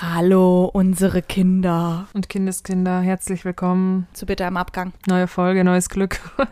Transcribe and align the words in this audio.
Hallo, 0.00 0.70
unsere 0.72 1.22
Kinder. 1.22 2.06
Und 2.14 2.28
Kindeskinder, 2.28 3.00
herzlich 3.00 3.44
willkommen. 3.44 4.06
Zu 4.12 4.26
Bitte 4.26 4.44
im 4.44 4.56
Abgang. 4.56 4.92
Neue 5.08 5.26
Folge, 5.26 5.64
neues 5.64 5.88
Glück. 5.88 6.20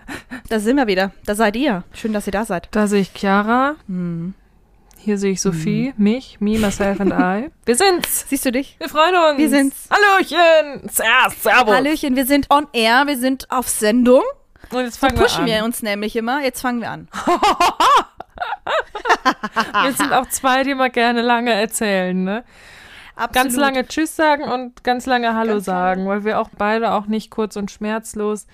Da 0.49 0.61
sind 0.61 0.76
wir 0.76 0.87
wieder. 0.87 1.11
Da 1.25 1.34
seid 1.34 1.56
ihr. 1.56 1.82
Schön, 1.93 2.12
dass 2.12 2.29
ihr 2.29 2.32
da 2.32 2.45
seid. 2.45 2.69
Da 2.71 2.87
sehe 2.87 3.01
ich 3.01 3.11
Chiara. 3.12 3.74
Hm. 3.88 4.32
Hier 4.96 5.19
sehe 5.19 5.32
ich 5.32 5.40
Sophie, 5.40 5.93
mich, 5.96 6.37
me, 6.40 6.56
myself 6.61 7.01
and 7.01 7.12
I. 7.12 7.51
Wir 7.67 7.74
sind's. 7.74 8.27
Siehst 8.29 8.45
du 8.45 8.53
dich? 8.53 8.77
Wir 8.79 8.88
freuen 8.88 9.17
uns. 9.17 9.39
Wir 9.39 9.51
sind's. 9.51 9.89
Hallöchen. 9.91 10.89
Servus. 10.89 11.75
Hallöchen, 11.75 12.15
wir 12.15 12.27
sind 12.27 12.49
on 12.49 12.69
air, 12.73 13.09
wir 13.09 13.19
sind 13.19 13.51
auf 13.51 13.69
Sendung. 13.69 14.23
Und 14.71 14.85
jetzt 14.85 15.01
So 15.01 15.07
fangen 15.09 15.19
pushen 15.19 15.47
wir 15.47 15.55
wir 15.55 15.59
an. 15.59 15.65
uns 15.65 15.83
nämlich 15.83 16.15
immer. 16.15 16.45
Jetzt 16.45 16.61
fangen 16.61 16.81
wir 16.81 16.91
an. 16.91 17.09
Wir 19.83 19.93
sind 19.93 20.13
auch 20.13 20.29
zwei, 20.29 20.63
die 20.63 20.75
mal 20.75 20.91
gerne 20.91 21.23
lange 21.23 21.53
erzählen, 21.53 22.23
ne? 22.23 22.45
Absolut. 23.17 23.33
Ganz 23.35 23.57
lange 23.57 23.87
Tschüss 23.87 24.14
sagen 24.14 24.45
und 24.45 24.85
ganz 24.85 25.07
lange 25.07 25.35
Hallo 25.35 25.54
Ganz 25.54 25.64
sagen, 25.64 26.07
weil 26.07 26.25
wir 26.25 26.39
auch 26.40 26.50
beide 26.57 26.93
auch 26.93 27.07
nicht 27.07 27.31
kurz 27.31 27.57
und 27.57 27.71
schmerzlos 27.71 28.46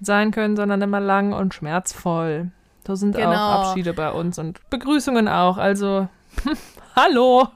sein 0.00 0.30
können, 0.32 0.56
sondern 0.56 0.82
immer 0.82 1.00
lang 1.00 1.32
und 1.32 1.54
schmerzvoll. 1.54 2.50
So 2.86 2.94
sind 2.94 3.16
Genau. 3.16 3.30
auch 3.30 3.68
Abschiede 3.68 3.92
bei 3.94 4.10
uns 4.10 4.38
und 4.38 4.60
Begrüßungen 4.70 5.28
auch. 5.28 5.56
Also, 5.58 6.08
hallo. 6.98 7.48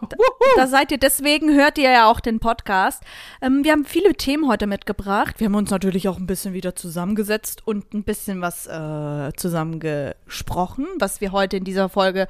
Da 0.56 0.66
seid 0.66 0.92
ihr, 0.92 0.98
deswegen 0.98 1.52
hört 1.54 1.78
ihr 1.78 1.90
ja 1.90 2.10
auch 2.10 2.20
den 2.20 2.38
Podcast. 2.38 3.02
Ähm, 3.40 3.64
wir 3.64 3.72
haben 3.72 3.84
viele 3.84 4.14
Themen 4.14 4.48
heute 4.48 4.66
mitgebracht. 4.66 5.34
Wir 5.38 5.46
haben 5.46 5.54
uns 5.54 5.70
natürlich 5.70 6.08
auch 6.08 6.18
ein 6.18 6.26
bisschen 6.26 6.52
wieder 6.52 6.76
zusammengesetzt 6.76 7.66
und 7.66 7.92
ein 7.94 8.04
bisschen 8.04 8.40
was 8.40 8.66
äh, 8.66 9.32
zusammengesprochen, 9.36 10.86
was 10.98 11.20
wir 11.20 11.32
heute 11.32 11.56
in 11.56 11.64
dieser 11.64 11.88
Folge 11.88 12.28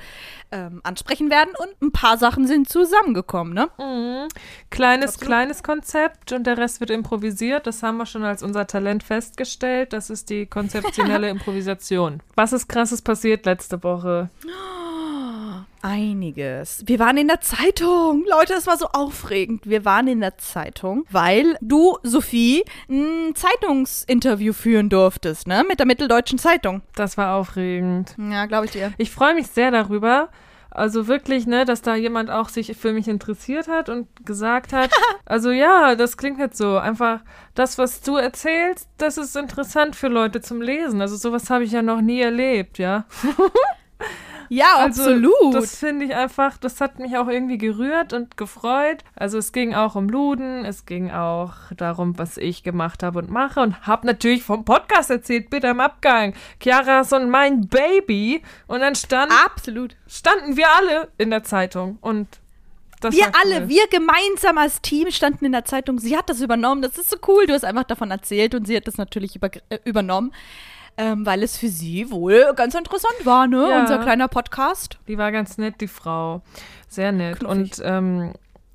ähm, 0.53 0.81
ansprechen 0.85 1.31
werden. 1.31 1.51
Und 1.59 1.83
ein 1.83 1.93
paar 1.93 2.17
Sachen 2.17 2.47
sind 2.47 2.69
zusammengekommen, 2.69 3.53
ne? 3.53 3.69
Mhm. 3.79 4.29
Kleines, 4.71 5.15
Absolut. 5.15 5.27
kleines 5.29 5.63
Konzept 5.63 6.33
und 6.33 6.47
der 6.47 6.57
Rest 6.57 6.81
wird 6.81 6.91
improvisiert. 6.91 7.67
Das 7.67 7.83
haben 7.83 7.99
wir 7.99 8.07
schon 8.07 8.25
als 8.25 8.43
unser 8.43 8.67
Talent 8.67 9.03
festgestellt. 9.03 9.93
Das 9.93 10.11
ist 10.11 10.31
die 10.31 10.47
konzeptionelle 10.47 11.29
Improvisation. 11.31 12.23
Was 12.37 12.53
ist 12.53 12.69
krasses 12.69 13.03
passiert 13.03 13.45
letzte 13.45 13.83
Woche? 13.83 14.31
Einiges. 15.83 16.85
Wir 16.87 16.99
waren 17.01 17.17
in 17.17 17.27
der 17.29 17.41
Zeitung. 17.41 18.25
Leute, 18.31 18.55
es 18.55 18.67
war 18.67 18.77
so 18.77 18.87
aufregend. 18.87 19.69
Wir 19.69 19.85
waren 19.85 20.07
in 20.07 20.21
der 20.21 20.39
Zeitung, 20.39 21.05
weil 21.11 21.57
du, 21.61 21.99
Sophie, 22.05 22.65
ein 22.89 23.35
Zeitungsinterview 23.35 24.53
führen 24.53 24.89
durftest, 24.89 25.49
ne? 25.49 25.65
Mit 25.69 25.81
der 25.81 25.87
Mitteldeutschen 25.87 26.39
Zeitung. 26.39 26.83
Das 26.95 27.19
war 27.19 27.35
aufregend. 27.35 28.15
Ja, 28.17 28.47
glaube 28.47 28.67
ich 28.67 28.73
dir. 28.73 28.93
Ich 28.97 29.11
freue 29.11 29.35
mich 29.35 29.49
sehr 29.49 29.73
darüber. 29.73 30.29
Also 30.71 31.07
wirklich, 31.07 31.47
ne, 31.47 31.67
dass 31.67 31.83
da 31.83 31.97
jemand 31.97 32.31
auch 32.31 32.49
sich 32.49 32.75
für 32.79 32.95
mich 32.95 33.07
interessiert 33.07 33.69
hat 33.69 33.91
und 33.91 34.09
gesagt 34.25 34.73
hat, 34.73 34.91
also 35.27 35.51
ja, 35.51 35.97
das 35.97 36.17
klingt 36.17 36.39
jetzt 36.39 36.57
so. 36.57 36.79
Einfach 36.79 37.21
das, 37.55 37.77
was 37.77 38.01
du 38.01 38.17
erzählst, 38.17 38.89
das 38.97 39.19
ist 39.19 39.37
interessant 39.37 39.97
für 39.97 40.09
Leute 40.09 40.41
zum 40.41 40.63
Lesen. 40.63 41.03
Also 41.03 41.17
sowas 41.17 41.51
habe 41.51 41.65
ich 41.65 41.73
ja 41.73 41.83
noch 41.83 42.01
nie 42.01 42.21
erlebt, 42.21 42.79
ja. 42.79 43.05
Ja, 44.53 44.77
Also, 44.77 45.05
absolut. 45.05 45.55
Das 45.55 45.77
finde 45.79 46.05
ich 46.05 46.15
einfach, 46.15 46.59
das 46.59 46.83
hat 46.83 46.99
mich 46.99 47.17
auch 47.17 47.27
irgendwie 47.27 47.57
gerührt 47.57 48.13
und 48.13 48.37
gefreut. 48.37 49.03
Also 49.17 49.39
es 49.39 49.53
ging 49.53 49.73
auch 49.73 49.95
um 49.95 50.11
Luden, 50.11 50.67
es 50.67 50.85
ging 50.85 51.11
auch 51.11 51.55
darum, 51.75 52.19
was 52.19 52.37
ich 52.37 52.63
gemacht 52.63 53.03
habe 53.03 53.21
und 53.21 53.31
mache 53.31 53.61
und 53.61 53.87
habe 53.87 54.07
natürlich 54.07 54.43
vom 54.43 54.67
Podcast 54.67 55.09
erzählt, 55.11 55.49
bitte 55.49 55.71
am 55.71 55.81
Abgang. 55.81 56.35
Chiaras 56.61 57.15
und 57.15 57.31
mein 57.31 57.67
Baby. 57.67 58.43
Und 58.67 58.81
dann 58.81 58.95
stand, 58.95 59.33
absolut. 59.43 59.97
standen 60.07 60.59
wir 60.59 60.67
alle 60.77 61.09
in 61.17 61.31
der 61.31 61.45
Zeitung 61.45 61.97
und 62.03 62.29
das 63.01 63.15
Wir 63.15 63.23
war 63.25 63.33
cool. 63.45 63.53
alle, 63.55 63.69
wir 63.71 63.87
gemeinsam 63.89 64.59
als 64.59 64.83
Team 64.83 65.11
standen 65.11 65.47
in 65.47 65.53
der 65.53 65.65
Zeitung. 65.65 65.99
Sie 65.99 66.17
hat 66.17 66.29
das 66.29 66.41
übernommen. 66.41 66.83
Das 66.83 66.99
ist 66.99 67.11
so 67.11 67.17
cool. 67.27 67.47
Du 67.47 67.55
hast 67.55 67.65
einfach 67.65 67.85
davon 67.85 68.11
erzählt 68.11 68.55
und 68.55 68.67
sie 68.67 68.77
hat 68.77 68.87
das 68.87 68.97
natürlich 68.97 69.35
über, 69.35 69.51
äh, 69.71 69.79
übernommen, 69.85 70.33
ähm, 70.97 71.25
weil 71.25 71.43
es 71.43 71.57
für 71.57 71.69
sie 71.69 72.11
wohl 72.11 72.53
ganz 72.55 72.75
interessant 72.75 73.25
war, 73.25 73.47
ne? 73.47 73.69
Ja. 73.71 73.81
Unser 73.81 73.99
kleiner 73.99 74.29
Podcast. 74.29 74.99
Die 75.09 75.19
war 75.19 75.33
ganz 75.33 75.59
nett, 75.59 75.81
die 75.81 75.89
Frau. 75.89 76.43
Sehr 76.89 77.13
nett. 77.13 77.41
Knuffig. 77.41 77.59
Und, 77.59 77.83
ähm, 77.85 78.33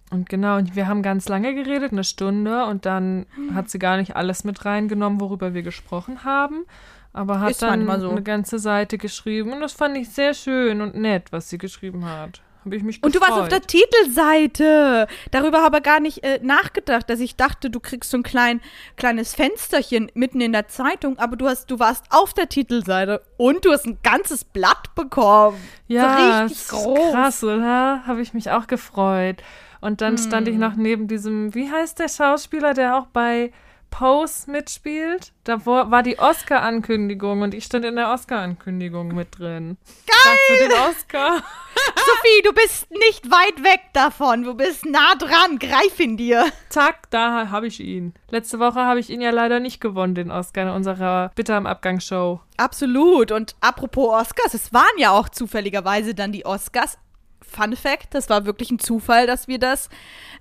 und 0.09 0.29
genau, 0.29 0.57
und 0.57 0.75
wir 0.75 0.87
haben 0.87 1.01
ganz 1.01 1.27
lange 1.27 1.53
geredet, 1.53 1.91
eine 1.91 2.03
Stunde, 2.03 2.65
und 2.65 2.85
dann 2.85 3.25
hat 3.53 3.69
sie 3.69 3.77
gar 3.77 3.97
nicht 3.97 4.15
alles 4.15 4.43
mit 4.43 4.63
reingenommen, 4.63 5.19
worüber 5.19 5.53
wir 5.53 5.63
gesprochen 5.63 6.23
haben. 6.23 6.65
Aber 7.13 7.39
hat 7.39 7.51
Ist 7.51 7.61
dann 7.63 7.85
so. 7.99 8.11
eine 8.11 8.21
ganze 8.21 8.59
Seite 8.59 8.97
geschrieben. 8.97 9.51
Und 9.53 9.61
das 9.61 9.73
fand 9.73 9.97
ich 9.97 10.09
sehr 10.09 10.33
schön 10.33 10.81
und 10.81 10.95
nett, 10.95 11.31
was 11.31 11.49
sie 11.49 11.57
geschrieben 11.57 12.05
hat. 12.05 12.41
Habe 12.65 12.75
ich 12.75 12.83
mich 12.83 13.01
Und 13.03 13.15
du 13.15 13.19
gefreut. 13.19 13.29
warst 13.37 13.41
auf 13.43 13.47
der 13.49 13.61
Titelseite. 13.61 15.07
Darüber 15.31 15.61
habe 15.61 15.77
ich 15.77 15.83
gar 15.83 15.99
nicht 15.99 16.23
äh, 16.23 16.39
nachgedacht, 16.41 17.09
dass 17.09 17.19
ich 17.19 17.35
dachte, 17.35 17.69
du 17.69 17.79
kriegst 17.79 18.11
so 18.11 18.17
ein 18.17 18.23
klein, 18.23 18.61
kleines 18.97 19.33
Fensterchen 19.35 20.11
mitten 20.13 20.41
in 20.41 20.51
der 20.51 20.67
Zeitung, 20.67 21.17
aber 21.19 21.35
du 21.35 21.47
hast, 21.47 21.71
du 21.71 21.79
warst 21.79 22.05
auf 22.09 22.33
der 22.33 22.49
Titelseite 22.49 23.21
und 23.37 23.65
du 23.65 23.71
hast 23.71 23.85
ein 23.85 23.99
ganzes 24.03 24.43
Blatt 24.43 24.93
bekommen. 24.95 25.57
Ja, 25.87 26.17
so 26.17 26.43
richtig 26.45 26.57
ist 26.59 26.69
groß. 26.69 27.11
krass, 27.11 27.43
oder? 27.43 28.03
Habe 28.05 28.21
ich 28.21 28.33
mich 28.33 28.51
auch 28.51 28.67
gefreut. 28.67 29.37
Und 29.79 30.01
dann 30.01 30.17
stand 30.17 30.47
Hm. 30.47 30.53
ich 30.53 30.59
noch 30.59 30.75
neben 30.75 31.07
diesem, 31.07 31.53
wie 31.53 31.69
heißt 31.71 31.99
der 31.99 32.09
Schauspieler, 32.09 32.73
der 32.73 32.97
auch 32.97 33.05
bei 33.07 33.51
Pose 33.89 34.49
mitspielt? 34.51 35.33
Da 35.43 35.65
war 35.65 36.03
die 36.03 36.19
Oscar-Ankündigung 36.19 37.41
und 37.41 37.53
ich 37.53 37.65
stand 37.65 37.85
in 37.85 37.95
der 37.95 38.11
Oscar-Ankündigung 38.11 39.09
mit 39.09 39.39
drin. 39.39 39.77
Geil! 40.05 40.37
Für 40.47 40.67
den 40.67 40.71
Oscar. 40.73 41.43
Sophie, 41.95 42.41
du 42.43 42.53
bist 42.53 42.89
nicht 42.91 43.29
weit 43.31 43.63
weg 43.63 43.81
davon. 43.93 44.43
Du 44.43 44.53
bist 44.53 44.85
nah 44.85 45.15
dran. 45.15 45.59
Greif 45.59 45.99
in 45.99 46.17
dir. 46.17 46.45
Zack, 46.69 47.09
da 47.09 47.49
habe 47.49 47.67
ich 47.67 47.79
ihn. 47.79 48.13
Letzte 48.29 48.59
Woche 48.59 48.79
habe 48.79 48.99
ich 48.99 49.09
ihn 49.09 49.21
ja 49.21 49.31
leider 49.31 49.59
nicht 49.59 49.81
gewonnen, 49.81 50.15
den 50.15 50.31
Oscar 50.31 50.63
in 50.63 50.69
unserer 50.69 51.31
Bitter 51.35 51.55
am 51.55 51.65
Abgang-Show. 51.65 52.39
Absolut. 52.57 53.31
Und 53.31 53.55
apropos 53.61 54.09
Oscars, 54.09 54.53
es 54.53 54.73
waren 54.73 54.97
ja 54.97 55.11
auch 55.11 55.29
zufälligerweise 55.29 56.13
dann 56.13 56.31
die 56.31 56.45
Oscars. 56.45 56.97
Fun 57.41 57.75
Fact, 57.75 58.13
das 58.13 58.29
war 58.29 58.45
wirklich 58.45 58.71
ein 58.71 58.79
Zufall, 58.79 59.25
dass 59.25 59.47
wir 59.47 59.57
das, 59.57 59.89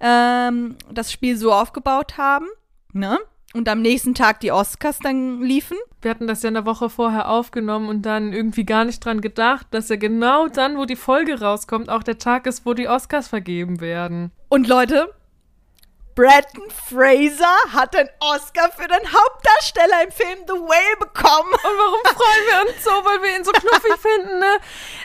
ähm, 0.01 0.77
das 0.91 1.13
Spiel 1.13 1.37
so 1.37 1.53
aufgebaut 1.53 2.19
haben. 2.19 2.47
Ne? 2.93 3.19
Und 3.55 3.69
am 3.69 3.81
nächsten 3.81 4.15
Tag 4.15 4.41
die 4.41 4.53
Oscars 4.53 4.99
dann 4.99 5.41
liefen. 5.41 5.77
Wir 6.03 6.11
hatten 6.11 6.27
das 6.27 6.43
ja 6.43 6.49
eine 6.49 6.67
Woche 6.67 6.91
vorher 6.91 7.31
aufgenommen 7.31 7.89
und 7.89 8.03
dann 8.03 8.33
irgendwie 8.33 8.65
gar 8.65 8.85
nicht 8.85 9.05
dran 9.05 9.21
gedacht, 9.21 9.67
dass 9.71 9.89
ja 9.89 9.97
genau 9.97 10.49
dann, 10.49 10.77
wo 10.77 10.85
die 10.85 10.97
Folge 10.97 11.41
rauskommt, 11.41 11.89
auch 11.89 12.03
der 12.03 12.19
Tag 12.19 12.47
ist, 12.47 12.67
wo 12.67 12.75
die 12.75 12.89
Oscars 12.89 13.29
vergeben 13.29 13.81
werden. 13.81 14.31
Und 14.49 14.69
Leute, 14.69 15.09
Bretton 16.17 16.63
Fraser 16.71 17.55
hat 17.75 17.93
den 17.93 18.09
Oscar 18.21 18.71
für 18.73 18.89
den 18.89 19.13
Hauptdarsteller 19.13 20.05
im 20.05 20.11
Film 20.11 20.39
The 20.47 20.55
Whale 20.55 20.97
bekommen. 20.99 21.53
Und 21.53 21.79
warum 21.79 22.01
freuen 22.05 22.47
wir 22.49 22.73
uns 22.73 22.83
so? 22.83 22.91
Weil 22.91 23.23
wir 23.23 23.37
ihn 23.37 23.45
so 23.45 23.53
knuffig 23.53 23.93
finden, 24.01 24.39
ne? 24.39 24.47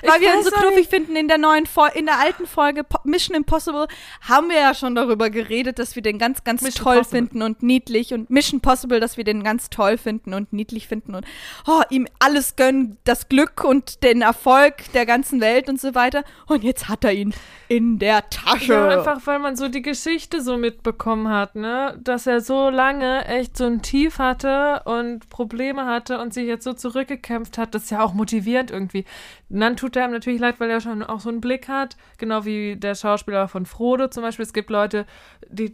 Weil 0.03 0.21
Ich 0.21 0.21
wir 0.21 0.35
ihn 0.35 0.43
so 0.43 0.51
knuffig 0.51 0.87
finden. 0.87 1.17
In 1.17 1.27
der 1.27 1.37
neuen 1.37 1.65
Fol 1.65 1.89
in 1.93 2.05
der 2.05 2.17
alten 2.17 2.47
Folge 2.47 2.85
Mission 3.03 3.35
Impossible 3.35 3.87
haben 4.21 4.47
wir 4.49 4.61
ja 4.61 4.73
schon 4.73 4.95
darüber 4.95 5.29
geredet, 5.29 5.79
dass 5.79 5.97
wir 5.97 6.01
den 6.01 6.17
ganz, 6.17 6.45
ganz 6.45 6.61
Mission 6.61 6.85
toll 6.85 6.97
Possible. 6.99 7.17
finden 7.19 7.41
und 7.41 7.61
niedlich. 7.61 8.13
Und 8.13 8.29
Mission 8.29 8.61
Possible, 8.61 9.01
dass 9.01 9.17
wir 9.17 9.25
den 9.25 9.43
ganz 9.43 9.69
toll 9.69 9.97
finden 9.97 10.33
und 10.33 10.53
niedlich 10.53 10.87
finden 10.87 11.13
und 11.15 11.25
oh, 11.67 11.81
ihm 11.89 12.07
alles 12.19 12.55
gönnen, 12.55 12.97
das 13.03 13.27
Glück 13.27 13.65
und 13.65 14.01
den 14.03 14.21
Erfolg 14.21 14.89
der 14.93 15.05
ganzen 15.05 15.41
Welt 15.41 15.67
und 15.67 15.81
so 15.81 15.93
weiter. 15.93 16.23
Und 16.47 16.63
jetzt 16.63 16.87
hat 16.87 17.03
er 17.03 17.11
ihn 17.11 17.33
in 17.67 17.99
der 17.99 18.29
Tasche. 18.29 18.73
Ja, 18.73 18.87
einfach 18.87 19.19
weil 19.25 19.39
man 19.39 19.57
so 19.57 19.67
die 19.67 19.81
Geschichte 19.81 20.41
so 20.41 20.55
mitbekommen 21.01 21.29
hat, 21.29 21.55
ne? 21.55 21.97
Dass 22.03 22.27
er 22.27 22.41
so 22.41 22.69
lange 22.69 23.25
echt 23.25 23.57
so 23.57 23.65
ein 23.65 23.81
Tief 23.81 24.19
hatte 24.19 24.81
und 24.85 25.29
Probleme 25.29 25.85
hatte 25.85 26.19
und 26.19 26.33
sich 26.33 26.45
jetzt 26.45 26.63
so 26.63 26.73
zurückgekämpft 26.73 27.57
hat. 27.57 27.73
Das 27.73 27.83
ist 27.83 27.91
ja 27.91 28.03
auch 28.03 28.13
motivierend 28.13 28.71
irgendwie. 28.71 29.05
Und 29.49 29.59
dann 29.61 29.77
tut 29.77 29.95
er 29.95 30.05
ihm 30.05 30.11
natürlich 30.11 30.39
leid, 30.39 30.59
weil 30.59 30.69
er 30.69 30.81
schon 30.81 31.03
auch 31.03 31.19
so 31.19 31.29
einen 31.29 31.41
Blick 31.41 31.67
hat. 31.67 31.97
Genau 32.17 32.45
wie 32.45 32.75
der 32.75 32.95
Schauspieler 32.95 33.47
von 33.47 33.65
Frodo 33.65 34.07
zum 34.07 34.23
Beispiel. 34.23 34.45
Es 34.45 34.53
gibt 34.53 34.69
Leute, 34.69 35.05
die. 35.49 35.71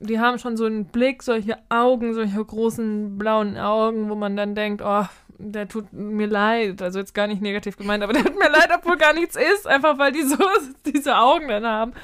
Die 0.00 0.20
haben 0.20 0.38
schon 0.38 0.56
so 0.56 0.64
einen 0.64 0.84
Blick, 0.84 1.24
solche 1.24 1.58
Augen, 1.70 2.14
solche 2.14 2.44
großen 2.44 3.18
blauen 3.18 3.58
Augen, 3.58 4.08
wo 4.08 4.14
man 4.14 4.36
dann 4.36 4.54
denkt, 4.54 4.80
oh, 4.80 5.04
der 5.38 5.66
tut 5.66 5.92
mir 5.92 6.28
leid. 6.28 6.80
Also 6.80 7.00
jetzt 7.00 7.14
gar 7.14 7.26
nicht 7.26 7.42
negativ 7.42 7.76
gemeint, 7.76 8.04
aber 8.04 8.12
der 8.12 8.22
tut 8.22 8.38
mir 8.38 8.48
leid, 8.48 8.70
obwohl 8.72 8.96
gar 8.96 9.12
nichts 9.12 9.34
ist, 9.34 9.66
einfach 9.66 9.98
weil 9.98 10.12
die 10.12 10.22
so 10.22 10.36
diese 10.86 11.18
Augen 11.18 11.48
dann 11.48 11.66
haben. 11.66 11.94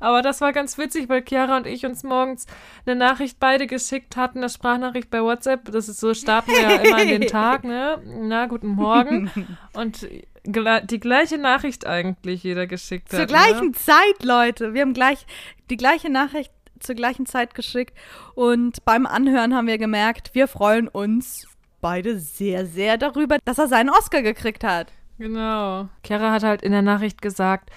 Aber 0.00 0.22
das 0.22 0.40
war 0.40 0.52
ganz 0.52 0.78
witzig, 0.78 1.08
weil 1.08 1.22
Chiara 1.22 1.56
und 1.56 1.66
ich 1.66 1.86
uns 1.86 2.02
morgens 2.02 2.46
eine 2.86 2.96
Nachricht 2.96 3.38
beide 3.38 3.66
geschickt 3.66 4.16
hatten, 4.16 4.38
eine 4.38 4.48
Sprachnachricht 4.48 5.10
bei 5.10 5.22
WhatsApp. 5.22 5.70
Das 5.70 5.88
ist 5.88 6.00
so, 6.00 6.14
starten 6.14 6.50
wir 6.50 6.62
ja 6.62 6.76
immer 6.76 7.02
in 7.02 7.20
den 7.20 7.28
Tag, 7.28 7.64
ne? 7.64 8.02
Na, 8.04 8.46
guten 8.46 8.68
Morgen. 8.68 9.30
Und 9.74 10.08
die 10.44 11.00
gleiche 11.00 11.38
Nachricht 11.38 11.86
eigentlich 11.86 12.42
jeder 12.42 12.66
geschickt 12.66 13.10
Zur 13.10 13.20
hat. 13.20 13.28
gleichen 13.28 13.68
Ne? 13.68 13.72
Zeit, 13.72 14.22
Leute. 14.22 14.74
Wir 14.74 14.82
haben 14.82 14.94
gleich 14.94 15.26
die 15.68 15.76
gleiche 15.76 16.10
Nachricht 16.10 16.52
zur 16.80 16.94
gleichen 16.94 17.26
Zeit 17.26 17.54
geschickt. 17.54 17.96
Und 18.34 18.84
beim 18.84 19.06
Anhören 19.06 19.54
haben 19.54 19.66
wir 19.66 19.78
gemerkt, 19.78 20.34
wir 20.34 20.48
freuen 20.48 20.88
uns 20.88 21.46
beide 21.80 22.18
sehr, 22.18 22.66
sehr 22.66 22.96
darüber, 22.96 23.38
dass 23.44 23.58
er 23.58 23.68
seinen 23.68 23.90
Oscar 23.90 24.22
gekriegt 24.22 24.64
hat. 24.64 24.88
Genau. 25.18 25.88
Chiara 26.02 26.32
hat 26.32 26.42
halt 26.42 26.62
in 26.62 26.72
der 26.72 26.82
Nachricht 26.82 27.20
gesagt, 27.20 27.70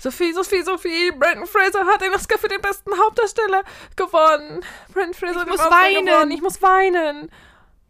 Sophie, 0.00 0.32
Sophie, 0.32 0.62
Sophie, 0.62 1.12
Brandon 1.12 1.46
Fraser 1.46 1.84
hat 1.86 2.00
den 2.00 2.12
Oscar 2.14 2.38
für 2.38 2.48
den 2.48 2.60
besten 2.60 2.90
Hauptdarsteller 2.98 3.62
gewonnen. 3.96 4.64
Brandon 4.94 5.14
Fraser 5.14 5.42
Ich 5.42 5.46
muss 5.46 5.60
Oscar 5.60 5.70
weinen. 5.70 6.06
gewonnen. 6.06 6.30
Ich 6.30 6.40
muss 6.42 6.62
weinen. 6.62 7.30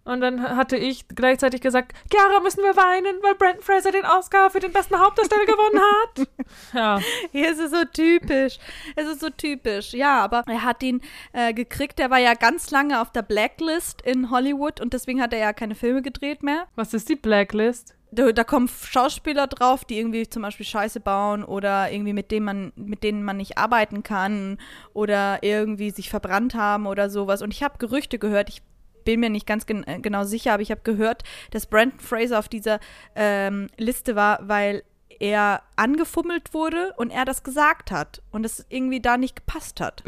Und 0.03 0.23
dann 0.23 0.43
hatte 0.57 0.77
ich 0.77 1.07
gleichzeitig 1.09 1.61
gesagt, 1.61 1.93
Chiara, 2.11 2.41
müssen 2.41 2.65
wir 2.65 2.75
weinen, 2.75 3.23
weil 3.23 3.35
Brandon 3.37 3.63
Fraser 3.63 3.93
den 3.93 4.05
Oscar 4.07 4.51
für 4.51 4.59
den 4.59 4.73
besten 4.73 4.99
Hauptdarsteller 4.99 5.45
gewonnen 5.47 5.81
hat. 5.81 6.27
Ja. 6.73 7.01
Hier 7.33 7.51
ist 7.53 7.59
es 7.61 7.71
so 7.71 7.85
typisch. 7.85 8.59
Es 8.97 9.07
ist 9.07 9.21
so 9.21 9.29
typisch. 9.31 9.93
Ja, 9.93 10.21
aber 10.21 10.43
er 10.49 10.65
hat 10.65 10.83
ihn 10.83 11.01
äh, 11.33 11.53
gekriegt. 11.53 11.99
Der 11.99 12.11
war 12.11 12.19
ja 12.19 12.35
ganz 12.35 12.71
lange 12.71 13.01
auf 13.01 13.13
der 13.13 13.23
Blacklist 13.23 14.03
in 14.03 14.31
Hollywood 14.31 14.81
und 14.81 14.93
deswegen 14.95 15.21
hat 15.23 15.33
er 15.33 15.39
ja 15.39 15.53
keine 15.53 15.75
Filme 15.77 16.03
gedreht 16.03 16.43
mehr. 16.43 16.67
Was 16.75 16.93
ist 16.95 17.09
die 17.09 17.17
Blacklist? 17.17 17.95
Da, 18.13 18.33
da 18.33 18.45
kommen 18.45 18.69
Schauspieler 18.69 19.47
drauf, 19.47 19.85
die 19.85 19.99
irgendwie 19.99 20.29
zum 20.29 20.43
Beispiel 20.43 20.67
Scheiße 20.67 21.01
bauen 21.01 21.45
oder 21.45 21.93
irgendwie 21.93 22.13
mit 22.13 22.31
denen 22.31 22.45
man, 22.45 22.73
mit 22.77 23.05
denen 23.05 23.23
man 23.23 23.37
nicht 23.37 23.57
arbeiten 23.57 24.03
kann 24.03 24.59
oder 24.95 25.43
irgendwie 25.43 25.91
sich 25.91 26.11
verbrannt 26.11 26.55
haben 26.55 26.87
oder 26.87 27.09
sowas. 27.09 27.43
Und 27.43 27.53
ich 27.53 27.63
habe 27.63 27.79
Gerüchte 27.79 28.19
gehört, 28.19 28.49
ich 28.49 28.63
bin 29.05 29.21
mir 29.21 29.31
nicht 29.31 29.47
ganz 29.47 29.67
gen 29.67 29.87
äh, 29.87 30.01
genau 30.01 30.25
sicher, 30.25 30.53
aber 30.55 30.63
ich 30.63 30.71
habe 30.71 30.83
gehört, 30.83 31.23
dass 31.51 31.67
Brandon 31.67 32.01
Fraser 32.01 32.39
auf 32.39 32.49
dieser 32.49 32.81
ähm, 33.15 33.69
Liste 33.77 34.17
war, 34.17 34.41
weil 34.43 34.83
er 35.21 35.63
angefummelt 35.77 36.53
wurde 36.55 36.93
und 36.97 37.11
er 37.11 37.25
das 37.25 37.43
gesagt 37.43 37.91
hat 37.93 38.23
und 38.33 38.45
es 38.45 38.65
irgendwie 38.71 39.01
da 39.01 39.17
nicht 39.19 39.37
gepasst 39.37 39.81
hat. 39.81 40.03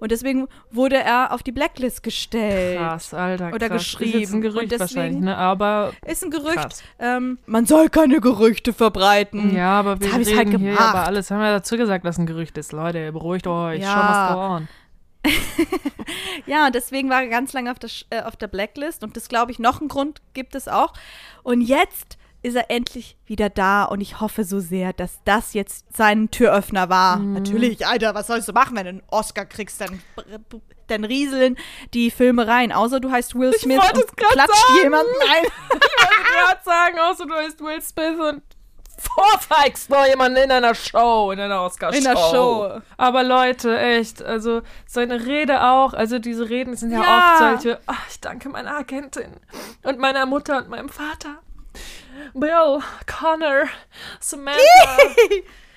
Und 0.00 0.10
deswegen 0.10 0.48
wurde 0.70 0.96
er 0.96 1.32
auf 1.32 1.42
die 1.42 1.52
Blacklist 1.52 2.02
gestellt. 2.02 2.78
Krass, 2.78 3.14
Alter. 3.14 3.52
Oder 3.54 3.68
krass. 3.68 3.82
Ist 3.82 3.92
jetzt 3.92 3.98
geschrieben. 4.00 4.32
ein 4.34 4.40
Gerücht 4.40 4.72
deswegen- 4.72 4.80
wahrscheinlich, 4.80 5.20
ne? 5.22 5.36
Aber 5.36 5.92
Ist 6.06 6.24
ein 6.24 6.30
Gerücht. 6.30 6.82
Ähm, 6.98 7.38
man 7.46 7.66
soll 7.66 7.88
keine 7.90 8.20
Gerüchte 8.20 8.72
verbreiten. 8.72 9.54
Ja, 9.54 9.78
aber 9.78 10.00
wir 10.00 10.12
reden 10.12 10.36
halt 10.36 10.58
hier 10.58 10.80
aber 10.80 11.04
alles. 11.06 11.30
Haben 11.30 11.40
wir 11.40 11.50
dazu 11.52 11.76
gesagt, 11.76 12.04
dass 12.04 12.18
ein 12.18 12.26
Gerücht 12.26 12.56
ist. 12.58 12.72
Leute, 12.72 13.12
beruhigt 13.12 13.46
euch. 13.46 13.82
Ja. 13.82 13.92
Schon 13.92 14.02
was 14.02 14.30
geworden. 14.30 14.68
Ja, 16.46 16.66
und 16.66 16.74
deswegen 16.74 17.08
war 17.08 17.22
er 17.22 17.28
ganz 17.28 17.52
lange 17.54 17.70
auf 17.70 17.78
der, 17.78 17.90
äh, 18.10 18.22
auf 18.22 18.36
der 18.36 18.48
Blacklist. 18.48 19.02
Und 19.02 19.16
das 19.16 19.28
glaube 19.28 19.52
ich, 19.52 19.58
noch 19.58 19.80
einen 19.80 19.88
Grund 19.88 20.20
gibt 20.34 20.54
es 20.54 20.68
auch. 20.68 20.92
Und 21.42 21.62
jetzt 21.62 22.18
ist 22.44 22.54
er 22.54 22.70
endlich 22.70 23.16
wieder 23.26 23.48
da. 23.48 23.84
Und 23.84 24.00
ich 24.00 24.20
hoffe 24.20 24.44
so 24.44 24.60
sehr, 24.60 24.92
dass 24.92 25.18
das 25.24 25.54
jetzt 25.54 25.86
sein 25.96 26.30
Türöffner 26.30 26.88
war. 26.88 27.16
Mhm. 27.16 27.32
Natürlich, 27.32 27.86
Alter, 27.86 28.14
was 28.14 28.26
sollst 28.26 28.48
du 28.48 28.52
machen, 28.52 28.76
wenn 28.76 28.84
du 28.84 28.90
einen 28.90 29.02
Oscar 29.10 29.46
kriegst? 29.46 29.80
Dann, 29.80 30.02
dann 30.86 31.04
rieseln 31.04 31.56
die 31.94 32.10
Filme 32.10 32.46
rein. 32.46 32.70
Außer 32.70 33.00
du 33.00 33.10
heißt 33.10 33.34
Will 33.34 33.52
Smith 33.54 33.78
und 33.94 34.16
klatscht 34.16 34.48
sagen. 34.48 34.82
jemanden 34.82 35.12
ein. 35.34 35.44
Ich 35.44 35.70
wollte 35.70 36.46
gerade 36.46 36.60
sagen, 36.64 36.98
außer 37.00 37.26
du 37.26 37.34
heißt 37.34 37.60
Will 37.60 37.80
Smith 37.80 38.20
und 38.20 38.42
vorzeigst 38.96 39.90
noch 39.90 40.06
jemanden 40.06 40.38
in 40.38 40.52
einer 40.52 40.74
Show, 40.74 41.30
in 41.32 41.40
einer 41.40 41.62
Oscar-Show. 41.62 41.98
In 41.98 42.04
der 42.04 42.16
Show. 42.16 42.80
Aber 42.96 43.24
Leute, 43.24 43.76
echt, 43.78 44.22
also 44.22 44.62
seine 44.86 45.26
Rede 45.26 45.64
auch, 45.64 45.94
also 45.94 46.18
diese 46.20 46.48
Reden 46.48 46.76
sind 46.76 46.92
ja, 46.92 47.02
Ja. 47.02 47.16
oft 47.18 47.38
solche, 47.62 47.80
ach, 47.86 48.06
ich 48.08 48.20
danke 48.20 48.48
meiner 48.50 48.76
Agentin 48.76 49.32
und 49.82 49.98
meiner 49.98 50.26
Mutter 50.26 50.58
und 50.58 50.68
meinem 50.68 50.88
Vater. 50.90 51.38
Bill, 52.34 52.80
Connor, 53.06 53.64
Samantha. 54.20 54.60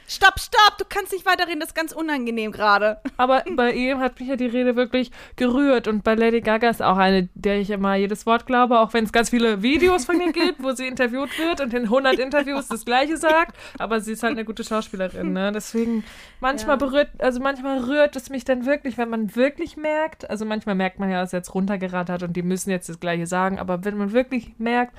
stopp, 0.10 0.39
stopp, 0.39 0.78
du 0.78 0.86
kannst 0.88 1.12
nicht 1.12 1.25
weiterreden, 1.25 1.60
das 1.60 1.69
ist 1.69 1.75
ganz 1.75 1.92
unangenehm 1.92 2.51
gerade. 2.54 2.98
Aber 3.18 3.44
bei 3.56 3.74
ihm 3.74 4.00
hat 4.00 4.19
mich 4.19 4.30
ja 4.30 4.36
die 4.38 4.45
Rede 4.45 4.75
wirklich 4.78 5.12
gerührt. 5.36 5.88
Und 5.88 6.04
bei 6.06 6.16
Lady 6.16 6.39
Gaga 6.42 6.69
ist 6.69 6.81
auch 6.81 6.95
eine, 6.98 7.28
der 7.36 7.60
ich 7.60 7.69
immer 7.69 7.95
jedes 7.95 8.25
Wort 8.25 8.45
glaube, 8.45 8.80
auch 8.80 8.94
wenn 8.94 9.04
es 9.04 9.12
ganz 9.12 9.30
viele 9.31 9.62
Videos 9.62 10.06
von 10.06 10.22
ihr 10.22 10.31
gibt, 10.31 10.63
wo 10.63 10.72
sie 10.72 10.88
interviewt 10.88 11.38
wird 11.38 11.60
und 11.60 11.74
in 11.74 11.84
100 11.84 12.19
Interviews 12.19 12.68
das 12.69 12.86
Gleiche 12.86 13.18
sagt. 13.18 13.57
Aber 13.80 14.00
sie 14.00 14.13
ist 14.13 14.24
halt 14.24 14.33
eine 14.33 14.45
gute 14.45 14.63
Schauspielerin, 14.63 15.33
ne? 15.33 15.51
Deswegen, 15.51 16.04
manchmal 16.40 16.80
Ja. 16.80 16.86
berührt, 16.86 17.10
also 17.19 17.42
manchmal 17.42 17.80
rührt 17.80 18.16
es 18.16 18.30
mich 18.30 18.45
dann 18.45 18.66
wirklich, 18.66 18.98
wenn 18.98 19.10
man 19.10 19.36
wirklich 19.36 19.75
merkt, 19.75 20.30
also 20.30 20.45
manchmal 20.45 20.75
merkt 20.75 21.00
man 21.00 21.10
ja, 21.12 21.19
dass 21.22 21.33
er 21.33 21.40
jetzt 21.40 21.54
runtergerattert 21.54 22.24
und 22.24 22.33
die 22.33 22.44
müssen 22.44 22.69
jetzt 22.69 22.88
das 22.88 23.00
Gleiche 23.01 23.28
sagen, 23.28 23.60
aber 23.60 23.83
wenn 23.83 23.98
man 23.98 24.13
wirklich 24.13 24.54
merkt, 24.57 24.95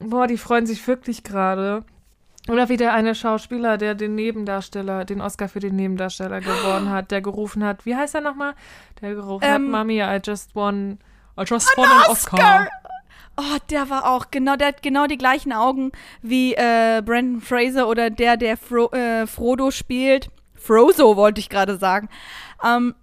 boah, 0.00 0.26
die 0.26 0.38
freuen 0.38 0.66
sich 0.66 0.86
wirklich 0.86 1.22
gerade. 1.22 1.84
Oder 2.48 2.68
wie 2.68 2.76
der 2.76 2.94
eine 2.94 3.14
Schauspieler, 3.14 3.76
der 3.76 3.94
den 3.94 4.14
Nebendarsteller, 4.14 5.04
den 5.04 5.20
Oscar 5.20 5.48
für 5.48 5.60
den 5.60 5.76
Nebendarsteller 5.76 6.40
gewonnen 6.40 6.90
hat, 6.90 7.10
der 7.10 7.20
gerufen 7.20 7.62
hat, 7.62 7.84
wie 7.86 7.94
heißt 7.94 8.14
er 8.14 8.22
nochmal? 8.22 8.54
Der 9.00 9.14
gerufen 9.14 9.46
hat, 9.46 9.56
Ähm, 9.56 9.70
Mami, 9.70 10.00
I 10.00 10.18
just 10.24 10.56
won, 10.56 10.98
I 11.38 11.44
just 11.46 11.68
won 11.76 11.86
an 11.86 12.10
Oscar. 12.10 12.68
Oh, 13.36 13.58
der 13.70 13.88
war 13.88 14.10
auch 14.10 14.30
genau, 14.30 14.56
der 14.56 14.68
hat 14.68 14.82
genau 14.82 15.06
die 15.06 15.16
gleichen 15.18 15.52
Augen 15.52 15.92
wie 16.22 16.54
äh, 16.54 17.02
Brandon 17.04 17.40
Fraser 17.40 17.88
oder 17.88 18.10
der, 18.10 18.36
der 18.36 18.56
Fro 18.56 18.90
äh, 18.90 19.26
Frodo 19.26 19.70
spielt. 19.70 20.30
Frozo 20.54 21.16
wollte 21.16 21.40
ich 21.40 21.48
gerade 21.48 21.78
sagen. 21.78 22.08
Ähm, 22.64 22.94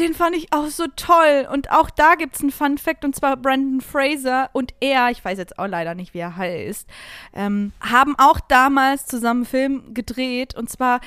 den 0.00 0.14
fand 0.14 0.34
ich 0.34 0.52
auch 0.52 0.68
so 0.68 0.86
toll. 0.96 1.46
Und 1.52 1.70
auch 1.70 1.90
da 1.90 2.14
gibt 2.14 2.34
es 2.34 2.40
einen 2.40 2.50
Fun 2.50 2.78
Fact, 2.78 3.04
und 3.04 3.14
zwar 3.14 3.36
Brandon 3.36 3.80
Fraser 3.80 4.50
und 4.52 4.74
er, 4.80 5.10
ich 5.10 5.24
weiß 5.24 5.38
jetzt 5.38 5.58
auch 5.58 5.66
leider 5.66 5.94
nicht, 5.94 6.14
wie 6.14 6.18
er 6.18 6.36
heißt, 6.36 6.88
ähm, 7.34 7.72
haben 7.80 8.14
auch 8.18 8.40
damals 8.40 9.06
zusammen 9.06 9.40
einen 9.40 9.46
Film 9.46 9.94
gedreht. 9.94 10.56
Und 10.56 10.70
zwar 10.70 11.00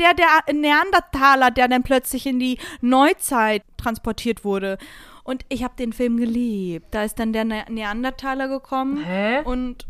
der, 0.00 0.14
der 0.14 0.54
Neandertaler, 0.54 1.50
der 1.50 1.68
dann 1.68 1.82
plötzlich 1.82 2.26
in 2.26 2.38
die 2.38 2.58
Neuzeit 2.80 3.62
transportiert 3.76 4.44
wurde. 4.44 4.78
Und 5.24 5.44
ich 5.50 5.62
habe 5.62 5.74
den 5.78 5.92
Film 5.92 6.16
geliebt. 6.16 6.86
Da 6.92 7.04
ist 7.04 7.18
dann 7.18 7.34
der 7.34 7.44
ne 7.44 7.64
Neandertaler 7.68 8.48
gekommen. 8.48 9.04
Hä? 9.04 9.42
Und 9.44 9.86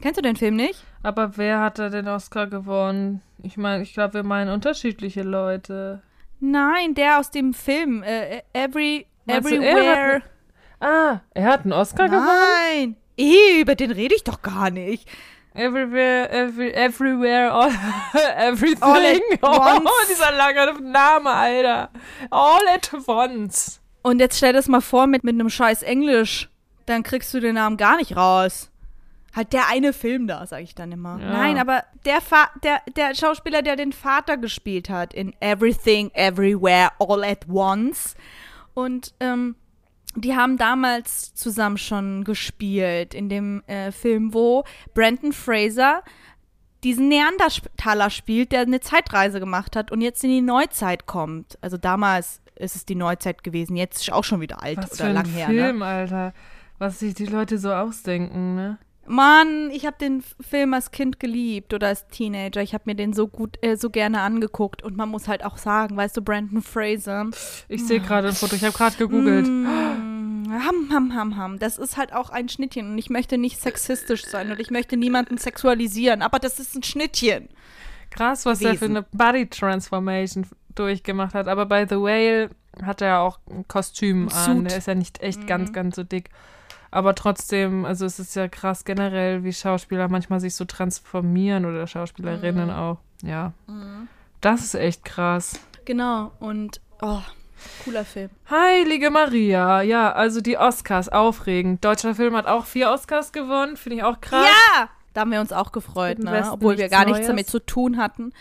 kennst 0.00 0.18
du 0.18 0.22
den 0.22 0.36
Film 0.36 0.54
nicht? 0.54 0.84
Aber 1.02 1.36
wer 1.36 1.60
hat 1.60 1.80
da 1.80 1.88
den 1.88 2.06
Oscar 2.06 2.46
gewonnen? 2.46 3.20
Ich 3.42 3.56
meine, 3.56 3.82
ich 3.82 3.94
glaube, 3.94 4.14
wir 4.14 4.22
meinen 4.22 4.50
unterschiedliche 4.50 5.22
Leute. 5.22 6.02
Nein, 6.40 6.94
der 6.94 7.18
aus 7.18 7.30
dem 7.30 7.54
Film. 7.54 8.02
Äh, 8.02 8.42
every, 8.52 9.06
Meinst 9.24 9.50
du, 9.50 9.54
er 9.56 9.70
everywhere. 9.72 10.22
Ah, 10.80 11.20
er 11.34 11.44
hat 11.44 11.62
einen 11.62 11.72
Oscar 11.72 12.08
gewonnen? 12.08 12.26
Nein. 12.26 12.96
Eh, 13.16 13.60
über 13.60 13.74
den 13.74 13.90
rede 13.90 14.14
ich 14.14 14.24
doch 14.24 14.42
gar 14.42 14.70
nicht. 14.70 15.08
Everywhere, 15.54 16.28
every, 16.30 16.70
everywhere, 16.72 17.50
all, 17.50 17.70
everything. 18.36 18.82
All 18.82 19.06
at 19.06 19.22
Oh, 19.42 19.58
once. 19.58 19.90
dieser 20.10 20.32
lange 20.32 20.80
Name, 20.82 21.30
Alter. 21.30 21.90
All 22.30 22.60
at 22.68 22.92
once. 23.06 23.80
Und 24.02 24.20
jetzt 24.20 24.36
stell 24.36 24.52
das 24.52 24.68
mal 24.68 24.82
vor 24.82 25.06
mit, 25.06 25.24
mit 25.24 25.34
einem 25.34 25.48
scheiß 25.48 25.82
Englisch. 25.82 26.50
Dann 26.84 27.02
kriegst 27.02 27.32
du 27.32 27.40
den 27.40 27.54
Namen 27.54 27.78
gar 27.78 27.96
nicht 27.96 28.16
raus. 28.16 28.70
Halt 29.36 29.52
der 29.52 29.68
eine 29.68 29.92
Film 29.92 30.26
da, 30.26 30.46
sag 30.46 30.62
ich 30.62 30.74
dann 30.74 30.90
immer. 30.92 31.20
Ja. 31.20 31.30
Nein, 31.30 31.58
aber 31.58 31.84
der, 32.06 32.22
Fa 32.22 32.48
der, 32.64 32.80
der 32.96 33.14
Schauspieler, 33.14 33.60
der 33.60 33.76
den 33.76 33.92
Vater 33.92 34.38
gespielt 34.38 34.88
hat 34.88 35.12
in 35.12 35.34
Everything, 35.40 36.10
Everywhere, 36.14 36.92
All 36.98 37.22
at 37.22 37.46
Once. 37.46 38.14
Und 38.72 39.12
ähm, 39.20 39.54
die 40.14 40.34
haben 40.34 40.56
damals 40.56 41.34
zusammen 41.34 41.76
schon 41.76 42.24
gespielt 42.24 43.12
in 43.12 43.28
dem 43.28 43.62
äh, 43.66 43.92
Film, 43.92 44.32
wo 44.32 44.64
Brandon 44.94 45.34
Fraser 45.34 46.02
diesen 46.82 47.08
Neandertaler 47.08 48.08
spielt, 48.08 48.52
der 48.52 48.60
eine 48.60 48.80
Zeitreise 48.80 49.38
gemacht 49.38 49.76
hat 49.76 49.92
und 49.92 50.00
jetzt 50.00 50.24
in 50.24 50.30
die 50.30 50.40
Neuzeit 50.40 51.04
kommt. 51.04 51.58
Also 51.60 51.76
damals 51.76 52.40
ist 52.54 52.74
es 52.74 52.86
die 52.86 52.94
Neuzeit 52.94 53.44
gewesen, 53.44 53.76
jetzt 53.76 54.00
ist 54.00 54.12
auch 54.12 54.24
schon 54.24 54.40
wieder 54.40 54.62
alt 54.62 54.78
Was 54.78 54.92
oder 54.92 54.96
für 54.96 55.04
ein 55.04 55.14
lang 55.14 55.26
her. 55.26 55.48
Ne? 55.48 55.54
Film, 55.54 55.82
Alter. 55.82 56.32
Was 56.78 57.00
sich 57.00 57.14
die 57.14 57.26
Leute 57.26 57.58
so 57.58 57.72
ausdenken, 57.72 58.54
ne? 58.54 58.78
Mann, 59.08 59.70
ich 59.70 59.86
habe 59.86 59.96
den 60.00 60.22
Film 60.40 60.74
als 60.74 60.90
Kind 60.90 61.20
geliebt 61.20 61.72
oder 61.74 61.88
als 61.88 62.06
Teenager. 62.08 62.62
Ich 62.62 62.74
habe 62.74 62.84
mir 62.86 62.94
den 62.94 63.12
so 63.12 63.28
gut, 63.28 63.58
äh, 63.62 63.76
so 63.76 63.90
gerne 63.90 64.20
angeguckt 64.20 64.82
und 64.82 64.96
man 64.96 65.08
muss 65.08 65.28
halt 65.28 65.44
auch 65.44 65.56
sagen, 65.56 65.96
weißt 65.96 66.16
du, 66.16 66.22
Brandon 66.22 66.62
Fraser. 66.62 67.26
Ich 67.68 67.86
sehe 67.86 68.00
gerade 68.00 68.28
ein 68.28 68.34
Foto, 68.34 68.56
ich 68.56 68.64
habe 68.64 68.76
gerade 68.76 68.96
gegoogelt. 68.96 69.46
Mm, 69.46 70.46
ham, 70.50 70.90
ham, 70.92 71.14
ham, 71.14 71.36
ham. 71.36 71.58
Das 71.58 71.78
ist 71.78 71.96
halt 71.96 72.12
auch 72.12 72.30
ein 72.30 72.48
Schnittchen 72.48 72.90
und 72.90 72.98
ich 72.98 73.10
möchte 73.10 73.38
nicht 73.38 73.60
sexistisch 73.60 74.24
sein 74.24 74.50
und 74.50 74.60
ich 74.60 74.70
möchte 74.70 74.96
niemanden 74.96 75.38
sexualisieren, 75.38 76.22
aber 76.22 76.38
das 76.38 76.58
ist 76.58 76.74
ein 76.74 76.82
Schnittchen. 76.82 77.48
Krass, 78.10 78.46
was 78.46 78.62
er 78.62 78.74
für 78.76 78.86
eine 78.86 79.02
Body 79.12 79.46
Transformation 79.48 80.46
durchgemacht 80.74 81.34
hat. 81.34 81.48
Aber 81.48 81.66
bei 81.66 81.86
The 81.86 81.96
Whale 81.96 82.50
hat 82.82 83.00
er 83.00 83.20
auch 83.20 83.38
ein 83.50 83.66
Kostüm 83.68 84.28
an. 84.28 84.44
Suit. 84.44 84.56
Mhm. 84.56 84.68
Der 84.68 84.78
ist 84.78 84.86
ja 84.86 84.94
nicht 84.94 85.22
echt 85.22 85.46
ganz, 85.46 85.72
ganz 85.72 85.96
so 85.96 86.04
dick. 86.04 86.30
Aber 86.96 87.14
trotzdem, 87.14 87.84
also 87.84 88.06
es 88.06 88.18
ist 88.18 88.34
ja 88.36 88.48
krass 88.48 88.86
generell, 88.86 89.44
wie 89.44 89.52
Schauspieler 89.52 90.08
manchmal 90.08 90.40
sich 90.40 90.54
so 90.54 90.64
transformieren 90.64 91.66
oder 91.66 91.86
Schauspielerinnen 91.86 92.68
Mhm. 92.68 92.74
auch. 92.74 92.96
Ja. 93.22 93.52
Das 94.40 94.62
ist 94.64 94.74
echt 94.74 95.04
krass. 95.04 95.60
Genau, 95.84 96.32
und 96.40 96.80
oh, 97.02 97.20
cooler 97.84 98.06
Film. 98.06 98.30
Heilige 98.48 99.10
Maria. 99.10 99.82
Ja, 99.82 100.10
also 100.12 100.40
die 100.40 100.56
Oscars, 100.56 101.10
aufregend. 101.10 101.84
Deutscher 101.84 102.14
Film 102.14 102.34
hat 102.34 102.46
auch 102.46 102.64
vier 102.64 102.90
Oscars 102.90 103.30
gewonnen, 103.32 103.76
finde 103.76 103.96
ich 103.98 104.02
auch 104.02 104.20
krass. 104.22 104.46
Ja! 104.46 104.88
Da 105.12 105.20
haben 105.20 105.32
wir 105.32 105.40
uns 105.42 105.52
auch 105.52 105.72
gefreut, 105.72 106.18
ne? 106.18 106.48
Obwohl 106.50 106.78
wir 106.78 106.88
gar 106.88 107.04
nichts 107.04 107.18
Neues. 107.18 107.28
damit 107.28 107.46
zu 107.48 107.58
tun 107.58 107.98
hatten. 107.98 108.32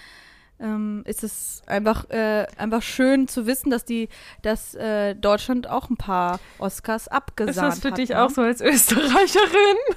Ähm, 0.60 1.04
ist 1.06 1.24
es 1.24 1.62
einfach, 1.68 2.10
äh, 2.10 2.46
einfach 2.58 2.82
schön 2.82 3.28
zu 3.28 3.46
wissen, 3.46 3.70
dass 3.70 3.84
die, 3.84 4.08
dass 4.42 4.74
äh, 4.76 5.14
Deutschland 5.14 5.70
auch 5.70 5.90
ein 5.90 5.98
paar 5.98 6.40
Oscars 6.60 7.04
Ist 7.04 7.12
abgesahnt 7.12 7.74
das 7.74 7.80
für 7.82 7.92
hat, 7.92 7.98
dich 7.98 8.10
ne? 8.10 8.22
auch 8.24 8.30
so 8.30 8.42
als 8.42 8.62
Österreicherin? 8.62 9.78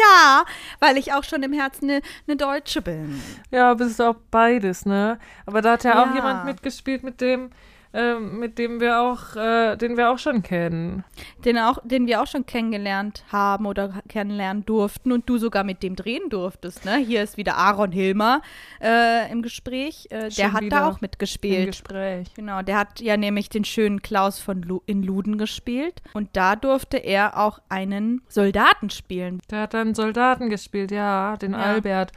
Ja, 0.00 0.44
weil 0.80 0.96
ich 0.96 1.12
auch 1.12 1.24
schon 1.24 1.42
im 1.42 1.52
Herzen 1.52 1.90
eine 1.90 2.00
ne 2.26 2.36
Deutsche 2.36 2.80
bin. 2.80 3.20
Ja, 3.50 3.74
bist 3.74 4.00
du 4.00 4.04
auch 4.10 4.16
beides, 4.30 4.86
ne? 4.86 5.18
Aber 5.44 5.60
da 5.60 5.72
hat 5.72 5.84
ja, 5.84 6.02
auch 6.02 6.06
Ja. 6.08 6.14
jemand 6.14 6.46
mitgespielt, 6.46 7.02
mit 7.04 7.20
dem, 7.20 7.50
ähm, 7.94 8.40
mit 8.40 8.58
dem 8.58 8.80
wir 8.80 9.00
auch, 9.00 9.36
äh, 9.36 9.76
den 9.76 9.96
wir 9.96 10.10
auch 10.10 10.18
schon 10.18 10.42
kennen. 10.42 11.04
Den, 11.44 11.56
auch, 11.58 11.78
den 11.84 12.08
wir 12.08 12.20
auch 12.20 12.26
schon 12.26 12.44
kennengelernt 12.44 13.24
haben 13.30 13.66
oder 13.66 14.02
kennenlernen 14.08 14.66
durften 14.66 15.12
und 15.12 15.28
du 15.28 15.38
sogar 15.38 15.62
mit 15.62 15.82
dem 15.84 15.94
drehen 15.94 16.28
durftest. 16.28 16.84
Ne? 16.84 16.96
Hier 16.96 17.22
ist 17.22 17.36
wieder 17.36 17.56
Aaron 17.56 17.92
Hilmer 17.92 18.42
äh, 18.82 19.30
im 19.30 19.42
Gespräch. 19.42 20.08
Äh, 20.10 20.28
der 20.30 20.52
hat 20.52 20.64
da 20.70 20.88
auch 20.88 20.94
Im 20.94 20.98
mitgespielt. 21.02 21.68
Gespräch. 21.68 22.34
Genau, 22.34 22.62
der 22.62 22.78
hat 22.78 23.00
ja 23.00 23.16
nämlich 23.16 23.48
den 23.48 23.64
schönen 23.64 24.02
Klaus 24.02 24.40
von 24.40 24.62
Lu 24.62 24.80
in 24.86 25.04
Luden 25.04 25.38
gespielt. 25.38 26.02
Und 26.14 26.30
da 26.32 26.56
durfte 26.56 26.96
er 26.96 27.38
auch 27.38 27.60
einen 27.68 28.22
Soldaten 28.28 28.90
spielen. 28.90 29.40
Der 29.50 29.62
hat 29.62 29.74
dann 29.74 29.94
Soldaten 29.94 30.50
gespielt, 30.50 30.90
ja, 30.90 31.36
den 31.36 31.52
Ja. 31.52 31.58
Albert. 31.58 32.10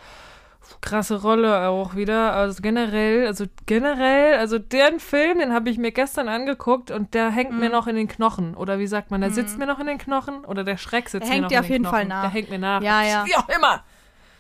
Krasse 0.82 1.22
Rolle 1.22 1.68
auch 1.70 1.96
wieder. 1.96 2.34
Also 2.34 2.62
generell, 2.62 3.26
also 3.28 3.46
generell, 3.66 4.38
also 4.38 4.60
den 4.60 5.00
Film, 5.00 5.40
den 5.40 5.54
habe 5.54 5.70
ich 5.70 5.78
mir 5.78 5.92
gestern 5.92 6.28
angeguckt 6.30 6.92
und 6.92 7.14
der 7.14 7.30
hängt 7.32 7.52
Mhm. 7.54 7.60
mir 7.60 7.70
noch 7.70 7.88
in 7.88 7.96
den 7.96 8.08
Knochen. 8.08 8.56
Oder 8.56 8.80
wie 8.80 8.88
sagt 8.88 9.10
man, 9.12 9.22
der 9.22 9.32
sitzt 9.32 9.58
mir 9.58 9.66
noch 9.66 9.80
in 9.80 9.88
den 9.88 9.98
Knochen? 9.98 10.46
Oder 10.46 10.64
der 10.64 10.78
Schreck 10.78 11.10
sitzt 11.10 11.24
Der 11.24 11.30
mir 11.30 11.34
hängt 11.34 11.42
noch 11.44 11.50
dir 11.50 11.56
in 11.56 11.60
auf 11.62 11.66
den 11.68 11.72
jeden 11.74 11.84
Knochen. 11.84 11.96
Fall 11.98 12.06
nach. 12.08 12.22
Der 12.22 12.30
hängt 12.32 12.50
mir 12.50 12.60
nach. 12.60 12.82
Ja, 12.82 13.04
ja. 13.04 13.26
Wie 13.26 13.36
auch 13.36 13.50
immer. 13.50 13.84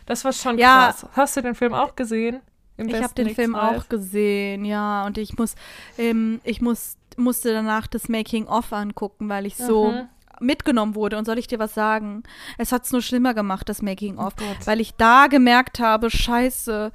Das 0.06 0.24
war 0.26 0.34
schon 0.34 0.58
Ja. 0.58 0.86
krass. 0.88 1.06
Hast 1.14 1.38
du 1.38 1.42
den 1.42 1.56
Film 1.56 1.74
auch 1.74 1.96
gesehen? 1.96 2.42
Im 2.78 2.90
Ich 2.90 3.02
habe 3.02 3.14
den 3.16 3.30
Film 3.32 3.52
X-Live? 3.56 3.78
auch 3.84 3.90
gesehen, 3.90 4.64
ja. 4.66 5.06
Und 5.06 5.18
ich 5.18 5.38
muss, 5.38 5.56
ähm, 5.98 6.40
ich 6.44 6.62
muss, 6.62 6.98
musste 7.18 7.52
danach 7.52 7.88
das 7.88 8.08
Making-of 8.08 8.72
angucken, 8.72 9.28
weil 9.30 9.46
ich 9.48 9.58
so 9.58 9.92
Mhm. 9.92 10.10
Mitgenommen 10.40 10.96
wurde. 10.96 11.18
Und 11.18 11.26
soll 11.26 11.38
ich 11.38 11.48
dir 11.48 11.60
was 11.60 11.74
sagen? 11.74 12.24
Es 12.58 12.72
hat 12.72 12.86
es 12.86 12.92
nur 12.92 13.02
schlimmer 13.02 13.34
gemacht, 13.34 13.70
das 13.70 13.82
Making-of. 13.82 14.34
Oh 14.40 14.66
weil 14.66 14.82
ich 14.82 14.94
da 14.96 15.28
gemerkt 15.28 15.80
habe, 15.80 16.10
scheiße, 16.10 16.92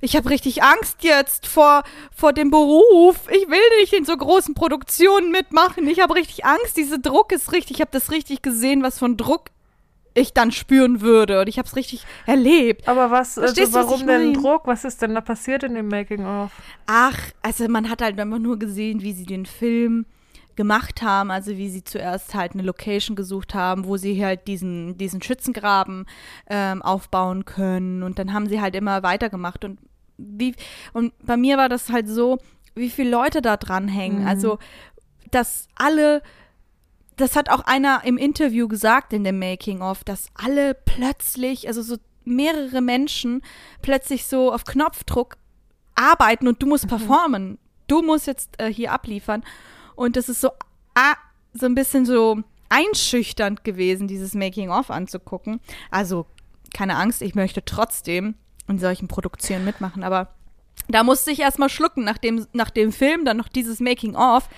ich 0.00 0.16
habe 0.16 0.28
richtig 0.30 0.62
Angst 0.62 1.02
jetzt 1.02 1.46
vor, 1.46 1.82
vor 2.14 2.32
dem 2.32 2.50
Beruf. 2.50 3.16
Ich 3.30 3.48
will 3.48 3.80
nicht 3.80 3.94
in 3.94 4.04
so 4.04 4.16
großen 4.16 4.54
Produktionen 4.54 5.30
mitmachen. 5.30 5.88
Ich 5.88 6.00
habe 6.00 6.14
richtig 6.14 6.44
Angst. 6.44 6.76
Dieser 6.76 6.98
Druck 6.98 7.32
ist 7.32 7.52
richtig, 7.52 7.76
ich 7.76 7.80
habe 7.80 7.90
das 7.90 8.10
richtig 8.10 8.42
gesehen, 8.42 8.82
was 8.82 8.98
von 8.98 9.16
Druck 9.16 9.50
ich 10.12 10.32
dann 10.32 10.52
spüren 10.52 11.00
würde. 11.00 11.40
Und 11.40 11.48
ich 11.48 11.58
habe 11.58 11.66
es 11.66 11.74
richtig 11.74 12.04
erlebt. 12.26 12.86
Aber 12.86 13.10
was, 13.10 13.38
also 13.38 13.54
Verstehst 13.54 13.72
was 13.72 13.86
warum 13.86 14.00
ich 14.00 14.06
denn 14.06 14.32
mein? 14.32 14.42
Druck? 14.42 14.66
Was 14.66 14.84
ist 14.84 15.02
denn 15.02 15.14
da 15.14 15.20
passiert 15.20 15.62
in 15.62 15.74
dem 15.74 15.88
Making-of? 15.88 16.52
Ach, 16.86 17.18
also 17.42 17.66
man 17.68 17.90
hat 17.90 18.02
halt 18.02 18.18
einfach 18.18 18.38
nur 18.38 18.58
gesehen, 18.58 19.02
wie 19.02 19.12
sie 19.12 19.26
den 19.26 19.46
Film 19.46 20.06
gemacht 20.56 21.02
haben, 21.02 21.30
also 21.30 21.56
wie 21.56 21.68
sie 21.68 21.84
zuerst 21.84 22.34
halt 22.34 22.52
eine 22.52 22.62
Location 22.62 23.16
gesucht 23.16 23.54
haben, 23.54 23.84
wo 23.86 23.96
sie 23.96 24.24
halt 24.24 24.46
diesen, 24.46 24.96
diesen 24.98 25.22
Schützengraben 25.22 26.06
ähm, 26.48 26.82
aufbauen 26.82 27.44
können 27.44 28.02
und 28.02 28.18
dann 28.18 28.32
haben 28.32 28.48
sie 28.48 28.60
halt 28.60 28.74
immer 28.74 29.02
weitergemacht 29.02 29.64
und 29.64 29.78
wie, 30.16 30.54
und 30.92 31.12
bei 31.24 31.36
mir 31.36 31.56
war 31.56 31.68
das 31.68 31.90
halt 31.90 32.08
so, 32.08 32.38
wie 32.74 32.90
viele 32.90 33.10
Leute 33.10 33.42
da 33.42 33.56
dranhängen, 33.56 34.22
Mhm. 34.22 34.28
also 34.28 34.58
dass 35.30 35.68
alle 35.74 36.22
das 37.16 37.36
hat 37.36 37.48
auch 37.48 37.60
einer 37.60 38.02
im 38.04 38.16
Interview 38.16 38.66
gesagt 38.68 39.12
in 39.12 39.22
dem 39.24 39.38
Making-of, 39.38 40.02
dass 40.04 40.28
alle 40.34 40.74
plötzlich, 40.74 41.68
also 41.68 41.80
so 41.82 41.96
mehrere 42.24 42.80
Menschen 42.80 43.42
plötzlich 43.82 44.26
so 44.26 44.52
auf 44.52 44.64
Knopfdruck 44.64 45.36
arbeiten 45.94 46.48
und 46.48 46.60
du 46.62 46.66
musst 46.66 46.88
performen. 46.88 47.58
Du 47.86 48.02
musst 48.02 48.26
jetzt 48.26 48.60
äh, 48.60 48.72
hier 48.72 48.92
abliefern. 48.92 49.44
Und 49.96 50.16
das 50.16 50.28
ist 50.28 50.40
so, 50.40 50.50
ah, 50.94 51.14
so 51.52 51.66
ein 51.66 51.74
bisschen 51.74 52.06
so 52.06 52.42
einschüchternd 52.68 53.64
gewesen, 53.64 54.08
dieses 54.08 54.34
Making-of 54.34 54.90
anzugucken. 54.90 55.60
Also, 55.90 56.26
keine 56.72 56.96
Angst, 56.96 57.22
ich 57.22 57.34
möchte 57.34 57.64
trotzdem 57.64 58.34
in 58.66 58.78
solchen 58.78 59.08
Produktionen 59.08 59.64
mitmachen, 59.64 60.02
aber 60.02 60.34
da 60.88 61.04
musste 61.04 61.30
ich 61.30 61.40
erstmal 61.40 61.68
schlucken 61.68 62.04
nach 62.04 62.18
dem, 62.18 62.46
nach 62.52 62.70
dem 62.70 62.92
Film, 62.92 63.24
dann 63.24 63.36
noch 63.36 63.48
dieses 63.48 63.80
Making-of. 63.80 64.48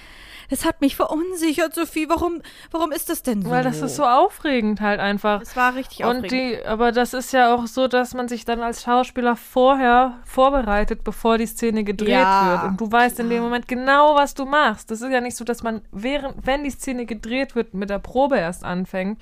Das 0.48 0.64
hat 0.64 0.80
mich 0.80 0.96
verunsichert, 0.96 1.74
Sophie. 1.74 2.08
Warum, 2.08 2.40
warum 2.70 2.92
ist 2.92 3.08
das 3.10 3.22
denn 3.22 3.42
so? 3.42 3.50
Weil 3.50 3.64
das 3.64 3.80
ist 3.82 3.96
so 3.96 4.04
aufregend 4.04 4.80
halt 4.80 5.00
einfach. 5.00 5.40
Es 5.40 5.56
war 5.56 5.74
richtig 5.74 6.00
Und 6.04 6.24
aufregend. 6.24 6.32
die, 6.32 6.64
aber 6.66 6.92
das 6.92 7.14
ist 7.14 7.32
ja 7.32 7.54
auch 7.54 7.66
so, 7.66 7.88
dass 7.88 8.14
man 8.14 8.28
sich 8.28 8.44
dann 8.44 8.60
als 8.60 8.82
Schauspieler 8.84 9.36
vorher 9.36 10.18
vorbereitet, 10.24 11.02
bevor 11.04 11.38
die 11.38 11.46
Szene 11.46 11.84
gedreht 11.84 12.10
Ja, 12.10 12.50
wird. 12.62 12.70
Und 12.70 12.80
du 12.80 12.90
weißt 12.92 13.18
in 13.20 13.30
dem 13.30 13.42
Moment 13.42 13.66
genau, 13.68 14.14
was 14.14 14.34
du 14.34 14.44
machst. 14.46 14.90
Das 14.90 15.00
ist 15.00 15.10
ja 15.12 15.20
nicht 15.20 15.36
so, 15.36 15.44
dass 15.44 15.62
man 15.62 15.82
während, 15.92 16.46
wenn 16.46 16.64
die 16.64 16.70
Szene 16.70 17.06
gedreht 17.06 17.54
wird, 17.54 17.74
mit 17.74 17.90
der 17.90 17.98
Probe 17.98 18.36
erst 18.36 18.64
anfängt, 18.64 19.20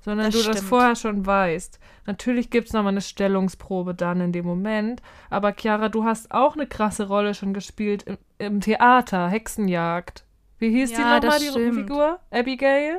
sondern 0.00 0.26
Das 0.26 0.34
du 0.34 0.42
das 0.42 0.56
stimmt. 0.58 0.68
vorher 0.68 0.96
schon 0.96 1.24
weißt. 1.24 1.78
Natürlich 2.06 2.50
gibt 2.50 2.68
es 2.68 2.74
nochmal 2.74 2.92
eine 2.92 3.00
Stellungsprobe 3.00 3.94
dann 3.94 4.20
in 4.20 4.32
dem 4.32 4.44
Moment. 4.44 5.00
Aber 5.30 5.52
Chiara, 5.56 5.88
du 5.88 6.04
hast 6.04 6.30
auch 6.32 6.54
eine 6.56 6.66
krasse 6.66 7.08
Rolle 7.08 7.32
schon 7.34 7.54
gespielt 7.54 8.02
im, 8.02 8.18
im 8.38 8.60
Theater, 8.60 9.28
Hexenjagd. 9.28 10.24
Wie 10.64 10.70
hieß 10.70 10.92
die 10.92 10.96
Ja, 10.96 11.20
nochmal, 11.20 11.20
das 11.20 11.38
die 11.40 11.48
stimmt. 11.48 11.74
Figur? 11.74 12.18
Abigail? 12.30 12.96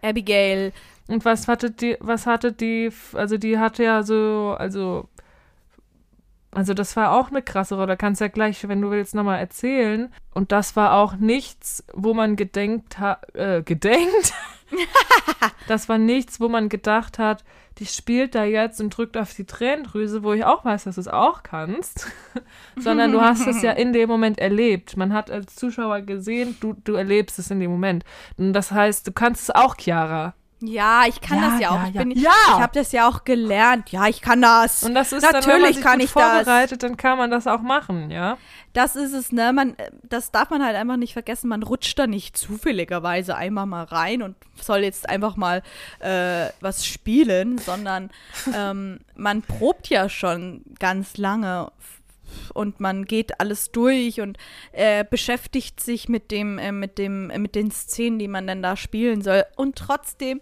Abigail. 0.00 0.72
Und 1.08 1.24
was 1.24 1.48
hatte 1.48 1.72
die, 1.72 1.96
was 1.98 2.24
hatte 2.24 2.52
die, 2.52 2.92
also 3.14 3.36
die 3.36 3.58
hatte 3.58 3.82
ja 3.82 4.04
so, 4.04 4.54
also, 4.56 5.08
also 6.52 6.72
das 6.72 6.94
war 6.94 7.12
auch 7.18 7.30
eine 7.30 7.42
krasse 7.42 7.74
Rolle. 7.74 7.96
Kannst 7.96 8.20
ja 8.20 8.28
gleich, 8.28 8.66
wenn 8.68 8.80
du 8.80 8.92
willst, 8.92 9.14
nochmal 9.14 9.40
erzählen. 9.40 10.12
Und 10.34 10.52
das 10.52 10.76
war 10.76 10.94
auch 10.94 11.16
nichts, 11.16 11.84
wo 11.92 12.14
man 12.14 12.36
gedenkt 12.36 13.00
hat, 13.00 13.34
äh, 13.34 13.62
gedenkt? 13.62 14.32
das 15.68 15.88
war 15.88 15.98
nichts, 15.98 16.40
wo 16.40 16.48
man 16.48 16.68
gedacht 16.68 17.18
hat, 17.18 17.44
die 17.78 17.86
spielt 17.86 18.34
da 18.34 18.44
jetzt 18.44 18.80
und 18.80 18.96
drückt 18.96 19.16
auf 19.16 19.34
die 19.34 19.46
Tränendrüse, 19.46 20.22
wo 20.22 20.32
ich 20.32 20.44
auch 20.44 20.64
weiß, 20.64 20.84
dass 20.84 20.94
du 20.94 21.00
es 21.00 21.08
auch 21.08 21.42
kannst. 21.42 22.06
Sondern 22.76 23.10
du 23.10 23.20
hast 23.20 23.46
es 23.46 23.62
ja 23.62 23.72
in 23.72 23.92
dem 23.92 24.08
Moment 24.08 24.38
erlebt. 24.38 24.96
Man 24.96 25.12
hat 25.12 25.30
als 25.30 25.56
Zuschauer 25.56 26.02
gesehen, 26.02 26.56
du, 26.60 26.74
du 26.84 26.94
erlebst 26.94 27.38
es 27.38 27.50
in 27.50 27.58
dem 27.58 27.72
Moment. 27.72 28.04
Und 28.36 28.52
das 28.52 28.70
heißt, 28.70 29.06
du 29.06 29.12
kannst 29.12 29.42
es 29.42 29.50
auch, 29.50 29.76
Chiara. 29.76 30.34
Ja, 30.66 31.04
ich 31.06 31.20
kann 31.20 31.38
Ja, 31.38 31.50
das 31.50 31.60
ja 31.60 31.70
auch. 31.70 31.74
ja, 31.82 31.88
ich 31.88 31.94
ja. 31.94 32.02
bin, 32.02 32.10
Ja! 32.12 32.30
ich 32.48 32.60
habe 32.60 32.72
das 32.74 32.92
ja 32.92 33.08
auch 33.08 33.24
gelernt. 33.24 33.90
Ja, 33.90 34.06
ich 34.08 34.20
kann 34.20 34.42
das. 34.42 34.82
Und 34.82 34.94
das 34.94 35.12
ist 35.12 35.22
dann, 35.22 35.32
wenn 35.34 35.40
man 35.40 35.48
Natürlich 35.60 35.76
sich 35.76 35.84
kann 35.84 35.98
gut 35.98 36.04
ich 36.08 36.12
das. 36.12 36.22
vorbereitet, 36.22 36.82
dann 36.82 36.96
kann 36.96 37.18
man 37.18 37.30
das 37.30 37.46
auch 37.46 37.60
machen, 37.62 38.10
ja. 38.10 38.36
Das 38.72 38.96
ist 38.96 39.12
es, 39.12 39.30
ne? 39.30 39.52
Man, 39.52 39.76
äh, 39.78 39.90
das 40.02 40.32
darf 40.32 40.50
man 40.50 40.64
halt 40.64 40.74
einfach 40.76 40.96
nicht 40.96 41.12
vergessen. 41.12 41.48
Man 41.48 41.62
rutscht 41.62 41.96
da 41.98 42.06
nicht 42.08 42.36
zufälligerweise 42.36 43.36
einmal 43.36 43.66
mal 43.66 43.84
rein 43.84 44.22
und 44.22 44.36
soll 44.60 44.78
jetzt 44.80 45.08
einfach 45.08 45.36
mal 45.36 45.62
äh, 46.00 46.46
was 46.60 46.84
spielen, 46.84 47.58
sondern 47.58 48.10
ähm, 48.54 48.98
man 49.14 49.42
probt 49.42 49.88
ja 49.88 50.08
schon 50.08 50.62
ganz 50.80 51.16
lange 51.16 51.70
und 52.52 52.80
man 52.80 53.04
geht 53.04 53.40
alles 53.40 53.70
durch 53.70 54.20
und 54.20 54.38
äh, 54.72 55.04
beschäftigt 55.08 55.80
sich 55.80 56.08
mit 56.08 56.30
dem, 56.30 56.58
äh, 56.58 56.72
mit 56.72 56.98
dem, 56.98 57.30
äh, 57.30 57.38
mit 57.38 57.54
den 57.54 57.70
Szenen, 57.70 58.18
die 58.18 58.28
man 58.28 58.46
dann 58.46 58.62
da 58.62 58.76
spielen 58.76 59.22
soll. 59.22 59.44
Und 59.56 59.76
trotzdem 59.76 60.40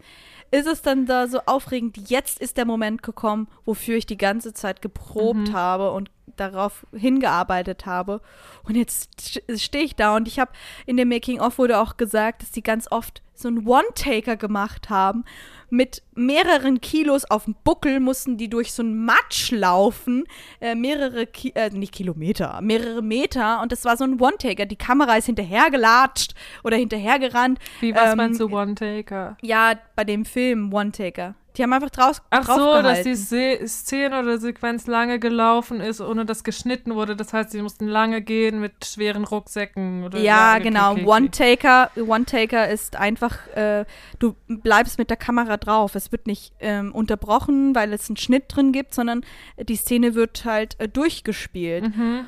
ist 0.50 0.66
es 0.66 0.82
dann 0.82 1.06
da 1.06 1.28
so 1.28 1.40
aufregend. 1.46 2.10
Jetzt 2.10 2.38
ist 2.38 2.56
der 2.58 2.66
Moment 2.66 3.02
gekommen, 3.02 3.48
wofür 3.64 3.96
ich 3.96 4.06
die 4.06 4.18
ganze 4.18 4.52
Zeit 4.52 4.82
geprobt 4.82 5.52
habe 5.52 5.92
und 5.92 6.10
darauf 6.36 6.86
hingearbeitet 6.92 7.86
habe. 7.86 8.20
Und 8.64 8.76
jetzt 8.76 9.40
stehe 9.56 9.84
ich 9.84 9.96
da 9.96 10.16
und 10.16 10.28
ich 10.28 10.38
habe 10.38 10.52
in 10.86 10.96
dem 10.96 11.08
Making-of 11.08 11.58
wurde 11.58 11.80
auch 11.80 11.96
gesagt, 11.96 12.42
dass 12.42 12.50
die 12.50 12.62
ganz 12.62 12.86
oft 12.90 13.22
so 13.42 13.48
einen 13.48 13.66
One-Taker 13.66 14.36
gemacht 14.36 14.88
haben. 14.90 15.24
Mit 15.68 16.02
mehreren 16.14 16.80
Kilos 16.82 17.24
auf 17.24 17.44
dem 17.44 17.54
Buckel 17.64 17.98
mussten 17.98 18.36
die 18.36 18.48
durch 18.50 18.72
so 18.72 18.82
einen 18.82 19.04
Matsch 19.04 19.50
laufen. 19.50 20.24
Äh, 20.60 20.74
mehrere, 20.74 21.26
Ki 21.26 21.52
äh, 21.54 21.70
nicht 21.70 21.94
Kilometer, 21.94 22.60
mehrere 22.60 23.02
Meter. 23.02 23.62
Und 23.62 23.72
das 23.72 23.84
war 23.84 23.96
so 23.96 24.04
ein 24.04 24.20
One-Taker. 24.20 24.66
Die 24.66 24.76
Kamera 24.76 25.16
ist 25.16 25.26
hinterhergelatscht 25.26 26.34
oder 26.62 26.76
hinterhergerannt. 26.76 27.58
Wie, 27.80 27.94
was 27.94 28.12
Ähm, 28.12 28.16
meinst 28.18 28.40
du, 28.40 28.50
One-Taker? 28.50 29.36
Ja, 29.42 29.72
bei 29.96 30.04
dem 30.04 30.24
Film 30.26 30.72
One-Taker. 30.72 31.34
Die 31.56 31.62
haben 31.62 31.72
einfach 31.72 31.90
draus, 31.90 32.22
Ach 32.30 32.46
so, 32.46 32.82
dass 32.82 33.02
die 33.02 33.14
Se 33.14 33.58
Szene 33.66 34.20
oder 34.20 34.38
Sequenz 34.38 34.86
lange 34.86 35.18
gelaufen 35.18 35.80
ist, 35.80 36.00
ohne 36.00 36.24
dass 36.24 36.44
geschnitten 36.44 36.94
wurde. 36.94 37.14
Das 37.14 37.32
heißt, 37.32 37.50
sie 37.50 37.60
mussten 37.62 37.86
lange 37.86 38.22
gehen 38.22 38.60
mit 38.60 38.84
schweren 38.84 39.24
Rucksäcken 39.24 40.04
oder 40.04 40.18
Ja, 40.18 40.58
genau. 40.58 40.94
One-Taker 40.94 41.90
One-Taker 41.96 42.68
ist 42.68 42.96
einfach, 42.96 43.46
äh, 43.54 43.84
du 44.18 44.34
bleibst 44.48 44.98
mit 44.98 45.10
der 45.10 45.16
Kamera 45.16 45.56
drauf. 45.56 45.94
Es 45.94 46.12
wird 46.12 46.26
nicht 46.26 46.52
ähm, 46.60 46.92
unterbrochen, 46.94 47.74
weil 47.74 47.92
es 47.92 48.08
einen 48.08 48.16
Schnitt 48.16 48.44
drin 48.48 48.72
gibt, 48.72 48.94
sondern 48.94 49.22
die 49.58 49.76
Szene 49.76 50.14
wird 50.14 50.44
halt 50.44 50.78
äh, 50.80 50.88
durchgespielt 50.88 51.82
Mhm. 51.82 52.26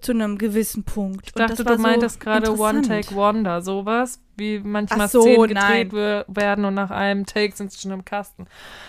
Zu 0.00 0.12
einem 0.12 0.38
gewissen 0.38 0.84
Punkt. 0.84 1.26
Ich 1.26 1.32
dachte, 1.32 1.64
du 1.64 1.78
meintest 1.78 2.20
gerade 2.20 2.56
One-Take-Wonder, 2.56 3.62
sowas, 3.62 4.20
wie 4.36 4.60
manchmal 4.60 5.08
so, 5.08 5.22
Szenen 5.22 5.52
nein. 5.54 5.88
gedreht 5.88 5.92
wir- 5.92 6.24
werden 6.28 6.64
und 6.64 6.74
nach 6.74 6.90
einem 6.90 7.26
Take 7.26 7.56
sind 7.56 7.72
sie 7.72 7.80
schon 7.80 7.92
im 7.92 8.04
Kasten. 8.04 8.46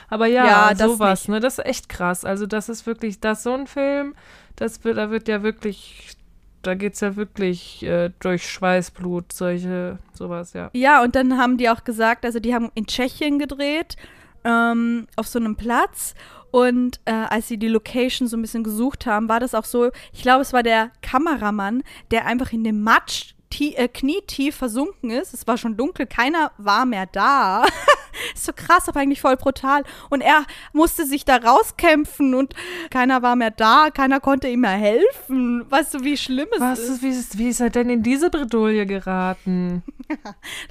Aber 0.10 0.28
ja, 0.28 0.46
Ja, 0.70 0.76
sowas, 0.76 1.22
nicht. 1.24 1.30
ne, 1.30 1.40
das 1.40 1.58
ist 1.60 1.66
echt 1.66 1.90
krass. 1.90 2.26
Also 2.26 2.46
das 2.46 2.70
ist 2.70 2.86
wirklich, 2.86 3.20
das 3.20 3.44
so 3.44 3.54
ein 3.54 3.68
Film, 3.68 4.16
das 4.56 4.84
wird, 4.84 4.98
da 4.98 5.10
wird 5.10 5.28
ja 5.28 5.44
wirklich, 5.44 6.18
da 6.62 6.74
geht's 6.76 7.00
ja 7.00 7.16
wirklich 7.16 7.84
äh, 7.84 8.12
durch 8.20 8.50
Schweißblut, 8.50 9.32
solche, 9.32 10.00
sowas, 10.14 10.54
ja. 10.54 10.70
Ja, 10.74 11.02
und 11.02 11.16
dann 11.16 11.38
haben 11.38 11.58
die 11.58 11.70
auch 11.70 11.84
gesagt, 11.84 12.26
also 12.26 12.40
die 12.40 12.54
haben 12.54 12.70
in 12.76 12.86
Tschechien 12.86 13.40
gedreht. 13.40 13.96
ähm, 14.44 15.08
auf 15.18 15.28
so 15.28 15.40
einem 15.40 15.56
Platz 15.58 16.14
und 16.58 17.00
äh, 17.06 17.12
als 17.12 17.48
sie 17.48 17.60
die 17.60 17.68
Location 17.68 18.28
so 18.28 18.36
ein 18.36 18.42
bisschen 18.42 18.64
gesucht 18.64 19.06
haben, 19.06 19.30
war 19.30 19.40
das 19.40 19.54
auch 19.54 19.64
so, 19.64 19.92
ich 20.12 20.24
glaube, 20.24 20.42
es 20.42 20.54
war 20.54 20.64
der 20.64 20.90
Kameramann, 21.04 21.84
der 22.10 22.26
einfach 22.26 22.52
in 22.52 22.64
dem 22.64 22.82
Matsch 22.82 23.36
tie 23.52 23.76
äh, 23.76 23.88
knietief 23.88 24.56
versunken 24.56 25.12
ist. 25.12 25.36
Es 25.36 25.46
war 25.46 25.60
schon 25.60 25.78
dunkel, 25.78 26.08
keiner 26.08 26.52
war 26.58 26.88
mehr 26.88 27.06
da. 27.06 27.64
ist 28.34 28.46
so 28.46 28.52
krass, 28.56 28.88
aber 28.90 29.00
eigentlich 29.00 29.22
voll 29.22 29.38
brutal. 29.38 29.84
Und 30.10 30.22
er 30.22 30.44
musste 30.74 31.06
sich 31.06 31.26
da 31.26 31.38
rauskämpfen 31.38 32.34
und 32.36 32.54
keiner 32.90 33.22
war 33.22 33.36
mehr 33.36 33.52
da, 33.52 33.90
keiner 33.94 34.20
konnte 34.20 34.48
ihm 34.48 34.62
mehr 34.62 34.72
helfen. 34.72 35.66
Weißt 35.70 35.94
du, 35.94 36.04
wie 36.04 36.18
schlimm 36.18 36.48
es 36.54 36.60
Was 36.60 36.80
ist? 36.80 37.02
wie, 37.04 37.10
ist, 37.10 37.38
wie 37.38 37.50
ist 37.50 37.60
er 37.60 37.70
denn 37.70 37.90
in 37.90 38.04
diese 38.04 38.30
Bredouille 38.30 38.86
geraten? 38.86 39.84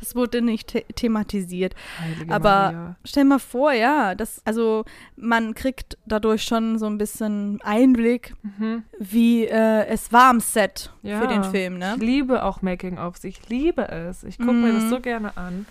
Das 0.00 0.15
wurde 0.15 0.41
nicht 0.41 0.71
the 0.71 0.85
thematisiert. 0.95 1.75
Heilige 2.00 2.33
Aber 2.35 2.49
Maria. 2.73 2.97
stell 3.05 3.25
mal 3.25 3.38
vor, 3.38 3.73
ja, 3.73 4.15
das, 4.15 4.41
also 4.47 4.85
man 5.17 5.55
kriegt 5.55 5.99
dadurch 6.07 6.43
schon 6.45 6.79
so 6.79 6.87
ein 6.87 6.97
bisschen 6.99 7.61
Einblick, 7.62 8.35
Mhm. 8.43 8.85
wie 8.99 9.45
äh, 9.47 9.87
es 9.88 10.12
war 10.12 10.31
am 10.31 10.41
Set 10.41 10.91
Ja. 11.03 11.21
für 11.21 11.26
den 11.26 11.45
Film, 11.45 11.79
ne? 11.79 11.95
Ich 11.97 12.03
liebe 12.03 12.45
auch 12.45 12.62
Making-ofs. 12.62 13.25
Ich 13.25 13.49
liebe 13.49 13.87
es. 13.88 14.25
Ich 14.25 14.38
gucke 14.38 14.53
mir 14.53 14.73
Mhm. 14.73 14.81
das 14.81 14.91
so 14.91 15.00
gerne 15.00 15.37
an. 15.37 15.67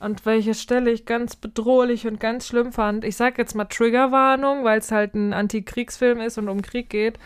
Und 0.00 0.24
welche 0.24 0.54
Stelle 0.54 0.90
ich 0.90 1.04
ganz 1.04 1.36
bedrohlich 1.36 2.06
und 2.06 2.18
ganz 2.18 2.46
schlimm 2.46 2.72
fand, 2.72 3.04
ich 3.04 3.16
sag 3.16 3.36
jetzt 3.36 3.54
mal 3.54 3.66
Triggerwarnung, 3.66 4.64
weil 4.64 4.78
es 4.78 4.90
halt 4.90 5.14
ein 5.14 5.34
Antikriegsfilm 5.34 6.20
ist 6.20 6.38
und 6.38 6.48
um 6.48 6.62
Krieg 6.62 6.88
geht. 6.88 7.18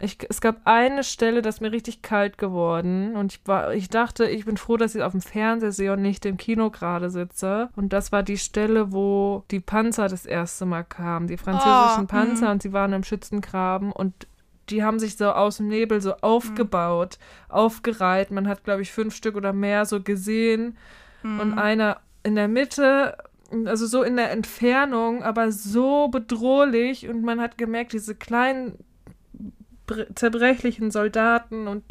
Ich, 0.00 0.16
es 0.28 0.40
gab 0.40 0.62
eine 0.64 1.04
Stelle, 1.04 1.42
das 1.42 1.56
ist 1.56 1.60
mir 1.60 1.70
richtig 1.70 2.00
kalt 2.00 2.38
geworden 2.38 3.14
und 3.14 3.34
ich 3.34 3.40
war, 3.46 3.74
ich 3.74 3.90
dachte, 3.90 4.24
ich 4.24 4.46
bin 4.46 4.56
froh, 4.56 4.78
dass 4.78 4.94
ich 4.94 5.02
auf 5.02 5.12
dem 5.12 5.20
Fernseher 5.20 5.70
sehe 5.70 5.92
und 5.92 6.00
nicht 6.00 6.24
im 6.24 6.38
Kino 6.38 6.70
gerade 6.70 7.10
sitze. 7.10 7.68
Und 7.76 7.92
das 7.92 8.10
war 8.10 8.22
die 8.22 8.38
Stelle, 8.38 8.92
wo 8.92 9.44
die 9.50 9.60
Panzer 9.60 10.08
das 10.08 10.24
erste 10.24 10.64
Mal 10.64 10.84
kamen, 10.84 11.26
die 11.26 11.36
französischen 11.36 12.04
Oh, 12.04 12.06
Panzer 12.06 12.46
mhm. 12.46 12.52
und 12.52 12.62
sie 12.62 12.72
waren 12.72 12.94
im 12.94 13.04
Schützengraben 13.04 13.92
und 13.92 14.26
die 14.70 14.82
haben 14.82 14.98
sich 14.98 15.18
so 15.18 15.30
aus 15.30 15.58
dem 15.58 15.68
Nebel 15.68 16.00
so 16.00 16.14
aufgebaut, 16.22 17.18
aufgereiht. 17.50 18.30
Man 18.30 18.48
hat, 18.48 18.64
glaube 18.64 18.80
ich, 18.80 18.90
fünf 18.90 19.14
Stück 19.14 19.36
oder 19.36 19.52
mehr 19.52 19.84
so 19.84 20.00
gesehen 20.00 20.78
Mhm. 21.22 21.40
und 21.40 21.58
einer 21.58 21.98
in 22.22 22.34
der 22.34 22.48
Mitte, 22.48 23.16
also 23.66 23.86
so 23.86 24.02
in 24.02 24.16
der 24.16 24.30
Entfernung, 24.30 25.22
aber 25.22 25.50
so 25.52 26.08
bedrohlich 26.08 27.08
und 27.08 27.22
man 27.22 27.40
hat 27.40 27.58
gemerkt, 27.58 27.92
diese 27.92 28.14
kleinen 28.14 28.78
bre- 29.86 30.14
zerbrechlichen 30.14 30.90
Soldaten 30.90 31.68
und 31.68 31.84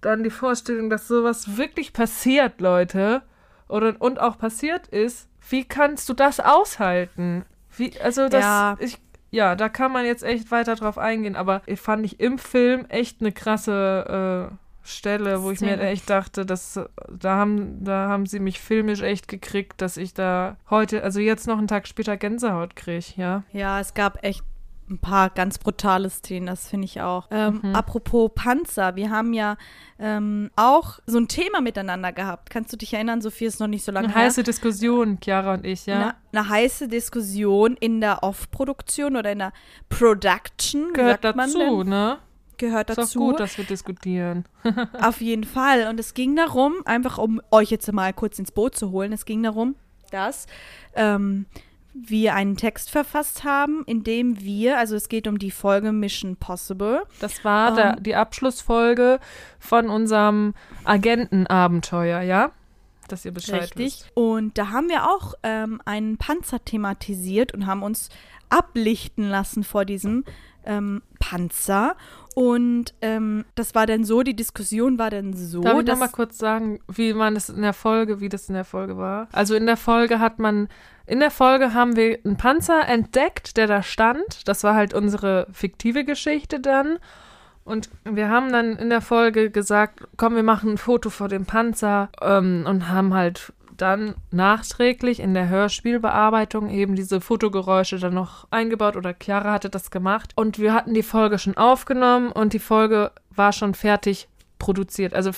dann 0.00 0.22
die 0.22 0.30
Vorstellung, 0.30 0.90
dass 0.90 1.06
sowas 1.08 1.56
wirklich 1.56 1.92
passiert, 1.92 2.60
Leute, 2.60 3.22
oder 3.68 3.94
und 3.98 4.18
auch 4.20 4.38
passiert 4.38 4.88
ist. 4.88 5.28
Wie 5.48 5.64
kannst 5.64 6.08
du 6.08 6.14
das 6.14 6.40
aushalten? 6.40 7.44
Wie, 7.76 7.92
also 8.00 8.28
das, 8.28 8.42
Ja. 8.44 8.76
ich, 8.80 8.98
ja, 9.30 9.54
da 9.56 9.68
kann 9.68 9.92
man 9.92 10.04
jetzt 10.04 10.22
echt 10.24 10.50
weiter 10.50 10.74
drauf 10.74 10.98
eingehen, 10.98 11.36
aber 11.36 11.62
ich 11.66 11.80
fand 11.80 12.04
ich 12.04 12.18
im 12.18 12.38
Film 12.38 12.86
echt 12.88 13.20
eine 13.20 13.30
krasse 13.32 14.50
äh, 14.50 14.54
Stelle, 14.82 15.42
wo 15.42 15.50
ich 15.50 15.60
mir 15.60 15.78
echt 15.80 16.08
dachte, 16.08 16.46
dass 16.46 16.80
da 17.10 17.36
haben, 17.36 17.84
da 17.84 18.08
haben 18.08 18.26
sie 18.26 18.40
mich 18.40 18.60
filmisch 18.60 19.02
echt 19.02 19.28
gekriegt, 19.28 19.80
dass 19.82 19.96
ich 19.96 20.14
da 20.14 20.56
heute, 20.70 21.02
also 21.02 21.20
jetzt 21.20 21.46
noch 21.46 21.58
einen 21.58 21.68
Tag 21.68 21.86
später 21.86 22.16
Gänsehaut 22.16 22.76
kriege, 22.76 23.04
ja. 23.16 23.42
Ja, 23.52 23.80
es 23.80 23.94
gab 23.94 24.24
echt 24.24 24.42
ein 24.88 24.98
paar 24.98 25.30
ganz 25.30 25.58
brutale 25.58 26.10
Szenen, 26.10 26.46
das 26.48 26.66
finde 26.68 26.84
ich 26.86 27.00
auch. 27.00 27.28
Ähm, 27.30 27.60
Mhm. 27.62 27.76
Apropos 27.76 28.28
Panzer, 28.34 28.96
wir 28.96 29.10
haben 29.10 29.32
ja 29.34 29.56
ähm, 30.00 30.50
auch 30.56 30.98
so 31.06 31.18
ein 31.18 31.28
Thema 31.28 31.60
miteinander 31.60 32.12
gehabt. 32.12 32.50
Kannst 32.50 32.72
du 32.72 32.76
dich 32.76 32.92
erinnern, 32.94 33.20
Sophie 33.20 33.44
ist 33.44 33.60
noch 33.60 33.68
nicht 33.68 33.84
so 33.84 33.92
lange 33.92 34.08
Eine 34.08 34.16
her. 34.16 34.24
heiße 34.24 34.42
Diskussion, 34.42 35.18
Chiara 35.22 35.54
und 35.54 35.64
ich, 35.64 35.86
ja. 35.86 35.94
Eine, 35.94 36.14
eine 36.32 36.48
heiße 36.48 36.88
Diskussion 36.88 37.76
in 37.78 38.00
der 38.00 38.24
Off-Produktion 38.24 39.14
oder 39.14 39.30
in 39.30 39.38
der 39.38 39.52
Production. 39.88 40.92
Gehört 40.92 41.24
dazu, 41.24 41.84
ne? 41.84 42.18
Gehört 42.60 42.90
Ist 42.90 42.98
auch 42.98 43.02
dazu. 43.04 43.18
gut, 43.18 43.40
dass 43.40 43.56
wir 43.56 43.64
diskutieren. 43.64 44.44
Auf 45.00 45.22
jeden 45.22 45.44
Fall. 45.44 45.88
Und 45.88 45.98
es 45.98 46.12
ging 46.12 46.36
darum, 46.36 46.74
einfach 46.84 47.16
um 47.16 47.40
euch 47.50 47.70
jetzt 47.70 47.90
mal 47.90 48.12
kurz 48.12 48.38
ins 48.38 48.52
Boot 48.52 48.76
zu 48.76 48.90
holen, 48.90 49.12
es 49.12 49.24
ging 49.24 49.42
darum, 49.42 49.76
dass 50.10 50.46
ähm, 50.94 51.46
wir 51.94 52.34
einen 52.34 52.58
Text 52.58 52.90
verfasst 52.90 53.44
haben, 53.44 53.82
in 53.86 54.04
dem 54.04 54.40
wir, 54.42 54.76
also 54.78 54.94
es 54.94 55.08
geht 55.08 55.26
um 55.26 55.38
die 55.38 55.50
Folge 55.50 55.90
Mission 55.90 56.36
Possible. 56.36 57.02
Das 57.18 57.44
war 57.46 57.74
der, 57.74 57.96
Ähm. 57.96 58.02
die 58.02 58.14
Abschlussfolge 58.14 59.20
von 59.58 59.88
unserem 59.88 60.52
Agentenabenteuer, 60.84 62.20
ja? 62.20 62.52
Dass 63.08 63.24
ihr 63.24 63.32
Bescheid 63.32 63.62
Richtig. 63.62 63.86
wisst. 63.86 64.10
Und 64.14 64.58
da 64.58 64.68
haben 64.68 64.90
wir 64.90 65.08
auch 65.08 65.32
ähm, 65.42 65.80
einen 65.86 66.18
Panzer 66.18 66.62
thematisiert 66.62 67.54
und 67.54 67.64
haben 67.66 67.82
uns 67.82 68.10
ablichten 68.50 69.28
lassen 69.28 69.64
vor 69.64 69.86
diesem 69.86 70.24
ähm, 70.64 71.02
Panzer. 71.18 71.96
Und 72.34 72.94
ähm, 73.00 73.44
das 73.54 73.74
war 73.74 73.86
dann 73.86 74.04
so, 74.04 74.22
die 74.22 74.36
Diskussion 74.36 74.98
war 74.98 75.10
dann 75.10 75.34
so, 75.34 75.62
Darf 75.62 75.72
ich 75.72 75.78
noch 75.78 75.84
dass 75.84 75.98
mal 75.98 76.08
kurz 76.08 76.38
sagen, 76.38 76.80
wie 76.88 77.12
man 77.12 77.34
das 77.34 77.48
in 77.48 77.62
der 77.62 77.72
Folge, 77.72 78.20
wie 78.20 78.28
das 78.28 78.48
in 78.48 78.54
der 78.54 78.64
Folge 78.64 78.96
war? 78.96 79.28
Also 79.32 79.54
in 79.54 79.66
der 79.66 79.76
Folge 79.76 80.20
hat 80.20 80.38
man, 80.38 80.68
in 81.06 81.20
der 81.20 81.30
Folge 81.30 81.74
haben 81.74 81.96
wir 81.96 82.18
einen 82.24 82.36
Panzer 82.36 82.86
entdeckt, 82.86 83.56
der 83.56 83.66
da 83.66 83.82
stand. 83.82 84.46
Das 84.46 84.62
war 84.62 84.74
halt 84.74 84.94
unsere 84.94 85.48
fiktive 85.52 86.04
Geschichte 86.04 86.60
dann. 86.60 86.98
Und 87.64 87.90
wir 88.04 88.28
haben 88.28 88.52
dann 88.52 88.76
in 88.76 88.90
der 88.90 89.00
Folge 89.00 89.50
gesagt, 89.50 90.06
komm, 90.16 90.34
wir 90.34 90.42
machen 90.42 90.72
ein 90.72 90.78
Foto 90.78 91.10
vor 91.10 91.28
dem 91.28 91.46
Panzer 91.46 92.08
ähm, 92.20 92.64
und 92.66 92.88
haben 92.88 93.12
halt 93.14 93.52
dann 93.80 94.14
nachträglich 94.30 95.20
in 95.20 95.34
der 95.34 95.48
Hörspielbearbeitung 95.48 96.70
eben 96.70 96.94
diese 96.94 97.20
Fotogeräusche 97.20 97.98
dann 97.98 98.14
noch 98.14 98.46
eingebaut 98.50 98.96
oder 98.96 99.14
Chiara 99.14 99.52
hatte 99.52 99.70
das 99.70 99.90
gemacht. 99.90 100.32
Und 100.36 100.58
wir 100.58 100.72
hatten 100.72 100.94
die 100.94 101.02
Folge 101.02 101.38
schon 101.38 101.56
aufgenommen 101.56 102.32
und 102.32 102.52
die 102.52 102.58
Folge 102.58 103.12
war 103.30 103.52
schon 103.52 103.74
fertig 103.74 104.28
produziert. 104.60 105.14
Also 105.14 105.32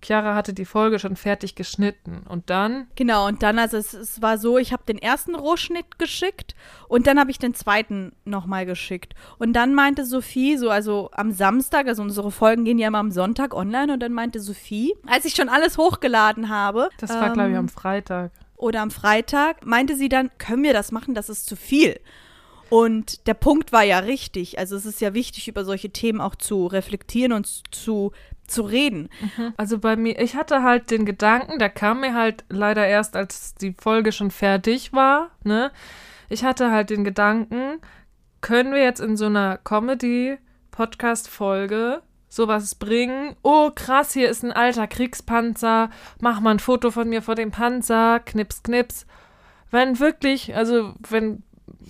Chiara 0.00 0.36
hatte 0.36 0.52
die 0.52 0.64
Folge 0.64 1.00
schon 1.00 1.16
fertig 1.16 1.56
geschnitten. 1.56 2.22
Und 2.28 2.48
dann 2.50 2.86
Genau, 2.94 3.26
und 3.26 3.42
dann, 3.42 3.58
also 3.58 3.76
es, 3.76 3.92
es 3.92 4.22
war 4.22 4.38
so, 4.38 4.58
ich 4.58 4.72
habe 4.72 4.84
den 4.86 4.98
ersten 4.98 5.34
Rohschnitt 5.34 5.98
geschickt 5.98 6.54
und 6.86 7.08
dann 7.08 7.18
habe 7.18 7.32
ich 7.32 7.38
den 7.40 7.54
zweiten 7.54 8.12
nochmal 8.24 8.66
geschickt. 8.66 9.14
Und 9.38 9.54
dann 9.54 9.74
meinte 9.74 10.04
Sophie, 10.04 10.56
so 10.56 10.70
also 10.70 11.10
am 11.12 11.32
Samstag, 11.32 11.88
also 11.88 12.02
unsere 12.02 12.30
Folgen 12.30 12.64
gehen 12.64 12.78
ja 12.78 12.86
immer 12.86 12.98
am 12.98 13.10
Sonntag 13.10 13.52
online, 13.54 13.92
und 13.94 14.00
dann 14.00 14.12
meinte 14.12 14.38
Sophie, 14.38 14.94
als 15.06 15.24
ich 15.24 15.34
schon 15.34 15.48
alles 15.48 15.76
hochgeladen 15.78 16.48
habe, 16.50 16.90
Das 16.98 17.10
war, 17.10 17.32
glaube 17.32 17.48
ich, 17.48 17.54
ähm, 17.54 17.60
am 17.60 17.68
Freitag. 17.68 18.30
oder 18.56 18.82
am 18.82 18.90
Freitag, 18.90 19.64
meinte 19.66 19.96
sie 19.96 20.10
dann, 20.10 20.30
können 20.38 20.62
wir 20.62 20.74
das 20.74 20.92
machen, 20.92 21.14
das 21.14 21.28
ist 21.30 21.46
zu 21.46 21.56
viel. 21.56 21.98
Und 22.68 23.26
der 23.26 23.34
Punkt 23.34 23.72
war 23.72 23.82
ja 23.82 23.98
richtig. 23.98 24.58
Also 24.60 24.76
es 24.76 24.86
ist 24.86 25.00
ja 25.00 25.12
wichtig, 25.12 25.48
über 25.48 25.64
solche 25.64 25.90
Themen 25.90 26.20
auch 26.20 26.36
zu 26.36 26.68
reflektieren 26.68 27.32
und 27.32 27.74
zu, 27.74 28.12
zu 28.50 28.62
reden. 28.62 29.08
Also 29.56 29.78
bei 29.78 29.96
mir, 29.96 30.20
ich 30.20 30.36
hatte 30.36 30.62
halt 30.62 30.90
den 30.90 31.06
Gedanken, 31.06 31.58
der 31.58 31.70
kam 31.70 32.00
mir 32.00 32.14
halt 32.14 32.44
leider 32.48 32.86
erst, 32.86 33.16
als 33.16 33.54
die 33.54 33.74
Folge 33.78 34.12
schon 34.12 34.30
fertig 34.30 34.92
war, 34.92 35.30
ne? 35.44 35.70
Ich 36.28 36.44
hatte 36.44 36.70
halt 36.70 36.90
den 36.90 37.04
Gedanken, 37.04 37.80
können 38.40 38.72
wir 38.72 38.82
jetzt 38.82 39.00
in 39.00 39.16
so 39.16 39.26
einer 39.26 39.58
Comedy-Podcast-Folge 39.58 42.02
sowas 42.28 42.76
bringen? 42.76 43.34
Oh, 43.42 43.70
krass, 43.74 44.12
hier 44.12 44.30
ist 44.30 44.44
ein 44.44 44.52
alter 44.52 44.86
Kriegspanzer, 44.86 45.90
mach 46.20 46.40
mal 46.40 46.52
ein 46.52 46.60
Foto 46.60 46.90
von 46.90 47.08
mir 47.08 47.22
vor 47.22 47.34
dem 47.34 47.50
Panzer, 47.50 48.20
knips, 48.20 48.62
knips. 48.62 49.06
Wenn 49.70 49.98
wirklich, 49.98 50.54
also 50.54 50.94
wenn 51.08 51.42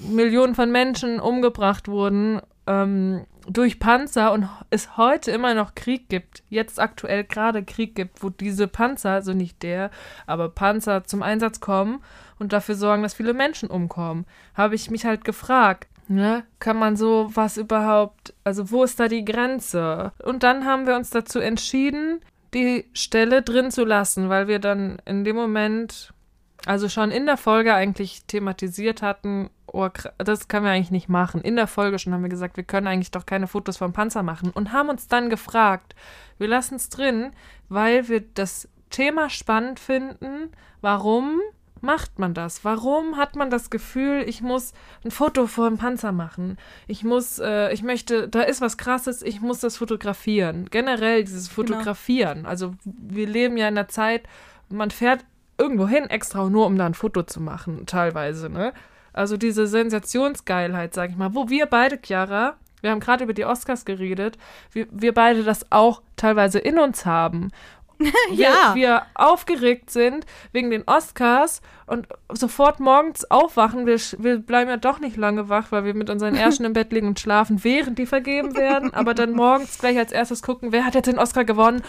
Millionen 0.09 0.55
von 0.55 0.70
Menschen 0.73 1.20
umgebracht 1.20 1.88
wurden 1.88 2.40
ähm, 2.66 3.27
durch 3.46 3.79
Panzer 3.79 4.33
und 4.33 4.48
es 4.70 4.96
heute 4.96 5.31
immer 5.31 5.55
noch 5.55 5.74
Krieg 5.74 6.09
gibt, 6.09 6.42
jetzt 6.48 6.81
aktuell 6.81 7.24
gerade 7.24 7.62
Krieg 7.64 7.94
gibt, 7.94 8.22
wo 8.22 8.29
diese 8.29 8.68
Panzer, 8.68 9.11
also 9.11 9.33
nicht 9.33 9.62
der, 9.62 9.90
aber 10.26 10.48
Panzer 10.48 11.05
zum 11.05 11.22
Einsatz 11.22 11.61
kommen 11.61 12.03
und 12.38 12.53
dafür 12.53 12.74
sorgen, 12.74 13.03
dass 13.03 13.14
viele 13.14 13.35
Menschen 13.35 13.70
umkommen, 13.70 14.26
habe 14.55 14.74
ich 14.74 14.90
mich 14.90 15.05
halt 15.05 15.24
gefragt, 15.24 15.88
ne, 16.09 16.44
kann 16.59 16.76
man 16.76 16.96
so 16.96 17.31
was 17.35 17.57
überhaupt, 17.57 18.35
also 18.44 18.70
wo 18.70 18.85
ist 18.85 19.00
da 19.00 19.09
die 19.09 19.24
Grenze? 19.24 20.12
Und 20.24 20.42
dann 20.42 20.64
haben 20.64 20.87
wir 20.87 20.96
uns 20.96 21.11
dazu 21.11 21.38
entschieden, 21.38 22.20
die 22.53 22.87
Stelle 22.94 23.42
drin 23.42 23.70
zu 23.70 23.85
lassen, 23.85 24.29
weil 24.29 24.48
wir 24.48 24.59
dann 24.59 25.00
in 25.05 25.24
dem 25.24 25.37
Moment 25.37 26.12
also 26.66 26.88
schon 26.88 27.11
in 27.11 27.26
der 27.26 27.37
Folge 27.37 27.74
eigentlich 27.74 28.24
thematisiert 28.26 29.03
hatten, 29.03 29.50
oh, 29.72 29.88
das 30.18 30.48
können 30.48 30.64
wir 30.64 30.72
eigentlich 30.72 30.90
nicht 30.90 31.09
machen. 31.09 31.40
In 31.40 31.56
der 31.56 31.66
Folge 31.66 31.98
schon 31.98 32.12
haben 32.12 32.22
wir 32.22 32.28
gesagt, 32.28 32.56
wir 32.56 32.64
können 32.64 32.87
eigentlich 32.87 33.11
doch 33.11 33.26
keine 33.26 33.46
Fotos 33.46 33.76
vom 33.76 33.92
Panzer 33.92 34.22
machen 34.22 34.50
und 34.50 34.72
haben 34.72 34.88
uns 34.88 35.09
dann 35.09 35.30
gefragt, 35.30 35.94
wir 36.38 36.48
lassen 36.48 36.76
es 36.76 36.88
drin, 36.88 37.33
weil 37.68 38.09
wir 38.09 38.20
das 38.20 38.68
Thema 38.90 39.30
spannend 39.30 39.78
finden. 39.80 40.50
Warum 40.80 41.40
macht 41.80 42.18
man 42.18 42.35
das? 42.35 42.64
Warum 42.64 43.16
hat 43.16 43.37
man 43.37 43.50
das 43.50 43.70
Gefühl, 43.70 44.24
ich 44.26 44.42
muss 44.42 44.72
ein 45.04 45.11
Foto 45.11 45.46
vor 45.46 45.68
dem 45.68 45.78
Panzer 45.78 46.12
machen? 46.12 46.59
Ich 46.87 47.04
muss, 47.04 47.38
äh, 47.38 47.72
ich 47.72 47.83
möchte, 47.83 48.28
da 48.28 48.42
ist 48.42 48.61
was 48.61 48.76
Krasses, 48.76 49.22
ich 49.22 49.40
muss 49.40 49.61
das 49.61 49.76
fotografieren. 49.76 50.66
Generell 50.70 51.24
dieses 51.24 51.48
Fotografieren. 51.48 52.46
Also 52.46 52.74
wir 52.85 53.26
leben 53.26 53.56
ja 53.56 53.68
in 53.68 53.78
einer 53.78 53.88
Zeit, 53.88 54.28
man 54.68 54.90
fährt 54.90 55.24
irgendwo 55.59 55.87
hin, 55.87 56.04
extra 56.04 56.48
nur 56.48 56.66
um 56.66 56.76
da 56.76 56.87
ein 56.87 56.94
Foto 56.94 57.22
zu 57.22 57.40
machen, 57.40 57.87
teilweise, 57.87 58.48
ne? 58.48 58.72
Also 59.12 59.37
diese 59.37 59.66
Sensationsgeilheit, 59.66 60.94
sag 60.94 61.11
ich 61.11 61.16
mal, 61.16 61.35
wo 61.35 61.49
wir 61.49 61.66
beide, 61.66 61.99
Chiara, 62.03 62.55
wir 62.81 62.90
haben 62.90 63.01
gerade 63.01 63.25
über 63.25 63.35
die 63.35 63.44
Oscars 63.44 63.85
geredet, 63.85 64.38
wir, 64.73 64.87
wir 64.90 65.12
beide 65.12 65.42
das 65.44 65.66
auch 65.70 66.03
teilweise 66.16 66.59
in 66.59 66.79
uns 66.79 67.05
haben. 67.07 67.51
Wir, 68.31 68.38
Ja. 68.49 68.75
wir 68.75 69.03
aufgeregt 69.12 69.90
sind 69.90 70.25
wegen 70.53 70.70
den 70.70 70.85
Oscars 70.87 71.61
und 71.87 72.09
sofort 72.33 72.81
morgens 72.81 73.31
aufwachen. 73.31 73.85
Wir, 73.85 73.99
wir 74.16 74.38
bleiben 74.38 74.70
ja 74.70 74.79
doch 74.79 75.01
nicht 75.01 75.18
lange 75.18 75.51
wach, 75.51 75.66
weil 75.70 75.85
wir 75.85 75.92
mit 75.92 76.09
unseren 76.09 76.35
Ärschen 76.35 76.64
im 76.64 76.73
Bett 76.73 76.92
liegen 76.94 77.09
und 77.09 77.20
schlafen, 77.20 77.62
während 77.62 77.99
die 77.99 78.07
vergeben 78.07 78.57
werden. 78.57 78.94
Aber 78.94 79.12
dann 79.12 79.33
morgens 79.33 79.79
gleich 79.79 79.99
als 79.99 80.12
erstes 80.12 80.40
gucken, 80.40 80.73
wer 80.73 80.87
hat 80.87 80.94
jetzt 80.94 81.09
den 81.09 81.18
Oscar 81.18 81.44
gewonnen? 81.44 81.83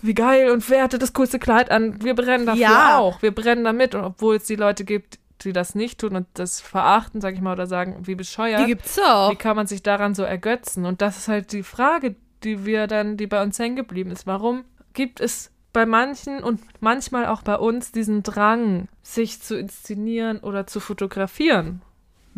Wie 0.00 0.14
geil 0.14 0.48
und 0.52 0.66
wer 0.70 0.84
hatte 0.84 0.98
das 0.98 1.12
coolste 1.12 1.38
Kleid 1.38 1.70
an? 1.70 2.02
Wir 2.02 2.14
brennen 2.14 2.46
dafür 2.46 2.62
Ja. 2.62 2.96
auch. 2.96 3.20
Wir 3.20 3.34
brennen 3.34 3.64
damit. 3.64 3.94
Und 3.94 4.04
obwohl 4.04 4.36
es 4.36 4.44
die 4.44 4.56
Leute 4.56 4.84
gibt, 4.86 5.18
die 5.44 5.52
das 5.52 5.74
nicht 5.74 6.00
tun 6.00 6.16
und 6.16 6.26
das 6.34 6.60
verachten, 6.60 7.20
sag 7.20 7.34
ich 7.34 7.40
mal, 7.40 7.52
oder 7.52 7.66
sagen, 7.66 8.06
wie 8.06 8.14
bescheuert. 8.14 8.60
Die 8.60 8.66
gibt's 8.66 8.98
auch. 8.98 9.30
Wie 9.30 9.36
kann 9.36 9.56
man 9.56 9.66
sich 9.66 9.82
daran 9.82 10.14
so 10.14 10.22
ergötzen? 10.22 10.86
Und 10.86 11.02
das 11.02 11.18
ist 11.18 11.28
halt 11.28 11.52
die 11.52 11.62
Frage, 11.62 12.16
die 12.44 12.64
wir 12.64 12.86
dann, 12.86 13.16
die 13.16 13.26
bei 13.26 13.42
uns 13.42 13.58
hängen 13.58 13.76
geblieben 13.76 14.10
ist. 14.10 14.26
Warum 14.26 14.64
gibt 14.92 15.20
es 15.20 15.50
bei 15.72 15.86
manchen 15.86 16.42
und 16.42 16.60
manchmal 16.80 17.26
auch 17.26 17.42
bei 17.42 17.56
uns 17.56 17.92
diesen 17.92 18.22
Drang, 18.22 18.88
sich 19.02 19.40
zu 19.40 19.56
inszenieren 19.58 20.38
oder 20.40 20.66
zu 20.66 20.80
fotografieren? 20.80 21.82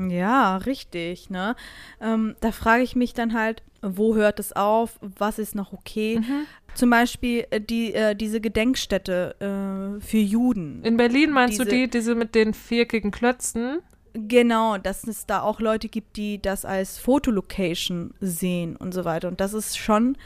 Ja, 0.08 0.56
richtig, 0.58 1.28
ne? 1.30 1.56
Ähm, 2.00 2.36
da 2.40 2.52
frage 2.52 2.82
ich 2.82 2.96
mich 2.96 3.12
dann 3.12 3.34
halt, 3.34 3.62
wo 3.82 4.14
hört 4.14 4.40
es 4.40 4.54
auf? 4.54 4.98
Was 5.00 5.38
ist 5.38 5.54
noch 5.54 5.72
okay? 5.72 6.20
Mhm. 6.20 6.46
Zum 6.74 6.90
Beispiel 6.90 7.46
äh, 7.50 7.60
die, 7.60 7.92
äh, 7.92 8.14
diese 8.14 8.40
Gedenkstätte 8.40 9.34
äh, 9.40 10.00
für 10.00 10.18
Juden. 10.18 10.82
In 10.84 10.96
Berlin 10.96 11.30
meinst 11.32 11.58
du 11.58 11.64
Diese- 11.64 11.76
die, 11.76 11.88
diese 11.90 12.14
mit 12.14 12.34
den 12.34 12.54
viereckigen 12.54 13.10
Klötzen? 13.10 13.80
Genau, 14.12 14.76
dass 14.76 15.06
es 15.06 15.26
da 15.26 15.40
auch 15.42 15.60
Leute 15.60 15.88
gibt, 15.88 16.16
die 16.16 16.40
das 16.42 16.64
als 16.64 16.98
Fotolocation 16.98 18.12
sehen 18.20 18.76
und 18.76 18.92
so 18.92 19.04
weiter. 19.04 19.28
Und 19.28 19.40
das 19.40 19.54
ist 19.54 19.78
schon, 19.78 20.16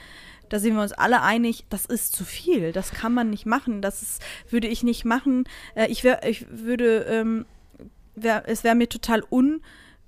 da 0.49 0.59
sind 0.59 0.75
wir 0.75 0.83
uns 0.83 0.93
alle 0.93 1.21
einig, 1.23 1.65
das 1.69 1.85
ist 1.87 2.15
zu 2.17 2.25
viel. 2.25 2.73
Das 2.73 2.93
kann 2.93 3.13
man 3.13 3.29
nicht 3.31 3.45
machen. 3.47 3.83
Das 3.83 4.01
ist, 4.03 4.23
würde 4.49 4.69
ich 4.69 4.83
nicht 4.85 5.05
machen. 5.05 5.45
Äh, 5.75 5.89
ich, 5.89 6.03
wär, 6.03 6.27
ich 6.27 6.47
würde, 6.51 7.01
ähm, 7.11 7.45
wär, 8.15 8.45
es 8.47 8.65
wäre 8.65 8.75
mir 8.75 8.89
total 8.89 9.23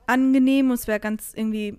unangenehm 0.06 0.70
und 0.70 0.74
es 0.74 0.86
wäre 0.86 1.00
ganz 1.00 1.32
irgendwie, 1.34 1.78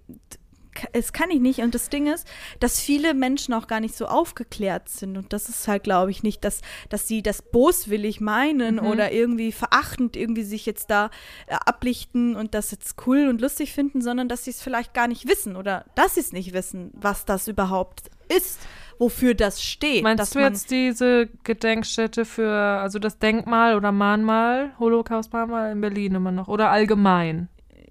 es 0.93 1.11
kann 1.11 1.31
ich 1.31 1.39
nicht. 1.39 1.59
Und 1.61 1.73
das 1.73 1.89
Ding 1.89 2.05
ist, 2.05 2.27
dass 2.59 2.79
viele 2.79 3.13
Menschen 3.15 3.53
auch 3.53 3.65
gar 3.67 3.79
nicht 3.79 3.95
so 3.95 4.05
aufgeklärt 4.05 4.89
sind. 4.89 5.17
Und 5.17 5.33
das 5.33 5.49
ist 5.49 5.67
halt, 5.67 5.83
glaube 5.83 6.11
ich, 6.11 6.21
nicht, 6.21 6.43
dass, 6.43 6.61
dass 6.89 7.07
sie 7.07 7.23
das 7.23 7.41
boswillig 7.41 8.21
meinen 8.21 8.75
Mhm. 8.75 8.85
oder 8.85 9.11
irgendwie 9.11 9.51
verachtend 9.51 10.15
irgendwie 10.15 10.43
sich 10.43 10.65
jetzt 10.67 10.91
da 10.91 11.09
äh, 11.47 11.55
ablichten 11.65 12.35
und 12.35 12.53
das 12.53 12.69
jetzt 12.71 12.95
cool 13.07 13.27
und 13.27 13.41
lustig 13.41 13.73
finden, 13.73 14.01
sondern 14.01 14.29
dass 14.29 14.43
sie 14.45 14.51
es 14.51 14.61
vielleicht 14.61 14.93
gar 14.93 15.07
nicht 15.07 15.27
wissen 15.27 15.55
oder 15.55 15.85
dass 15.95 16.13
sie 16.15 16.21
es 16.21 16.31
nicht 16.31 16.53
wissen, 16.53 16.91
was 16.93 17.25
das 17.25 17.47
überhaupt 17.47 18.09
ist, 18.29 18.59
wofür 18.99 19.33
das 19.33 19.61
steht. 19.61 20.03
Meinst 20.03 20.33
du 20.35 20.39
jetzt 20.39 20.71
diese 20.71 21.27
Gedenkstätte 21.43 22.25
für, 22.25 22.51
also 22.51 22.99
das 22.99 23.19
Denkmal 23.19 23.75
oder 23.75 23.91
Mahnmal, 23.91 24.71
Holocaust-Mahnmal 24.79 25.71
in 25.71 25.81
Berlin 25.81 26.15
immer 26.15 26.31
noch 26.31 26.47
oder 26.47 26.69
allgemein? 26.71 27.49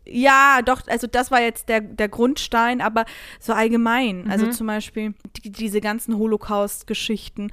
Ja, 0.08 0.60
doch, 0.64 0.82
also 0.86 1.08
das 1.08 1.32
war 1.32 1.40
jetzt 1.40 1.68
der, 1.68 1.80
der 1.80 2.08
Grundstein, 2.08 2.80
aber 2.80 3.06
so 3.40 3.52
allgemein. 3.52 4.30
Also 4.30 4.46
Mhm. 4.46 4.52
zum 4.52 4.66
Beispiel 4.68 5.14
die, 5.42 5.50
diese 5.50 5.80
ganzen 5.80 6.16
Holocaust-Geschichten, 6.16 7.50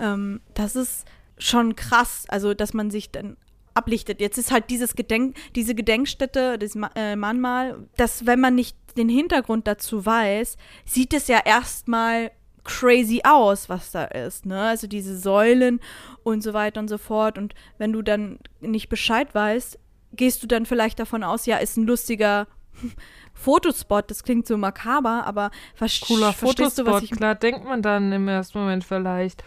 ähm, 0.00 0.40
das 0.54 0.76
ist 0.76 1.04
schon 1.38 1.74
krass, 1.76 2.24
also 2.28 2.54
dass 2.54 2.74
man 2.74 2.90
sich 2.90 3.10
dann 3.10 3.36
ablichtet. 3.74 4.20
Jetzt 4.20 4.38
ist 4.38 4.52
halt 4.52 4.70
dieses 4.70 4.94
Gedenk, 4.94 5.36
diese 5.54 5.74
Gedenkstätte, 5.74 6.58
das 6.58 6.76
äh, 6.94 7.16
Mahnmal, 7.16 7.76
dass 7.96 8.24
wenn 8.24 8.40
man 8.40 8.54
nicht 8.54 8.76
den 8.96 9.08
Hintergrund 9.08 9.66
dazu 9.66 10.06
weiß, 10.06 10.56
sieht 10.86 11.12
es 11.12 11.28
ja 11.28 11.40
erstmal 11.44 12.30
crazy 12.66 13.22
aus, 13.24 13.68
was 13.68 13.90
da 13.92 14.04
ist, 14.04 14.44
ne? 14.46 14.60
Also 14.60 14.86
diese 14.86 15.16
Säulen 15.18 15.80
und 16.22 16.42
so 16.42 16.52
weiter 16.52 16.80
und 16.80 16.88
so 16.88 16.98
fort. 16.98 17.38
Und 17.38 17.54
wenn 17.78 17.92
du 17.92 18.02
dann 18.02 18.38
nicht 18.60 18.88
Bescheid 18.88 19.34
weißt, 19.34 19.78
gehst 20.12 20.42
du 20.42 20.46
dann 20.46 20.66
vielleicht 20.66 20.98
davon 20.98 21.22
aus, 21.22 21.46
ja, 21.46 21.56
ist 21.58 21.76
ein 21.76 21.86
lustiger 21.86 22.46
Fotospot. 23.34 24.10
Das 24.10 24.22
klingt 24.22 24.46
so 24.46 24.56
makaber, 24.56 25.24
aber 25.26 25.50
ver 25.74 25.88
Cooler 26.06 26.32
verstehst 26.32 26.78
du, 26.78 26.84
was 26.86 26.94
Fotospot, 26.94 27.02
ich 27.02 27.10
klar, 27.10 27.34
denkt 27.34 27.64
man 27.64 27.82
dann 27.82 28.12
im 28.12 28.28
ersten 28.28 28.58
Moment 28.58 28.84
vielleicht. 28.84 29.42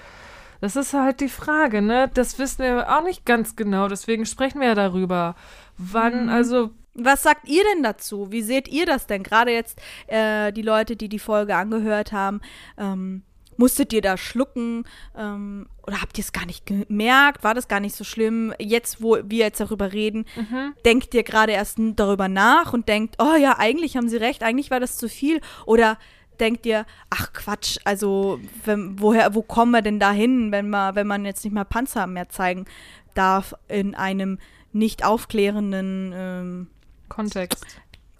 Das 0.61 0.75
ist 0.75 0.93
halt 0.93 1.21
die 1.21 1.29
Frage, 1.29 1.81
ne? 1.81 2.11
Das 2.13 2.37
wissen 2.37 2.63
wir 2.63 2.93
auch 2.97 3.03
nicht 3.03 3.25
ganz 3.25 3.55
genau, 3.55 3.87
deswegen 3.87 4.25
sprechen 4.25 4.59
wir 4.59 4.67
ja 4.69 4.75
darüber. 4.75 5.35
Wann, 5.77 6.23
Mhm. 6.25 6.29
also, 6.29 6.71
Was 6.93 7.23
sagt 7.23 7.47
ihr 7.47 7.63
denn 7.73 7.83
dazu? 7.83 8.31
Wie 8.31 8.41
seht 8.41 8.67
ihr 8.67 8.85
das 8.85 9.07
denn? 9.07 9.23
Gerade 9.23 9.51
jetzt 9.51 9.79
äh, 10.07 10.51
die 10.51 10.61
Leute, 10.61 10.95
die 10.95 11.09
die 11.09 11.19
Folge 11.19 11.55
angehört 11.55 12.11
haben, 12.11 12.41
ähm, 12.77 13.23
musstet 13.59 13.91
ihr 13.91 14.01
da 14.01 14.17
schlucken 14.17 14.85
ähm, 15.17 15.67
oder 15.85 16.01
habt 16.01 16.17
ihr 16.17 16.23
es 16.23 16.31
gar 16.31 16.45
nicht 16.45 16.65
gemerkt? 16.65 17.43
War 17.43 17.53
das 17.53 17.67
gar 17.67 17.81
nicht 17.81 17.93
so 17.93 18.05
schlimm? 18.05 18.53
Jetzt, 18.57 19.03
wo 19.03 19.17
wir 19.23 19.45
jetzt 19.45 19.59
darüber 19.59 19.91
reden, 19.91 20.25
mhm. 20.35 20.73
denkt 20.85 21.13
ihr 21.13 21.23
gerade 21.23 21.51
erst 21.51 21.77
darüber 21.77 22.29
nach 22.29 22.71
und 22.71 22.87
denkt, 22.87 23.15
oh 23.19 23.35
ja, 23.35 23.59
eigentlich 23.59 23.97
haben 23.97 24.07
sie 24.07 24.17
recht, 24.17 24.43
eigentlich 24.43 24.71
war 24.71 24.79
das 24.79 24.97
zu 24.97 25.09
viel? 25.09 25.41
Oder 25.65 25.97
denkt 26.39 26.65
ihr, 26.65 26.85
ach 27.09 27.33
Quatsch, 27.33 27.77
also 27.83 28.39
wenn, 28.63 28.99
woher, 29.01 29.35
wo 29.35 29.41
kommen 29.41 29.71
wir 29.71 29.81
denn 29.81 29.99
da 29.99 30.13
hin, 30.13 30.53
wenn 30.53 30.69
man, 30.69 30.95
wenn 30.95 31.07
man 31.07 31.25
jetzt 31.25 31.43
nicht 31.43 31.53
mal 31.53 31.65
Panzer 31.65 32.07
mehr 32.07 32.29
zeigen 32.29 32.65
darf 33.13 33.53
in 33.67 33.93
einem 33.93 34.39
nicht 34.71 35.03
aufklärenden 35.03 36.13
ähm, 36.15 36.67
Kontext. 37.09 37.65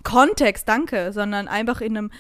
Kontext, 0.04 0.67
danke, 0.67 1.13
sondern 1.13 1.47
einfach 1.47 1.82
in 1.82 1.97
einem 1.97 2.12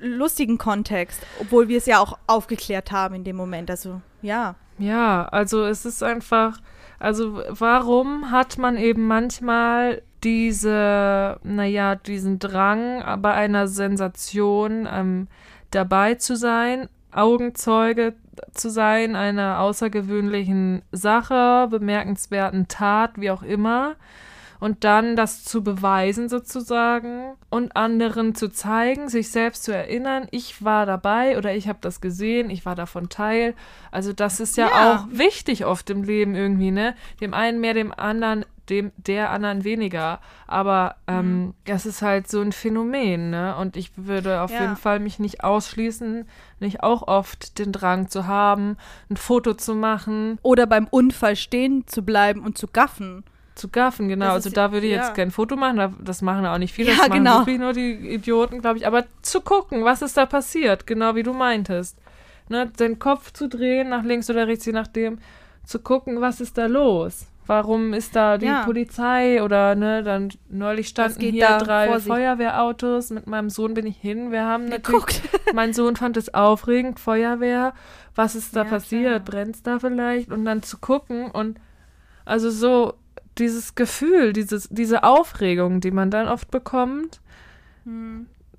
lustigen 0.00 0.58
Kontext, 0.58 1.22
obwohl 1.40 1.68
wir 1.68 1.78
es 1.78 1.86
ja 1.86 2.00
auch 2.00 2.18
aufgeklärt 2.26 2.92
haben 2.92 3.14
in 3.14 3.24
dem 3.24 3.36
Moment. 3.36 3.70
Also 3.70 4.00
ja. 4.22 4.56
Ja, 4.78 5.24
also 5.24 5.64
es 5.64 5.84
ist 5.84 6.02
einfach, 6.02 6.58
also 6.98 7.42
warum 7.48 8.30
hat 8.30 8.58
man 8.58 8.76
eben 8.76 9.06
manchmal 9.06 10.02
diese, 10.22 11.38
naja, 11.42 11.94
diesen 11.94 12.38
Drang, 12.38 13.02
bei 13.20 13.32
einer 13.32 13.68
Sensation 13.68 14.88
ähm, 14.90 15.28
dabei 15.70 16.14
zu 16.14 16.36
sein, 16.36 16.88
Augenzeuge 17.12 18.14
zu 18.52 18.70
sein, 18.70 19.16
einer 19.16 19.60
außergewöhnlichen 19.60 20.82
Sache, 20.92 21.68
bemerkenswerten 21.70 22.68
Tat, 22.68 23.12
wie 23.16 23.30
auch 23.30 23.42
immer, 23.42 23.96
und 24.60 24.84
dann 24.84 25.16
das 25.16 25.44
zu 25.44 25.62
beweisen 25.62 26.28
sozusagen 26.28 27.34
und 27.50 27.76
anderen 27.76 28.34
zu 28.34 28.48
zeigen, 28.48 29.08
sich 29.08 29.30
selbst 29.30 29.64
zu 29.64 29.72
erinnern, 29.74 30.26
ich 30.30 30.64
war 30.64 30.86
dabei 30.86 31.38
oder 31.38 31.54
ich 31.54 31.68
habe 31.68 31.78
das 31.80 32.00
gesehen, 32.00 32.50
ich 32.50 32.66
war 32.66 32.74
davon 32.74 33.08
Teil. 33.08 33.54
Also 33.90 34.12
das 34.12 34.40
ist 34.40 34.56
ja, 34.56 34.68
Ja. 34.68 34.96
auch 34.96 35.06
wichtig 35.10 35.64
oft 35.64 35.88
im 35.90 36.02
Leben 36.02 36.34
irgendwie, 36.34 36.70
ne? 36.70 36.94
Dem 37.20 37.34
einen 37.34 37.60
mehr, 37.60 37.74
dem 37.74 37.92
anderen, 37.92 38.44
dem 38.68 38.92
der 38.98 39.30
anderen 39.30 39.64
weniger. 39.64 40.20
Aber 40.46 40.96
ähm, 41.06 41.54
das 41.64 41.86
ist 41.86 42.02
halt 42.02 42.28
so 42.28 42.40
ein 42.42 42.52
Phänomen, 42.52 43.30
ne? 43.30 43.56
Und 43.56 43.76
ich 43.76 43.92
würde 43.96 44.42
auf 44.42 44.50
Ja. 44.50 44.62
jeden 44.62 44.76
Fall 44.76 44.98
mich 45.00 45.18
nicht 45.18 45.42
ausschließen, 45.44 46.26
nicht 46.60 46.82
auch 46.82 47.06
oft 47.08 47.58
den 47.58 47.72
Drang 47.72 48.08
zu 48.08 48.26
haben, 48.26 48.76
ein 49.08 49.16
Foto 49.16 49.54
zu 49.54 49.74
machen, 49.74 50.38
Oder 50.42 50.66
beim 50.66 50.86
Unfall 50.90 51.36
stehen 51.36 51.86
zu 51.86 52.02
bleiben 52.02 52.42
und 52.44 52.58
zu 52.58 52.66
gaffen. 52.66 53.24
Zu 53.58 53.68
gaffen, 53.68 54.08
genau. 54.08 54.26
Das 54.26 54.34
Also 54.34 54.48
ist- 54.48 54.56
da 54.56 54.72
würde 54.72 54.86
ich 54.86 54.92
ja. 54.94 54.98
jetzt 55.02 55.14
kein 55.14 55.30
Foto 55.30 55.56
machen, 55.56 55.76
da- 55.76 55.92
das 56.00 56.22
machen 56.22 56.46
auch 56.46 56.58
nicht 56.58 56.72
viele, 56.72 56.90
Ja, 56.92 56.96
das 56.98 57.08
machen 57.08 57.24
genau. 57.24 57.38
wirklich 57.40 57.58
nur 57.58 57.72
die 57.72 57.92
Idioten, 58.14 58.60
glaube 58.60 58.78
ich. 58.78 58.86
Aber 58.86 59.04
zu 59.22 59.40
gucken, 59.40 59.84
was 59.84 60.00
ist 60.02 60.16
da 60.16 60.24
passiert, 60.26 60.86
genau 60.86 61.14
wie 61.14 61.22
du 61.22 61.32
meintest. 61.32 61.98
Ne, 62.48 62.66
den 62.78 62.98
Kopf 62.98 63.32
zu 63.34 63.46
drehen, 63.48 63.90
nach 63.90 64.04
links 64.04 64.30
oder 64.30 64.46
rechts, 64.46 64.64
je 64.64 64.72
nachdem, 64.72 65.18
zu 65.64 65.80
gucken, 65.80 66.22
was 66.22 66.40
ist 66.40 66.56
da 66.56 66.64
los. 66.64 67.26
Warum 67.46 67.92
ist 67.94 68.14
da 68.16 68.36
die 68.38 68.44
Ja. 68.46 68.62
Polizei 68.64 69.42
oder 69.42 69.74
ne, 69.74 70.02
dann 70.02 70.28
neulich 70.50 70.88
standen 70.88 71.20
hier 71.20 71.46
da 71.46 71.58
drei? 71.58 71.98
Feuerwehrautos. 71.98 73.10
Mit 73.10 73.26
meinem 73.26 73.50
Sohn 73.50 73.74
bin 73.74 73.86
ich 73.86 73.96
hin. 73.96 74.30
Wir 74.32 74.44
haben 74.44 74.66
natürlich 74.66 75.22
mein 75.54 75.72
Sohn 75.72 75.96
fand 75.96 76.16
es 76.16 76.32
aufregend, 76.34 77.00
Feuerwehr, 77.00 77.72
was 78.14 78.34
ist 78.34 78.54
da 78.54 78.64
Ja, 78.64 78.68
passiert, 78.70 79.24
klar. 79.24 79.42
brennt's 79.42 79.62
da 79.62 79.78
vielleicht 79.78 80.30
und 80.30 80.44
dann 80.44 80.62
zu 80.62 80.78
gucken 80.78 81.30
und 81.30 81.58
also 82.24 82.50
so 82.50 82.94
dieses 83.38 83.74
Gefühl, 83.74 84.32
dieses, 84.32 84.68
diese 84.70 85.02
Aufregung, 85.04 85.80
die 85.80 85.90
man 85.90 86.10
dann 86.10 86.28
oft 86.28 86.50
bekommt, 86.50 87.20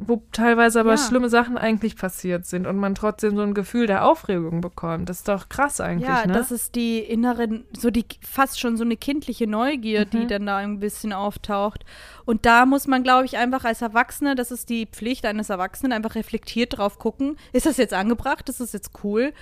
wo 0.02 0.24
teilweise 0.32 0.80
aber 0.80 0.92
Ja. 0.92 0.98
schlimme 0.98 1.28
Sachen 1.30 1.58
eigentlich 1.58 1.98
passiert 1.98 2.46
sind 2.46 2.66
und 2.66 2.78
man 2.78 2.96
trotzdem 2.96 3.36
so 3.36 3.42
ein 3.44 3.54
Gefühl 3.54 3.86
der 3.86 4.06
Aufregung 4.06 4.62
bekommt. 4.62 5.10
Das 5.10 5.18
ist 5.18 5.28
doch 5.28 5.50
krass 5.50 5.82
eigentlich, 5.82 6.08
Ja, 6.08 6.26
ne? 6.26 6.32
das 6.34 6.52
ist 6.52 6.76
die 6.76 7.00
innere, 7.00 7.64
so 7.78 7.92
die 7.92 8.06
fast 8.22 8.60
schon 8.62 8.78
so 8.78 8.84
eine 8.86 8.96
kindliche 8.96 9.46
Neugier, 9.46 10.06
die 10.06 10.20
Mhm. 10.24 10.28
dann 10.30 10.46
da 10.46 10.58
ein 10.58 10.80
bisschen 10.80 11.12
auftaucht. 11.12 11.84
Und 12.26 12.46
da 12.46 12.66
muss 12.66 12.88
man, 12.88 13.04
glaube 13.04 13.26
ich, 13.26 13.38
einfach 13.38 13.66
als 13.66 13.82
Erwachsene, 13.82 14.36
das 14.36 14.52
ist 14.52 14.70
die 14.70 14.86
Pflicht 14.88 15.26
eines 15.26 15.50
Erwachsenen, 15.50 15.92
einfach 15.92 16.16
reflektiert 16.16 16.78
drauf 16.78 16.98
gucken, 16.98 17.36
ist 17.52 17.66
das 17.66 17.76
jetzt 17.78 17.94
angebracht, 17.94 18.48
ist 18.48 18.62
das 18.62 18.72
jetzt 18.72 18.92
cool? 19.04 19.34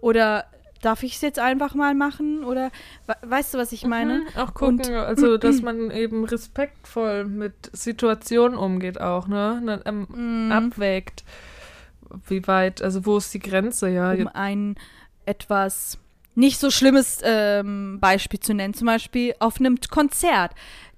Oder 0.00 0.44
darf 0.84 1.02
ich 1.02 1.14
es 1.16 1.20
jetzt 1.20 1.38
einfach 1.38 1.74
mal 1.74 1.94
machen? 1.94 2.44
Oder 2.44 2.70
we 3.06 3.14
weißt 3.22 3.54
du, 3.54 3.58
was 3.58 3.72
ich 3.72 3.84
meine? 3.86 4.20
Mhm, 4.20 4.26
auch 4.36 4.54
gucken, 4.54 4.78
Und- 4.80 4.88
also 4.90 5.36
dass 5.38 5.62
man 5.62 5.90
eben 5.90 6.24
respektvoll 6.24 7.24
mit 7.24 7.54
Situationen 7.72 8.56
umgeht 8.58 9.00
auch, 9.00 9.26
ne? 9.28 9.60
ne 9.62 9.80
ähm, 9.84 10.06
Mhm. 10.46 10.52
abwägt, 10.52 11.24
wie 12.28 12.46
weit, 12.46 12.82
also 12.82 13.06
wo 13.06 13.16
ist 13.16 13.32
die 13.34 13.40
Grenze, 13.40 13.88
ja? 13.88 14.12
um 14.12 14.28
ein 14.28 14.76
etwas 15.26 15.98
nicht 16.36 16.58
so 16.58 16.70
schlimmes 16.70 17.20
ähm, 17.22 17.98
Beispiel 18.00 18.40
zu 18.40 18.54
nennen, 18.54 18.74
zum 18.74 18.86
Beispiel 18.86 19.34
auf 19.38 19.60
einem 19.60 19.78
Konzert, 19.88 20.52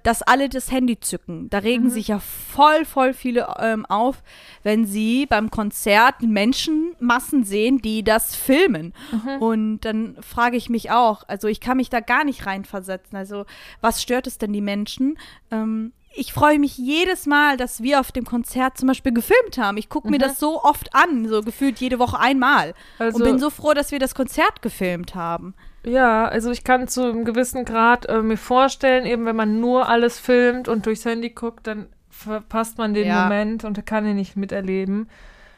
dass 0.07 0.23
alle 0.23 0.49
das 0.49 0.71
Handy 0.71 1.01
zücken. 1.01 1.51
Da 1.51 1.59
regen 1.59 1.90
sich 1.90 2.09
ja 2.09 2.21
voll, 2.21 2.85
voll 2.85 3.12
viele 3.12 3.49
ähm, 3.59 3.85
auf, 3.87 4.23
wenn 4.62 4.87
sie 4.87 5.27
beim 5.27 5.51
Konzert 5.51 6.23
Menschenmassen 6.23 7.42
sehen, 7.42 7.79
die 7.79 8.05
das 8.05 8.37
filmen. 8.37 8.95
Und 9.40 9.81
dann 9.81 10.16
frage 10.23 10.57
ich 10.57 10.71
mich 10.71 10.92
auch, 10.92 11.25
also 11.27 11.49
ich 11.49 11.59
kann 11.59 11.79
mich 11.79 11.90
da 11.90 11.99
gar 11.99 12.23
nicht 12.23 12.47
reinversetzen. 12.47 13.19
Also 13.19 13.47
was 13.81 14.01
stört 14.01 14.29
es 14.29 14.38
denn 14.38 14.53
die 14.53 14.61
Menschen? 14.61 15.19
Ähm, 15.51 15.92
ich 16.14 16.33
freue 16.33 16.61
mich 16.61 16.79
jedes 16.79 17.27
Mal, 17.27 17.57
dass 17.57 17.83
wir 17.83 17.99
auf 17.99 18.12
dem 18.12 18.25
Konzert 18.25 18.79
zum 18.79 18.87
Beispiel 18.87 19.12
gefilmt 19.12 19.59
haben. 19.59 19.77
Ich 19.77 19.88
gucke 19.88 20.09
mir 20.09 20.19
das 20.19 20.38
so 20.38 20.62
oft 20.62 20.95
an, 20.95 21.27
so 21.29 21.42
gefühlt 21.42 21.81
jede 21.81 21.99
Woche 21.99 22.21
einmal. 22.21 22.75
Also- 23.01 23.19
und 23.19 23.25
bin 23.25 23.38
so 23.40 23.51
froh, 23.51 23.75
dass 23.75 23.90
wir 23.90 23.99
das 23.99 24.14
Konzert 24.14 24.62
gefilmt 24.62 25.16
haben. 25.16 25.55
Ja, 25.87 26.27
also 26.27 26.51
ich 26.51 26.64
kann 26.64 26.88
zu 26.88 27.03
einem 27.05 27.25
gewissen 27.25 27.64
Grad 27.64 28.07
äh, 28.07 28.20
mir 28.20 28.37
vorstellen, 28.37 29.07
eben 29.07 29.25
wenn 29.25 29.37
man 29.37 29.61
nur 29.61 29.88
alles 29.88 30.18
filmt 30.18 30.66
und 30.68 30.85
durchs 30.87 31.05
Handy 31.05 31.31
guckt, 31.31 31.66
dann 31.66 31.87
verpasst 32.11 32.77
man 32.79 32.92
den 32.92 33.07
Ja. 33.07 33.22
Moment 33.25 33.64
und 33.64 33.87
kann 33.87 34.05
ihn 34.07 34.16
nicht 34.16 34.37
miterleben. 34.37 35.09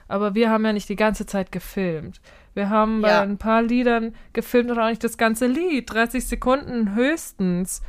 Aber 0.06 0.34
wir 0.34 0.50
haben 0.50 0.64
ja 0.64 0.72
nicht 0.72 0.88
die 0.88 0.96
ganze 0.96 1.24
Zeit 1.26 1.50
gefilmt. 1.52 2.20
Wir 2.54 2.68
haben 2.70 3.02
bei 3.02 3.08
Ja. 3.10 3.20
ein 3.22 3.38
paar 3.38 3.62
Liedern 3.62 4.14
gefilmt 4.32 4.70
und 4.70 4.78
auch 4.78 4.88
nicht 4.88 5.04
das 5.04 5.16
ganze 5.18 5.46
Lied. 5.46 5.92
30 5.92 6.26
Sekunden 6.26 6.94
höchstens. 6.94 7.82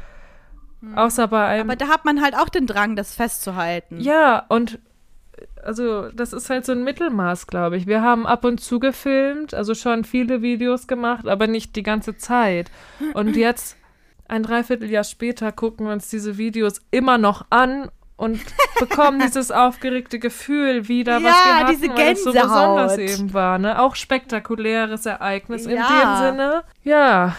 Außer 0.95 1.27
bei 1.27 1.45
einem. 1.45 1.63
Hm. 1.63 1.69
Aber 1.71 1.75
da 1.77 1.87
hat 1.89 2.05
man 2.05 2.21
halt 2.21 2.35
auch 2.35 2.47
den 2.49 2.67
Drang, 2.67 2.95
das 2.95 3.13
festzuhalten. 3.15 3.99
Ja, 3.99 4.45
und 4.47 4.79
also 5.63 6.09
das 6.09 6.33
ist 6.33 6.49
halt 6.49 6.65
so 6.65 6.71
ein 6.71 6.83
Mittelmaß, 6.83 7.47
glaube 7.47 7.77
ich. 7.77 7.87
Wir 7.87 8.01
haben 8.01 8.25
ab 8.27 8.45
und 8.45 8.59
zu 8.59 8.79
gefilmt, 8.79 9.53
also 9.53 9.73
schon 9.75 10.03
viele 10.03 10.41
Videos 10.41 10.87
gemacht, 10.87 11.27
aber 11.27 11.47
nicht 11.47 11.75
die 11.75 11.83
ganze 11.83 12.17
Zeit. 12.17 12.71
Und 13.13 13.35
jetzt, 13.35 13.77
ein 14.27 14.43
Dreivierteljahr 14.43 15.03
später, 15.03 15.51
gucken 15.51 15.87
wir 15.87 15.93
uns 15.93 16.09
diese 16.09 16.37
Videos 16.37 16.81
immer 16.91 17.17
noch 17.17 17.45
an 17.49 17.89
und 18.15 18.39
bekommen 18.79 19.19
dieses 19.25 19.49
aufgeregte 19.51 20.19
Gefühl 20.19 20.87
wieder, 20.87 21.23
was 21.23 21.35
Ja, 21.39 21.45
wir 21.45 21.57
hatten, 21.57 21.71
diese 21.81 21.89
weil 21.95 22.13
es 22.13 22.23
so 22.23 22.33
besonders 22.33 22.97
eben 22.97 23.33
war. 23.33 23.57
Ne? 23.59 23.79
Auch 23.81 23.95
spektakuläres 23.95 25.05
Ereignis 25.05 25.65
in 25.65 25.77
Ja. 25.77 25.87
dem 25.87 26.15
Sinne. 26.33 26.63
Ja, 26.83 27.35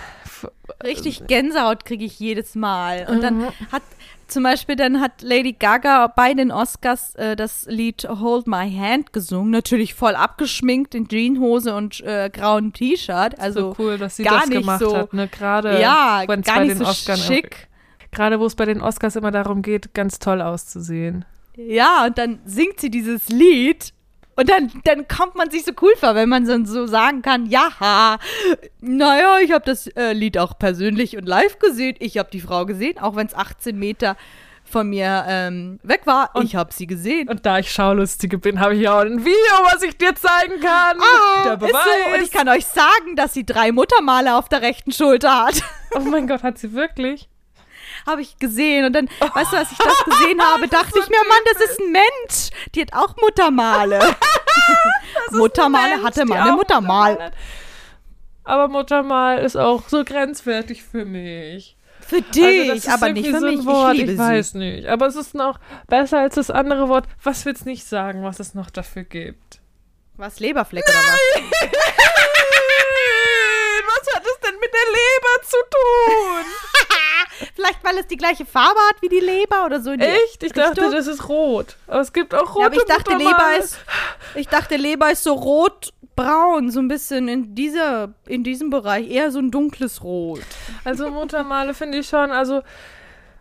Richtig 0.82 1.26
Gänsehaut 1.26 1.84
kriege 1.84 2.04
ich 2.04 2.18
jedes 2.18 2.54
Mal. 2.54 3.06
Und 3.08 3.18
Mhm. 3.18 3.20
dann 3.22 3.44
hat 3.72 3.82
zum 4.30 4.42
Beispiel 4.42 4.76
dann 4.76 5.00
hat 5.00 5.22
Lady 5.22 5.52
Gaga 5.52 6.06
bei 6.08 6.34
den 6.34 6.50
Oscars 6.50 7.14
äh, 7.16 7.36
das 7.36 7.66
Lied 7.68 8.08
Hold 8.08 8.46
My 8.46 8.70
Hand 8.70 9.12
gesungen, 9.12 9.50
natürlich 9.50 9.94
voll 9.94 10.14
abgeschminkt 10.14 10.94
in 10.94 11.08
Jeanshose 11.08 11.74
und 11.74 12.00
äh, 12.00 12.30
grauem 12.32 12.72
T-Shirt. 12.72 13.38
Also 13.38 13.60
so 13.60 13.76
cool, 13.78 13.98
dass 13.98 14.16
sie 14.16 14.24
gar 14.24 14.40
das 14.40 14.48
nicht 14.48 14.60
gemacht 14.60 14.80
so- 14.80 14.96
hat. 14.96 15.12
Ne? 15.12 15.28
Gerade 15.28 15.80
ja, 15.80 16.22
wenn's 16.26 16.46
gar 16.46 16.56
bei 16.56 16.66
den 16.66 16.78
so 16.78 16.84
Oscars 16.84 17.26
schick. 17.26 17.68
Gerade 18.12 18.40
wo 18.40 18.46
es 18.46 18.56
bei 18.56 18.64
den 18.64 18.80
Oscars 18.80 19.16
immer 19.16 19.30
darum 19.30 19.62
geht, 19.62 19.94
ganz 19.94 20.18
toll 20.18 20.42
auszusehen. 20.42 21.24
Ja, 21.56 22.06
und 22.06 22.18
dann 22.18 22.40
singt 22.44 22.80
sie 22.80 22.90
dieses 22.90 23.28
Lied. 23.28 23.92
Und 24.40 24.48
dann, 24.48 24.70
dann 24.84 25.06
kommt 25.06 25.34
man 25.36 25.50
sich 25.50 25.64
so 25.64 25.72
cool 25.82 25.92
vor, 25.96 26.14
wenn 26.14 26.28
man 26.28 26.46
dann 26.46 26.64
so 26.64 26.86
sagen 26.86 27.20
kann, 27.20 27.44
ja, 27.46 28.18
naja, 28.80 29.38
ich 29.42 29.52
habe 29.52 29.64
das 29.64 29.86
äh, 29.88 30.12
Lied 30.12 30.38
auch 30.38 30.58
persönlich 30.58 31.16
und 31.16 31.26
live 31.26 31.58
gesehen. 31.58 31.96
Ich 31.98 32.16
habe 32.18 32.30
die 32.30 32.40
Frau 32.40 32.64
gesehen, 32.64 32.98
auch 32.98 33.16
wenn 33.16 33.26
es 33.26 33.34
18 33.34 33.78
Meter 33.78 34.16
von 34.64 34.88
mir 34.88 35.24
ähm, 35.28 35.78
weg 35.82 36.02
war. 36.06 36.30
Und- 36.34 36.44
ich 36.44 36.54
habe 36.56 36.72
sie 36.72 36.86
gesehen. 36.86 37.28
Und 37.28 37.44
da 37.44 37.58
ich 37.58 37.70
Schaulustige 37.70 38.38
bin, 38.38 38.60
habe 38.60 38.76
ich 38.76 38.82
ja 38.82 38.96
auch 38.96 39.02
ein 39.04 39.24
Video, 39.24 39.54
was 39.72 39.82
ich 39.82 39.96
dir 39.98 40.14
zeigen 40.14 40.60
kann. 40.60 40.98
Der 41.44 41.54
ist 41.54 41.58
Beweis. 41.58 41.72
so. 41.84 42.14
Und 42.16 42.22
ich 42.22 42.30
kann 42.30 42.48
euch 42.48 42.64
sagen, 42.66 43.16
dass 43.16 43.34
sie 43.34 43.44
drei 43.44 43.72
Muttermale 43.72 44.36
auf 44.36 44.48
der 44.48 44.62
rechten 44.62 44.92
Schulter 44.92 45.44
hat. 45.44 45.62
oh 45.96 46.00
mein 46.00 46.26
Gott, 46.28 46.42
hat 46.42 46.56
sie 46.58 46.72
wirklich? 46.72 47.28
Habe 48.06 48.22
ich 48.22 48.38
gesehen. 48.38 48.84
Und 48.86 48.92
dann, 48.94 49.08
weißt 49.34 49.52
du, 49.52 49.56
als 49.56 49.72
ich 49.72 49.78
das 49.78 50.04
gesehen 50.04 50.40
habe, 50.42 50.68
dachte 50.68 50.98
ich 50.98 51.08
mir, 51.08 51.18
Mann, 51.28 51.38
das 51.52 51.62
ist 51.70 51.80
ein 51.80 51.92
Mensch. 51.92 52.50
Die 52.74 52.80
hat 52.82 52.92
auch 52.92 53.16
Muttermale. 53.16 54.00
Muttermale 55.32 55.90
Mensch, 55.96 56.04
hatte 56.04 56.24
meine 56.24 56.52
Muttermal. 56.52 57.32
Aber 58.44 58.68
Muttermal 58.68 59.38
ist 59.38 59.56
auch 59.56 59.88
so 59.88 60.04
grenzwertig 60.04 60.82
für 60.82 61.04
mich. 61.04 61.76
Für 62.06 62.22
dich, 62.22 62.70
Also 62.70 62.74
das 62.74 62.78
ist 62.78 62.88
aber 62.88 63.12
nicht 63.12 63.28
für 63.28 63.38
so 63.38 63.46
mich. 63.46 63.64
Wort, 63.66 63.94
ich 63.94 64.02
ich 64.02 64.10
sie. 64.10 64.18
weiß 64.18 64.54
nicht. 64.54 64.88
Aber 64.88 65.06
es 65.06 65.14
ist 65.16 65.34
noch 65.34 65.60
besser 65.86 66.18
als 66.18 66.34
das 66.34 66.50
andere 66.50 66.88
Wort. 66.88 67.06
Was 67.22 67.44
will's 67.44 67.64
nicht 67.64 67.86
sagen, 67.86 68.24
was 68.24 68.40
es 68.40 68.54
noch 68.54 68.70
dafür 68.70 69.04
gibt? 69.04 69.60
Was, 70.16 70.40
Leberfleck 70.40 70.84
oder 70.88 70.98
was? 70.98 71.42
was 73.86 74.14
hat 74.14 74.24
es 74.24 74.40
denn 74.40 74.58
mit 74.60 74.70
der 74.72 74.86
Leber 74.90 75.42
zu 75.46 75.56
tun? 75.70 76.44
Vielleicht, 77.54 77.82
weil 77.82 77.96
es 77.98 78.06
die 78.06 78.16
gleiche 78.16 78.44
Farbe 78.44 78.78
hat 78.88 79.02
wie 79.02 79.08
die 79.08 79.20
Leber 79.20 79.64
oder 79.64 79.80
so. 79.80 79.92
Echt? 79.92 80.42
Ich 80.42 80.52
dachte, 80.52 80.82
Richtung? 80.82 80.92
das 80.92 81.06
ist 81.06 81.28
rot. 81.28 81.76
Aber 81.86 82.00
es 82.00 82.12
gibt 82.12 82.34
auch 82.34 82.54
rote 82.54 82.60
Ja, 82.60 82.66
aber 82.66 82.76
ich 82.76 82.84
dachte, 82.84 83.16
Leber 83.16 83.58
ist, 83.58 83.78
ich 84.34 84.48
dachte, 84.48 84.76
Leber 84.76 85.10
ist 85.10 85.22
so 85.22 85.32
rot-braun, 85.34 86.70
so 86.70 86.80
ein 86.80 86.88
bisschen 86.88 87.28
in 87.28 87.54
dieser, 87.54 88.12
in 88.26 88.44
diesem 88.44 88.70
Bereich, 88.70 89.10
eher 89.10 89.30
so 89.30 89.38
ein 89.38 89.50
dunkles 89.50 90.02
Rot. 90.02 90.42
Also 90.84 91.10
Muttermale 91.10 91.74
finde 91.74 91.98
ich 91.98 92.08
schon, 92.08 92.30
also 92.30 92.62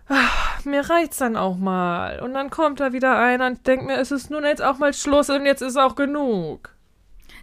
ach, 0.08 0.66
mir 0.66 0.90
reicht's 0.90 1.18
dann 1.18 1.36
auch 1.38 1.56
mal. 1.58 2.20
Und 2.20 2.34
dann 2.34 2.50
kommt 2.50 2.80
da 2.80 2.94
wieder 2.94 3.18
einer 3.18 3.48
und 3.48 3.66
denkt 3.68 3.86
mir, 3.86 3.98
es 3.98 4.12
ist 4.12 4.30
nun 4.30 4.44
jetzt 4.44 4.62
auch 4.62 4.78
mal 4.78 4.94
Schluss 4.94 5.30
und 5.30 5.46
jetzt 5.46 5.62
ist 5.62 5.78
auch 5.78 5.96
genug. 5.96 6.72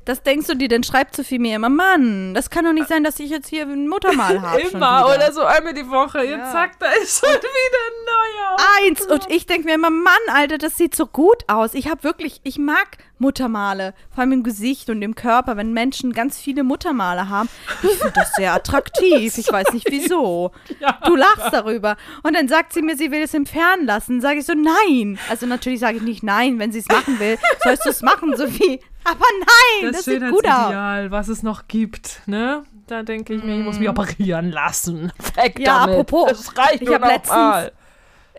Das 0.07 0.23
denkst 0.23 0.47
du 0.47 0.55
dir, 0.55 0.69
dann 0.69 0.85
schreibt 0.85 1.17
Sophie 1.17 1.41
mir 1.41 1.57
immer, 1.57 1.69
Mann, 1.69 2.33
das 2.33 2.49
kann 2.49 2.65
doch 2.65 2.73
nicht 2.73 2.87
sein, 2.87 3.03
dass 3.03 3.19
ich 3.19 3.29
jetzt 3.29 3.49
hier 3.49 3.65
ein 3.65 3.89
Muttermal 3.89 4.41
habe. 4.41 4.61
Immer 4.61 5.13
oder 5.13 5.33
so 5.33 5.43
einmal 5.43 5.75
die 5.75 5.91
Woche. 5.91 6.25
Ja. 6.25 6.37
Jetzt 6.37 6.53
zack, 6.53 6.79
da 6.79 6.87
ist 6.93 7.19
schon 7.19 7.29
wieder 7.29 7.43
ein 7.43 8.05
neuer. 8.07 8.57
Eins. 8.87 9.07
Und 9.07 9.35
ich 9.35 9.47
denke 9.47 9.67
mir 9.67 9.75
immer, 9.75 9.91
Mann, 9.91 10.15
Alter, 10.33 10.59
das 10.59 10.77
sieht 10.77 10.95
so 10.95 11.07
gut 11.07 11.43
aus. 11.49 11.75
Ich 11.75 11.89
habe 11.89 12.05
wirklich, 12.05 12.41
ich 12.45 12.57
mag 12.57 12.99
Muttermale, 13.19 13.95
vor 14.15 14.21
allem 14.21 14.31
im 14.31 14.43
Gesicht 14.45 14.91
und 14.91 15.03
im 15.03 15.17
Körper, 15.17 15.57
wenn 15.57 15.73
Menschen 15.73 16.13
ganz 16.13 16.39
viele 16.39 16.63
Muttermale 16.63 17.29
haben. 17.29 17.49
Ich 17.83 17.99
finde 17.99 18.13
das 18.15 18.33
sehr 18.35 18.55
attraktiv. 18.55 19.37
Ich 19.37 19.51
weiß 19.51 19.73
nicht 19.73 19.91
wieso. 19.91 20.53
Ja. 20.79 21.01
Du 21.05 21.17
lachst 21.17 21.53
darüber. 21.53 21.97
Und 22.23 22.37
dann 22.37 22.47
sagt 22.47 22.75
sie 22.75 22.83
mir, 22.83 22.97
sie 22.97 23.11
will 23.11 23.23
es 23.23 23.35
entfernen 23.35 23.87
lassen. 23.87 24.21
Sage 24.21 24.39
ich 24.39 24.47
so, 24.47 24.55
nein. 24.55 25.19
Also 25.29 25.47
natürlich 25.47 25.81
sage 25.81 25.97
ich 25.97 26.03
nicht 26.05 26.23
nein, 26.23 26.61
wenn 26.61 26.71
sie 26.71 26.79
es 26.79 26.87
machen 26.87 27.19
will. 27.19 27.39
Sollst 27.65 27.85
du 27.85 27.91
es 27.91 28.03
machen, 28.03 28.37
Sophie. 28.37 28.81
Aber 29.09 29.25
nein, 29.39 29.93
das, 29.93 29.97
Das, 29.97 30.05
sieht 30.07 30.21
gut 30.21 30.47
aus. 30.47 30.53
Schönheitsideal, 30.53 31.11
was 31.11 31.29
es 31.29 31.43
noch 31.43 31.69
gibt, 31.69 32.21
ne? 32.27 32.65
Da 32.87 33.03
denke 33.03 33.35
ich 33.35 33.43
mir, 33.43 33.59
ich 33.59 33.65
muss 33.65 33.79
mich 33.79 33.89
operieren 33.89 34.51
lassen. 34.51 35.13
Weg 35.37 35.59
Mm. 35.59 35.63
Ja, 35.63 35.81
damit. 35.87 35.99
apropos, 36.01 36.33
Es 36.33 36.57
reicht 36.59 36.75
ich 36.75 36.83
nur 36.83 36.95
hab 36.95 37.03
noch 37.03 37.09
letztens- 37.09 37.31
mal. 37.37 37.73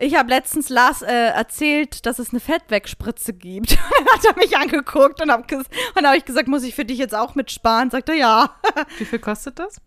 Ich 0.00 0.14
habe 0.14 0.28
letztens 0.30 0.68
Lars 0.68 1.02
äh, 1.02 1.06
erzählt, 1.30 2.06
dass 2.06 2.18
es 2.20 2.30
eine 2.30 2.38
Fettwegspritze 2.40 3.32
gibt. 3.32 3.72
dann 3.76 4.06
hat 4.14 4.24
er 4.24 4.36
mich 4.36 4.56
angeguckt 4.56 5.20
und 5.20 5.30
habe 5.30 5.44
hab 5.96 6.14
ich 6.14 6.24
gesagt, 6.24 6.46
muss 6.48 6.62
ich 6.62 6.74
für 6.74 6.84
dich 6.84 6.98
jetzt 6.98 7.14
auch 7.16 7.34
mitsparen? 7.34 7.90
Sagt 7.90 8.08
er, 8.08 8.14
ja. 8.14 8.50
Wie 8.98 9.04
viel 9.04 9.18
kostet 9.18 9.58
das? 9.58 9.78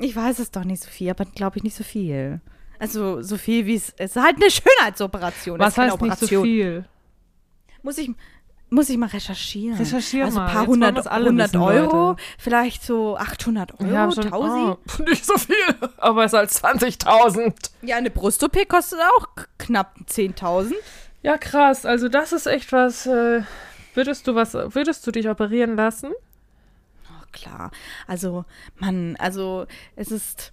Ich 0.00 0.16
weiß 0.16 0.40
es 0.40 0.50
doch 0.50 0.64
nicht 0.64 0.82
so 0.82 0.90
viel, 0.90 1.08
aber 1.10 1.24
glaube 1.24 1.58
ich 1.58 1.62
nicht 1.62 1.76
so 1.76 1.84
viel. 1.84 2.40
Also 2.80 3.22
so 3.22 3.36
viel 3.36 3.64
wie 3.66 3.76
es 3.76 3.90
ist 3.90 4.16
halt 4.16 4.36
eine 4.42 4.50
Schönheitsoperation. 4.50 5.58
Was 5.60 5.78
heißt 5.78 6.00
nicht 6.00 6.18
so 6.18 6.24
Operation. 6.26 6.44
viel? 6.44 6.84
Muss 7.82 7.98
ich 7.98 8.10
muss 8.74 8.88
ich 8.88 8.98
mal 8.98 9.08
recherchieren. 9.08 9.78
Recherchier 9.78 10.24
also 10.24 10.38
mal. 10.38 10.46
ein 10.46 10.52
paar 10.52 10.66
hundert, 10.66 10.96
wir's 10.96 11.06
alle 11.06 11.26
100 11.26 11.48
wissen, 11.52 11.62
Euro, 11.62 12.08
Leute. 12.10 12.22
vielleicht 12.38 12.82
so 12.82 13.16
800 13.16 13.80
Euro, 13.80 13.90
Ja, 13.90 14.10
schon, 14.10 14.24
1000. 14.24 14.78
oh, 14.98 15.02
nicht 15.08 15.24
so 15.24 15.38
viel, 15.38 15.54
aber 15.98 16.22
besser 16.22 16.38
als 16.40 16.62
20.000. 16.62 17.54
Ja, 17.82 17.96
eine 17.96 18.10
Brust-OP 18.10 18.68
kostet 18.68 18.98
auch 19.00 19.28
knapp 19.58 19.94
10.000. 20.08 20.72
Ja, 21.22 21.38
krass. 21.38 21.86
Also 21.86 22.08
das 22.08 22.32
ist 22.32 22.46
echt 22.46 22.72
was. 22.72 23.06
Äh, 23.06 23.42
würdest 23.94 24.26
du 24.26 24.34
was? 24.34 24.54
Würdest 24.54 25.06
du 25.06 25.10
dich 25.12 25.28
operieren 25.28 25.76
lassen? 25.76 26.12
Oh, 27.08 27.24
klar. 27.32 27.70
Also, 28.06 28.44
Mann, 28.76 29.16
also 29.18 29.66
es 29.96 30.10
ist. 30.10 30.52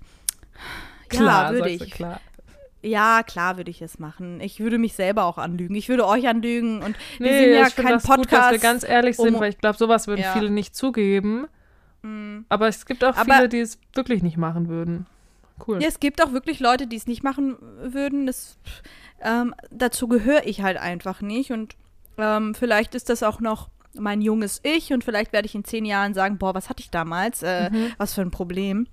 Klar, 1.10 1.48
ja, 1.48 1.52
würde 1.60 1.70
ich. 1.72 1.92
Klar. 1.92 2.22
Ja, 2.84 3.22
klar 3.24 3.58
würde 3.58 3.70
ich 3.70 3.82
es 3.82 4.00
machen. 4.00 4.42
Ich 4.42 4.60
würde 4.60 4.78
mich 4.80 4.94
selber 4.94 5.26
auch 5.26 5.38
anlügen. 5.38 5.76
Ich 5.76 5.88
würde 5.90 6.08
euch 6.08 6.28
anlügen 6.28 6.82
und 6.82 6.96
wir 7.20 7.32
Nee, 7.32 7.44
sind 7.46 7.54
ja 7.60 7.68
ich 7.68 7.76
kein 7.76 7.86
das 7.94 8.04
gut, 8.04 8.10
dass 8.12 8.18
Podcast. 8.28 8.52
wir 8.54 8.60
ganz 8.60 8.84
ehrlich 8.84 9.18
sind, 9.18 9.36
um- 9.36 9.42
weil 9.42 9.50
ich 9.52 9.58
glaube, 9.60 9.78
sowas 9.78 10.08
würden 10.08 10.22
Ja. 10.22 10.34
viele 10.34 10.50
nicht 10.50 10.76
zugeben. 10.76 11.48
Mm. 12.02 12.40
Aber 12.50 12.68
es 12.68 12.86
gibt 12.88 13.04
auch 13.04 13.16
Aber- 13.16 13.36
viele, 13.36 13.50
die 13.50 13.60
es 13.60 13.78
wirklich 13.94 14.24
nicht 14.24 14.38
machen 14.38 14.68
würden. 14.68 15.06
Cool. 15.68 15.80
Ja, 15.82 15.88
es 15.88 16.00
gibt 16.00 16.24
auch 16.24 16.32
wirklich 16.34 16.60
Leute, 16.60 16.88
die 16.88 16.96
es 16.96 17.06
nicht 17.06 17.22
machen 17.24 17.58
würden. 17.84 18.26
Das, 18.26 18.58
ähm, 19.22 19.54
dazu 19.70 20.08
gehöre 20.08 20.48
ich 20.48 20.64
halt 20.64 20.78
einfach 20.78 21.22
nicht. 21.22 21.52
Und 21.52 21.76
ähm, 22.18 22.56
vielleicht 22.56 22.96
ist 22.96 23.10
das 23.10 23.22
auch 23.22 23.40
noch 23.42 23.70
mein 23.94 24.22
junges 24.22 24.60
Ich 24.64 24.92
und 24.92 25.04
vielleicht 25.04 25.34
werde 25.34 25.46
ich 25.46 25.54
in 25.54 25.64
zehn 25.66 25.86
Jahren 25.86 26.16
sagen, 26.16 26.40
boah, 26.40 26.56
was 26.56 26.68
hatte 26.70 26.82
ich 26.82 26.90
damals? 26.90 27.44
Äh, 27.44 27.70
Mhm. 27.70 27.92
Was 27.98 28.16
für 28.16 28.22
ein 28.22 28.32
Problem. 28.32 28.88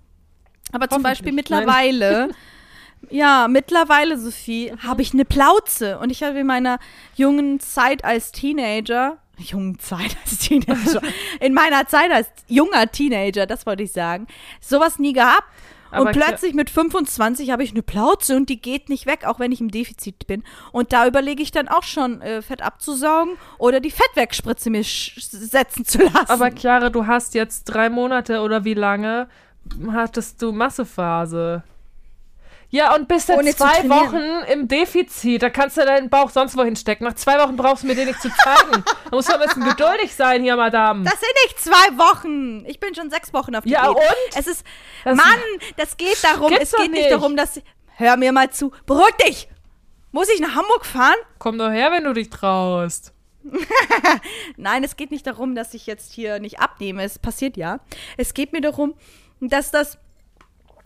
Aber 0.72 0.88
zum 0.90 1.02
Beispiel 1.02 1.32
mittlerweile, 1.32 2.28
ja, 3.10 3.46
mittlerweile, 3.48 4.18
Sophie, 4.18 4.72
Mhm. 4.72 4.82
habe 4.82 5.02
ich 5.02 5.12
eine 5.14 5.24
Plauze. 5.24 5.98
Und 5.98 6.10
ich 6.10 6.22
habe 6.22 6.38
in 6.38 6.46
meiner 6.46 6.78
jungen 7.14 7.60
Zeit 7.60 8.04
als 8.04 8.32
Teenager, 8.32 9.18
jungen 9.38 9.78
Zeit 9.78 10.16
als 10.24 10.38
Teenager, 10.38 11.00
in 11.40 11.54
meiner 11.54 11.86
Zeit 11.86 12.10
als 12.10 12.28
junger 12.48 12.90
Teenager, 12.90 13.46
das 13.46 13.66
wollte 13.66 13.82
ich 13.84 13.92
sagen, 13.92 14.26
sowas 14.60 14.98
nie 14.98 15.12
gehabt. 15.12 15.44
Aber 15.90 16.06
und 16.10 16.12
plötzlich 16.12 16.52
mit 16.52 16.68
25 16.68 17.50
habe 17.50 17.62
ich 17.64 17.70
eine 17.70 17.82
Plauze 17.82 18.36
und 18.36 18.50
die 18.50 18.60
geht 18.60 18.90
nicht 18.90 19.06
weg, 19.06 19.24
auch 19.24 19.38
wenn 19.38 19.52
ich 19.52 19.60
im 19.62 19.70
Defizit 19.70 20.26
bin. 20.26 20.44
Und 20.70 20.92
da 20.92 21.06
überlege 21.06 21.42
ich 21.42 21.50
dann 21.50 21.66
auch 21.66 21.82
schon, 21.82 22.20
äh, 22.20 22.42
Fett 22.42 22.60
abzusaugen 22.60 23.38
oder 23.56 23.80
die 23.80 23.90
Fettwegspritze 23.90 24.68
mir 24.68 24.82
setzen 24.84 25.86
zu 25.86 26.02
lassen. 26.02 26.28
Aber 26.28 26.50
Chiara, 26.54 26.90
du 26.90 27.06
hast 27.06 27.32
jetzt 27.32 27.64
drei 27.64 27.88
Monate 27.88 28.42
oder 28.42 28.64
wie 28.64 28.74
lange 28.74 29.28
hattest 29.90 30.42
du 30.42 30.52
Massephase? 30.52 31.62
Ja, 32.70 32.94
und 32.94 33.08
bist 33.08 33.28
zu 33.28 33.32
zwei. 33.32 33.88
Wochen 33.88 34.46
im 34.52 34.68
Defizit. 34.68 35.42
Da 35.42 35.48
kannst 35.48 35.78
du 35.78 35.84
deinen 35.86 36.10
Bauch 36.10 36.28
sonst 36.28 36.54
wohin 36.56 36.76
stecken. 36.76 37.04
Nach 37.04 37.14
zwei 37.14 37.38
Wochen 37.38 37.56
brauchst 37.56 37.82
du 37.82 37.86
mir 37.86 37.94
den 37.94 38.08
nicht 38.08 38.20
zu 38.20 38.28
zeigen. 38.28 38.84
Da 39.10 39.16
muss 39.16 39.26
man 39.26 39.40
ein 39.40 39.46
bisschen 39.48 39.64
geduldig 39.64 40.14
sein 40.14 40.42
hier, 40.42 40.54
Madame. 40.56 41.02
Das 41.04 41.18
sind 41.18 41.30
nicht 41.44 41.58
zwei 41.60 41.96
Wochen. 41.96 42.66
Ich 42.66 42.78
bin 42.78 42.94
schon 42.94 43.08
sechs 43.10 43.32
Wochen 43.32 43.54
auf 43.56 43.64
die 43.64 43.70
Ja, 43.70 43.88
und? 43.88 43.98
Es 44.36 44.46
ist, 44.46 44.64
Das- 45.04 45.16
Mann, 45.16 45.38
das 45.78 45.96
geht 45.96 46.22
darum, 46.22 46.52
es 46.52 46.72
geht 46.72 46.90
nicht 46.90 47.00
nicht. 47.04 47.10
darum, 47.10 47.36
dass, 47.36 47.60
hör 47.96 48.16
mir 48.18 48.32
mal 48.32 48.50
zu, 48.50 48.70
beruhig 48.84 49.14
dich. 49.26 49.48
Muss 50.12 50.28
ich 50.28 50.40
nach 50.40 50.54
Hamburg 50.54 50.84
fahren? 50.84 51.16
Komm 51.38 51.56
doch 51.56 51.70
her, 51.70 51.90
wenn 51.90 52.04
du 52.04 52.12
dich 52.12 52.28
traust. 52.28 53.14
Nein, 54.56 54.84
es 54.84 54.96
geht 54.96 55.10
nicht 55.10 55.26
darum, 55.26 55.54
dass 55.54 55.74
ich 55.74 55.86
jetzt 55.86 56.12
hier 56.12 56.38
nicht 56.38 56.60
abnehme. 56.60 57.02
Es 57.02 57.18
passiert 57.18 57.56
ja. 57.56 57.80
Es 58.16 58.34
geht 58.34 58.52
mir 58.52 58.60
darum, 58.60 58.94
dass 59.40 59.70
das, 59.70 59.98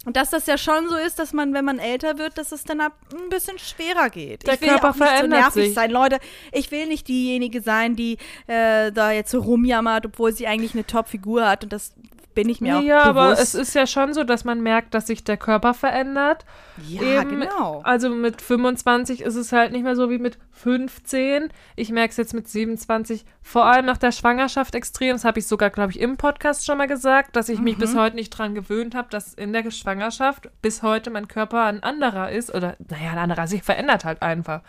dass 0.04 0.30
das 0.30 0.46
ja 0.46 0.58
schon 0.58 0.88
so 0.88 0.96
ist, 0.96 1.18
dass 1.18 1.32
man, 1.32 1.54
wenn 1.54 1.64
man 1.64 1.78
älter 1.78 2.18
wird, 2.18 2.36
dass 2.36 2.50
es 2.50 2.64
dann 2.64 2.80
ab 2.80 2.92
ein 3.12 3.28
bisschen 3.28 3.58
schwerer 3.58 4.10
geht. 4.10 4.46
Der 4.46 4.54
ich 4.54 4.60
will 4.60 4.68
Körper 4.68 4.90
auch 4.90 4.94
nicht 4.94 4.98
so 4.98 5.04
verändert 5.04 5.40
nervig 5.40 5.64
sich. 5.66 5.74
sein, 5.74 5.90
Leute. 5.90 6.18
Ich 6.50 6.70
will 6.72 6.86
nicht 6.88 7.06
diejenige 7.06 7.60
sein, 7.60 7.94
die 7.94 8.18
äh, 8.48 8.90
da 8.90 9.12
jetzt 9.12 9.30
so 9.30 9.40
rumjammert, 9.40 10.06
obwohl 10.06 10.32
sie 10.32 10.46
eigentlich 10.46 10.74
eine 10.74 10.84
Top-Figur 10.84 11.48
hat 11.48 11.62
und 11.64 11.72
das 11.72 11.92
bin 12.34 12.48
ich 12.48 12.60
mir 12.60 12.78
auch 12.78 12.82
ja, 12.82 13.02
aber 13.02 13.30
bewusst. 13.30 13.42
es 13.42 13.54
ist 13.54 13.74
ja 13.74 13.86
schon 13.86 14.14
so, 14.14 14.24
dass 14.24 14.44
man 14.44 14.60
merkt, 14.62 14.94
dass 14.94 15.06
sich 15.06 15.24
der 15.24 15.36
Körper 15.36 15.74
verändert. 15.74 16.44
ja, 16.88 17.02
eben, 17.22 17.40
genau. 17.40 17.80
Also 17.84 18.08
mit 18.10 18.40
25 18.40 19.20
ist 19.22 19.36
es 19.36 19.52
halt 19.52 19.72
nicht 19.72 19.82
mehr 19.84 19.96
so 19.96 20.10
wie 20.10 20.18
mit 20.18 20.38
15. 20.52 21.48
Ich 21.76 21.90
merke 21.90 22.10
es 22.10 22.16
jetzt 22.16 22.34
mit 22.34 22.48
27, 22.48 23.24
vor 23.42 23.64
allem 23.66 23.84
nach 23.86 23.98
der 23.98 24.12
Schwangerschaft 24.12 24.74
extrem. 24.74 25.12
Das 25.14 25.24
habe 25.24 25.38
ich 25.40 25.46
sogar, 25.46 25.70
glaube 25.70 25.92
ich, 25.92 26.00
im 26.00 26.16
Podcast 26.16 26.64
schon 26.66 26.78
mal 26.78 26.86
gesagt, 26.88 27.36
dass 27.36 27.48
ich 27.48 27.60
mich 27.60 27.76
Mhm. 27.76 27.80
bis 27.80 27.96
heute 27.96 28.16
nicht 28.16 28.30
dran 28.30 28.54
gewöhnt 28.54 28.94
habe, 28.94 29.08
dass 29.10 29.34
in 29.34 29.52
der 29.52 29.70
Schwangerschaft 29.70 30.48
bis 30.62 30.82
heute 30.82 31.10
mein 31.10 31.28
Körper 31.28 31.64
ein 31.64 31.82
anderer 31.82 32.30
ist. 32.30 32.54
Oder, 32.54 32.76
naja, 32.88 33.10
ein 33.12 33.18
anderer, 33.18 33.46
sich 33.46 33.62
verändert 33.62 34.04
halt 34.04 34.22
einfach. 34.22 34.62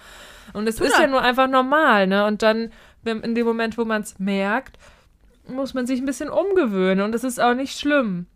Und 0.54 0.67
es 0.67 0.76
Tut 0.78 0.88
ist 0.88 0.99
ja 0.99 1.08
nur 1.08 1.21
einfach 1.21 1.47
normal, 1.47 2.08
ne? 2.08 2.26
Und 2.26 2.41
dann, 2.41 2.71
in 3.06 3.36
dem 3.36 3.45
Moment, 3.45 3.78
wo 3.78 3.86
man 3.86 4.02
es 4.02 4.19
merkt, 4.19 4.78
muss 5.48 5.74
man 5.74 5.86
sich 5.88 6.00
ein 6.00 6.06
bisschen 6.06 6.30
umgewöhnen. 6.30 7.04
Und 7.04 7.14
es 7.16 7.24
ist 7.24 7.40
auch 7.40 7.54
nicht 7.54 7.78
schlimm. 7.80 8.28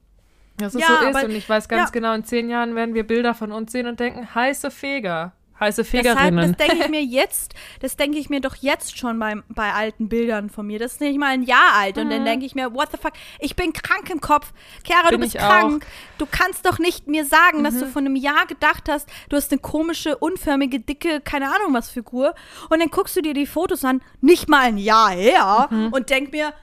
Dass 0.58 0.74
es 0.74 0.82
Ja, 0.82 0.88
so 0.88 0.94
ist. 1.10 1.16
aber- 1.16 1.26
Und 1.26 1.32
ich 1.32 1.48
weiß 1.48 1.70
ganz 1.70 1.90
ja. 1.90 1.92
genau, 1.92 2.14
in 2.14 2.24
zehn 2.24 2.50
Jahren 2.50 2.76
werden 2.76 2.96
wir 2.96 3.06
Bilder 3.06 3.34
von 3.36 3.52
uns 3.52 3.72
sehen 3.72 3.86
und 3.88 4.00
denken, 4.00 4.34
heiße 4.34 4.72
Feger. 4.72 5.34
Heiße 5.60 5.82
Deshalb, 5.84 6.06
Fegerinnen. 6.06 6.56
das 6.56 6.68
denke 6.68 6.84
ich 6.84 6.90
mir 6.92 7.02
jetzt, 7.04 7.56
das 7.82 7.96
denke 7.98 8.20
ich 8.20 8.30
mir 8.30 8.42
doch 8.42 8.56
jetzt 8.58 8.96
schon 9.00 9.18
bei, 9.18 9.38
bei 9.50 9.74
alten 9.74 10.08
Bildern 10.08 10.52
von 10.52 10.68
mir. 10.68 10.78
Das 10.78 10.94
ist 10.94 11.02
nicht 11.02 11.18
mal 11.18 11.30
ein 11.30 11.42
Jahr 11.42 11.74
alt. 11.80 11.98
Und 11.98 12.12
dann 12.12 12.26
denke 12.26 12.46
ich 12.46 12.54
mir, 12.54 12.76
what 12.76 12.90
the 12.92 12.98
fuck, 13.02 13.14
ich 13.40 13.56
bin 13.56 13.74
krank 13.74 14.08
im 14.12 14.22
Kopf. 14.22 14.54
Chiara, 14.86 15.06
du 15.06 15.14
Bin 15.14 15.22
bist 15.22 15.34
ich 15.34 15.42
krank. 15.42 15.84
Du 16.20 16.28
kannst 16.30 16.64
doch 16.68 16.78
nicht 16.78 17.08
mir 17.08 17.26
sagen, 17.26 17.64
dass 17.64 17.80
du 17.80 17.86
Mhm. 17.86 17.90
vor 17.90 18.02
einem 18.02 18.16
Jahr 18.16 18.46
gedacht 18.46 18.88
hast, 18.88 19.10
du 19.30 19.36
hast 19.36 19.52
eine 19.52 19.60
komische, 19.60 20.16
unförmige, 20.20 20.80
dicke, 20.80 21.22
keine 21.22 21.48
Ahnung 21.48 21.74
was 21.74 21.90
Figur. 21.90 22.36
Und 22.70 22.80
dann 22.80 22.90
guckst 22.90 23.16
du 23.16 23.22
dir 23.24 23.34
die 23.34 23.48
Fotos 23.48 23.84
an, 23.84 24.04
nicht 24.22 24.48
mal 24.50 24.62
ein 24.62 24.78
Jahr 24.78 25.10
her, 25.10 25.70
Mhm. 25.72 25.88
und 25.92 26.12
denk 26.12 26.32
mir, 26.34 26.54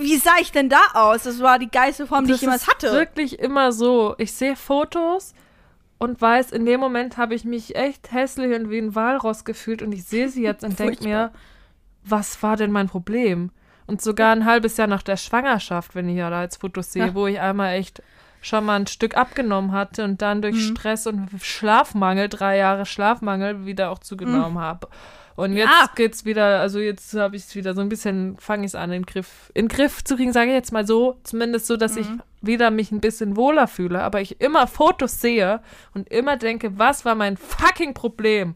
wie 0.00 0.16
sah 0.16 0.34
ich 0.40 0.52
denn 0.52 0.68
da 0.68 0.80
aus? 0.94 1.24
Das 1.24 1.40
war 1.40 1.58
die 1.58 1.70
geilste 1.70 2.06
Form, 2.06 2.26
die 2.26 2.32
ich 2.32 2.40
jemals 2.40 2.62
ist 2.62 2.68
hatte. 2.70 2.92
wirklich 2.92 3.38
immer 3.38 3.72
so. 3.72 4.14
Ich 4.18 4.32
sehe 4.32 4.56
Fotos 4.56 5.34
und 5.98 6.20
weiß, 6.20 6.52
in 6.52 6.66
dem 6.66 6.80
Moment 6.80 7.16
habe 7.16 7.34
ich 7.34 7.44
mich 7.44 7.76
echt 7.76 8.12
hässlich 8.12 8.54
und 8.58 8.70
wie 8.70 8.78
ein 8.78 8.94
Walross 8.94 9.44
gefühlt 9.44 9.82
und 9.82 9.92
ich 9.92 10.04
sehe 10.04 10.28
sie 10.28 10.42
jetzt 10.48 10.64
und 10.64 10.78
denke 10.78 11.04
mir, 11.04 11.30
was 12.04 12.42
war 12.42 12.56
denn 12.56 12.72
mein 12.72 12.88
Problem? 12.88 13.50
Und 13.86 14.00
sogar 14.00 14.32
ein 14.32 14.44
halbes 14.46 14.76
Jahr 14.76 14.86
nach 14.88 15.02
der 15.02 15.16
Schwangerschaft, 15.16 15.94
wenn 15.94 16.08
ich 16.08 16.16
ja 16.16 16.30
da 16.30 16.42
jetzt 16.42 16.60
Fotos 16.60 16.92
sehe, 16.92 17.06
Ja. 17.06 17.14
wo 17.14 17.26
ich 17.26 17.40
einmal 17.40 17.74
echt 17.74 18.02
schon 18.40 18.64
mal 18.64 18.76
ein 18.80 18.86
Stück 18.88 19.16
abgenommen 19.16 19.70
hatte 19.72 20.02
und 20.04 20.20
dann 20.22 20.42
durch 20.42 20.54
Mhm. 20.56 20.76
Stress 20.76 21.06
und 21.06 21.28
Schlafmangel, 21.40 22.28
drei 22.28 22.56
Jahre 22.56 22.86
Schlafmangel, 22.86 23.66
wieder 23.66 23.90
auch 23.90 24.00
zugenommen 24.00 24.58
habe. 24.58 24.88
Und 25.36 25.52
jetzt. 25.54 25.68
Ja. 25.70 25.88
geht's 25.94 26.24
wieder, 26.24 26.60
also 26.60 26.78
jetzt 26.78 27.14
habe 27.14 27.36
ich 27.36 27.42
es 27.44 27.54
wieder 27.54 27.74
so 27.74 27.80
ein 27.80 27.88
bisschen, 27.88 28.36
fange 28.38 28.64
ich 28.64 28.70
es 28.72 28.74
an, 28.74 28.90
in 28.92 29.02
den 29.02 29.06
Griff, 29.06 29.50
in 29.54 29.68
Griff 29.68 30.04
zu 30.04 30.16
kriegen, 30.16 30.32
sage 30.32 30.48
ich 30.50 30.54
jetzt 30.54 30.72
mal 30.72 30.86
so, 30.86 31.18
zumindest 31.24 31.66
so, 31.66 31.76
dass 31.76 31.96
ich 31.96 32.08
Mhm. 32.08 32.22
wieder 32.42 32.70
mich 32.70 32.92
ein 32.92 33.00
bisschen 33.00 33.36
wohler 33.36 33.66
fühle, 33.66 34.02
aber 34.02 34.20
ich 34.20 34.40
immer 34.40 34.66
Fotos 34.66 35.20
sehe 35.20 35.60
und 35.94 36.08
immer 36.10 36.36
denke, 36.36 36.78
was 36.78 37.04
war 37.04 37.14
mein 37.14 37.36
fucking 37.36 37.94
Problem? 37.94 38.54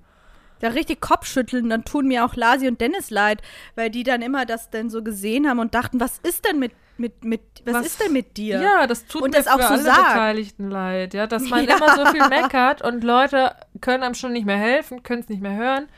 da 0.60 0.68
richtig 0.68 1.02
Kopfschütteln, 1.02 1.68
dann 1.68 1.84
tun 1.84 2.08
mir 2.08 2.24
auch 2.24 2.34
Lasi 2.34 2.66
und 2.66 2.80
Dennis 2.80 3.10
leid, 3.10 3.42
weil 3.74 3.90
die 3.90 4.04
dann 4.04 4.22
immer 4.22 4.46
das 4.46 4.70
dann 4.70 4.88
so 4.88 5.02
gesehen 5.02 5.46
haben 5.50 5.58
und 5.58 5.74
dachten, 5.74 6.00
was 6.00 6.16
ist 6.22 6.46
denn 6.46 6.58
mit, 6.58 6.72
mit, 6.96 7.24
mit, 7.24 7.42
was, 7.66 7.74
Was- 7.74 7.86
ist 7.86 8.02
denn 8.02 8.14
mit 8.14 8.38
dir? 8.38 8.62
Ja, 8.62 8.86
das 8.86 9.04
tut 9.04 9.20
Und 9.20 9.32
mir 9.32 9.36
das 9.36 9.48
auch 9.48 9.56
für 9.60 9.66
so 9.66 9.72
alle 9.74 9.82
sagt. 9.82 10.14
Beteiligten 10.14 10.70
leid, 10.70 11.12
ja, 11.12 11.26
dass 11.26 11.42
man 11.50 11.62
Ja. 11.68 11.76
immer 11.76 11.94
so 11.94 12.06
viel 12.06 12.26
meckert 12.28 12.80
und 12.80 13.04
Leute 13.04 13.54
können 13.82 14.02
einem 14.02 14.14
schon 14.14 14.32
nicht 14.32 14.46
mehr 14.46 14.56
helfen, 14.56 15.02
können 15.02 15.20
es 15.20 15.28
nicht 15.28 15.42
mehr 15.42 15.56
hören. 15.56 15.88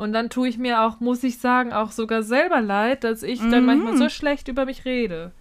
Und 0.00 0.12
dann 0.12 0.30
tue 0.30 0.48
ich 0.48 0.56
mir 0.58 0.80
auch, 0.82 0.98
muss 1.00 1.22
ich 1.22 1.38
sagen, 1.38 1.72
auch 1.72 1.92
sogar 1.92 2.22
selber 2.22 2.60
leid, 2.60 3.04
dass 3.04 3.22
ich 3.22 3.38
dann 3.38 3.64
manchmal 3.66 3.92
Mhm. 3.92 3.98
so 3.98 4.08
schlecht 4.08 4.48
über 4.48 4.64
mich 4.64 4.84
rede. 4.84 5.32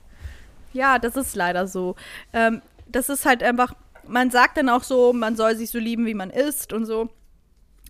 Ja, 0.74 1.00
das 1.00 1.16
ist 1.16 1.36
leider 1.36 1.66
so. 1.68 1.96
Ähm, 2.34 2.62
das 2.88 3.10
ist 3.10 3.26
halt 3.26 3.42
einfach, 3.42 3.74
man 4.08 4.30
sagt 4.32 4.58
dann 4.58 4.70
auch 4.70 4.84
so, 4.84 5.14
man 5.14 5.36
soll 5.36 5.56
sich 5.56 5.70
so 5.70 5.80
lieben, 5.80 6.06
wie 6.06 6.14
man 6.14 6.30
ist 6.30 6.74
und 6.74 6.86
so. 6.86 7.10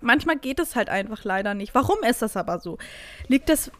Manchmal 0.02 0.38
geht 0.38 0.60
es 0.60 0.76
halt 0.76 0.90
einfach 0.90 1.24
leider 1.24 1.54
nicht. 1.56 1.74
Warum 1.76 1.98
ist 2.08 2.22
das 2.22 2.38
aber 2.38 2.60
so? 2.60 2.78
Liegt 3.28 3.50
das, 3.50 3.72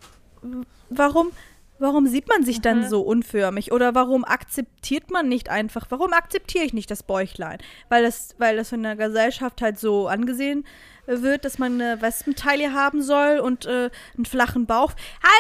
warum, 0.90 1.32
warum 1.78 2.08
sieht 2.08 2.28
man 2.28 2.44
sich 2.44 2.60
dann 2.62 2.80
Mhm. 2.80 2.88
so 2.90 3.02
unförmig? 3.02 3.72
Oder 3.72 3.96
warum 3.96 4.26
akzeptiert 4.26 5.12
man 5.12 5.30
nicht 5.30 5.50
einfach, 5.50 5.86
warum 5.90 6.12
akzeptiere 6.14 6.66
ich 6.66 6.74
nicht 6.74 6.92
das 6.92 7.04
Bäuchlein? 7.04 7.60
Weil 7.88 8.04
das, 8.04 8.36
weil 8.38 8.58
das 8.58 8.72
in 8.72 8.84
der 8.84 8.96
Gesellschaft 8.96 9.62
halt 9.62 9.80
so 9.80 10.08
angesehen 10.08 10.66
äh, 10.66 10.99
wird, 11.10 11.46
dass 11.46 11.58
man 11.58 11.82
eine 11.82 12.02
Wespenteile 12.02 12.74
haben 12.74 13.02
soll 13.02 13.40
und 13.40 13.66
äh, 13.66 13.90
einen 14.16 14.26
flachen 14.26 14.66
Bauch. 14.66 14.94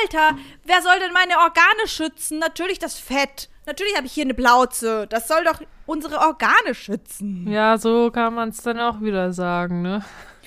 Alter, 0.03 0.37
wer 0.65 0.81
soll 0.81 0.99
denn 0.99 1.13
meine 1.13 1.37
Organe 1.37 1.87
schützen? 1.87 2.39
Natürlich 2.39 2.79
das 2.79 2.97
Fett. 2.97 3.49
Natürlich 3.65 3.95
habe 3.95 4.07
ich 4.07 4.13
hier 4.13 4.23
eine 4.23 4.33
Plauze. 4.33 5.05
Das 5.07 5.27
soll 5.27 5.43
doch 5.43 5.61
unsere 5.85 6.19
Organe 6.19 6.73
schützen. 6.73 7.47
Ja, 7.47 7.77
so 7.77 8.09
kann 8.11 8.33
man 8.33 8.49
es 8.49 8.63
dann 8.63 8.79
auch 8.79 9.01
wieder 9.01 9.31
sagen, 9.31 9.81
ne? 9.81 10.03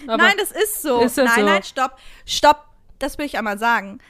Aber 0.07 0.17
nein, 0.17 0.35
das 0.39 0.51
ist 0.51 0.83
so. 0.83 1.01
Ist 1.01 1.19
das 1.19 1.27
nein, 1.27 1.45
so? 1.45 1.51
nein, 1.51 1.63
stopp. 1.63 1.99
Stopp. 2.27 2.65
Das 2.99 3.19
will 3.19 3.27
ich 3.27 3.39
einmal 3.39 3.59
sagen. 3.59 4.01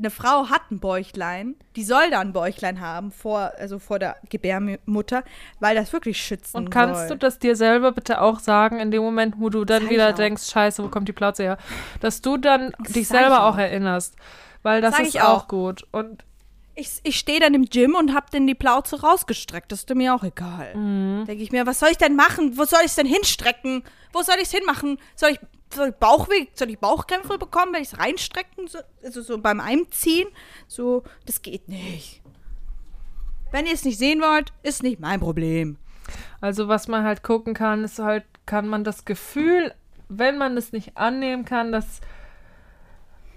Eine 0.00 0.10
Frau 0.10 0.48
hat 0.48 0.70
ein 0.70 0.80
Bäuchlein, 0.80 1.54
die 1.76 1.84
soll 1.84 2.10
da 2.10 2.20
ein 2.20 2.32
Bäuchlein 2.32 2.80
haben 2.80 3.12
vor, 3.12 3.52
also 3.58 3.78
vor 3.78 3.98
der 3.98 4.16
Gebärmutter, 4.30 5.22
weil 5.60 5.76
das 5.76 5.92
wirklich 5.92 6.20
schützen 6.22 6.56
Und 6.56 6.70
kannst 6.70 7.00
soll. 7.08 7.08
du 7.10 7.16
das 7.18 7.38
dir 7.38 7.54
selber 7.54 7.92
bitte 7.92 8.20
auch 8.22 8.40
sagen, 8.40 8.80
in 8.80 8.90
dem 8.90 9.02
Moment, 9.02 9.34
wo 9.38 9.50
du 9.50 9.64
dann 9.66 9.84
ich 9.84 9.90
wieder 9.90 10.10
auch. 10.10 10.14
denkst, 10.14 10.50
scheiße, 10.50 10.82
wo 10.82 10.88
kommt 10.88 11.06
die 11.08 11.12
Plauze 11.12 11.42
her? 11.42 11.58
Dass 12.00 12.22
du 12.22 12.38
dann 12.38 12.72
Das 12.82 12.92
dich 12.94 13.08
selber 13.08 13.44
auch 13.44 13.54
auch. 13.54 13.58
erinnerst. 13.58 14.14
Weil 14.62 14.80
das 14.80 14.96
Sag 14.96 15.06
ist 15.06 15.20
auch 15.20 15.44
auch. 15.44 15.48
gut. 15.48 15.86
Und 15.92 16.24
Ich, 16.74 17.00
ich 17.02 17.18
stehe 17.18 17.40
dann 17.40 17.52
im 17.54 17.66
Gym 17.66 17.94
und 17.94 18.14
hab 18.14 18.30
dann 18.30 18.46
die 18.46 18.54
Plauze 18.54 19.00
rausgestreckt. 19.02 19.70
Das 19.70 19.80
ist 19.80 19.94
mir 19.94 20.14
auch 20.14 20.22
egal. 20.24 20.74
Mhm. 20.74 21.24
Denke 21.26 21.42
ich 21.42 21.52
mir, 21.52 21.66
was 21.66 21.78
soll 21.78 21.90
ich 21.90 21.98
denn 21.98 22.16
machen? 22.16 22.56
Wo 22.56 22.64
soll 22.64 22.80
ich 22.80 22.86
es 22.86 22.94
denn 22.96 23.06
hinstrecken? 23.06 23.82
Wo 24.14 24.22
soll 24.22 24.36
ich 24.36 24.44
es 24.44 24.50
hinmachen? 24.52 24.98
Soll 25.14 25.30
ich, 25.32 25.40
soll 25.74 25.88
ich 25.90 25.94
Bauchweh, 25.94 26.46
soll 26.54 26.70
ich 26.70 26.78
Bauchkrämpfe 26.78 27.38
bekommen, 27.38 27.72
wenn 27.72 27.82
ich 27.82 27.92
es 27.92 27.98
reinstrecken? 27.98 28.66
So, 28.66 28.78
also 29.02 29.22
so 29.22 29.38
beim 29.38 29.60
Einziehen? 29.60 30.28
So, 30.66 31.04
das 31.26 31.42
geht 31.42 31.68
nicht. 31.68 32.22
Wenn 33.50 33.66
ihr 33.66 33.74
es 33.74 33.84
nicht 33.84 33.98
sehen 33.98 34.20
wollt, 34.20 34.52
ist 34.62 34.82
nicht 34.82 35.00
mein 35.00 35.20
Problem. 35.20 35.76
also 36.40 36.68
was 36.68 36.88
man 36.88 37.04
halt 37.04 37.22
gucken 37.22 37.54
kann, 37.54 37.84
ist 37.84 37.98
halt, 37.98 38.24
kann 38.46 38.68
man 38.68 38.84
das 38.84 39.04
Gefühl, 39.04 39.74
wenn 40.08 40.38
man 40.38 40.56
es 40.56 40.72
nicht 40.72 40.96
annehmen 40.96 41.44
kann, 41.44 41.72
dass 41.72 42.00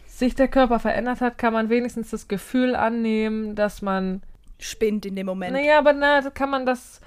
sich 0.08 0.36
der 0.36 0.48
Körper 0.48 0.80
verändert 0.80 1.22
hat, 1.22 1.38
kann 1.38 1.54
man 1.54 1.70
wenigstens 1.70 2.12
das 2.12 2.28
Gefühl 2.28 2.76
annehmen, 2.76 3.56
dass 3.56 3.82
man 3.82 4.22
Spinnt 4.60 5.06
in 5.06 5.16
dem 5.16 5.26
Moment. 5.26 5.54
Naja, 5.54 5.80
aber 5.80 5.94
na, 5.94 6.22
da 6.22 6.30
kann 6.30 6.50
man 6.50 6.66
das 6.66 7.02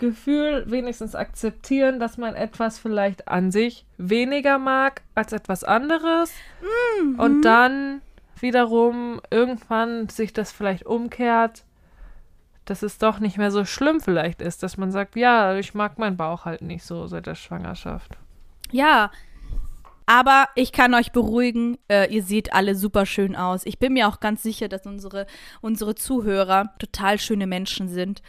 Gefühl 0.00 0.64
wenigstens 0.66 1.14
akzeptieren, 1.14 2.00
dass 2.00 2.18
man 2.18 2.34
etwas 2.34 2.78
vielleicht 2.78 3.28
an 3.28 3.52
sich 3.52 3.86
weniger 3.98 4.58
mag 4.58 5.02
als 5.14 5.32
etwas 5.32 5.62
anderes. 5.62 6.32
Mhm. 7.00 7.20
Und 7.20 7.42
dann 7.42 8.02
wiederum 8.40 9.20
irgendwann 9.30 10.08
sich 10.08 10.32
das 10.32 10.50
vielleicht 10.50 10.86
umkehrt, 10.86 11.64
dass 12.64 12.82
es 12.82 12.98
doch 12.98 13.20
nicht 13.20 13.36
mehr 13.36 13.50
so 13.50 13.64
schlimm 13.64 14.00
vielleicht 14.00 14.42
ist, 14.42 14.62
dass 14.62 14.76
man 14.76 14.90
sagt, 14.90 15.14
ja, 15.16 15.54
ich 15.56 15.74
mag 15.74 15.98
meinen 15.98 16.16
Bauch 16.16 16.44
halt 16.46 16.62
nicht 16.62 16.84
so 16.84 17.06
seit 17.06 17.26
der 17.26 17.34
Schwangerschaft. 17.34 18.16
Ja, 18.72 19.10
aber 20.06 20.48
ich 20.54 20.72
kann 20.72 20.94
euch 20.94 21.12
beruhigen, 21.12 21.78
äh, 21.88 22.12
ihr 22.12 22.22
seht 22.22 22.52
alle 22.52 22.74
super 22.74 23.06
schön 23.06 23.36
aus. 23.36 23.66
Ich 23.66 23.78
bin 23.78 23.92
mir 23.92 24.08
auch 24.08 24.18
ganz 24.18 24.42
sicher, 24.42 24.68
dass 24.68 24.86
unsere, 24.86 25.26
unsere 25.60 25.94
Zuhörer 25.94 26.74
total 26.78 27.18
schöne 27.18 27.46
Menschen 27.46 27.88
sind. 27.88 28.22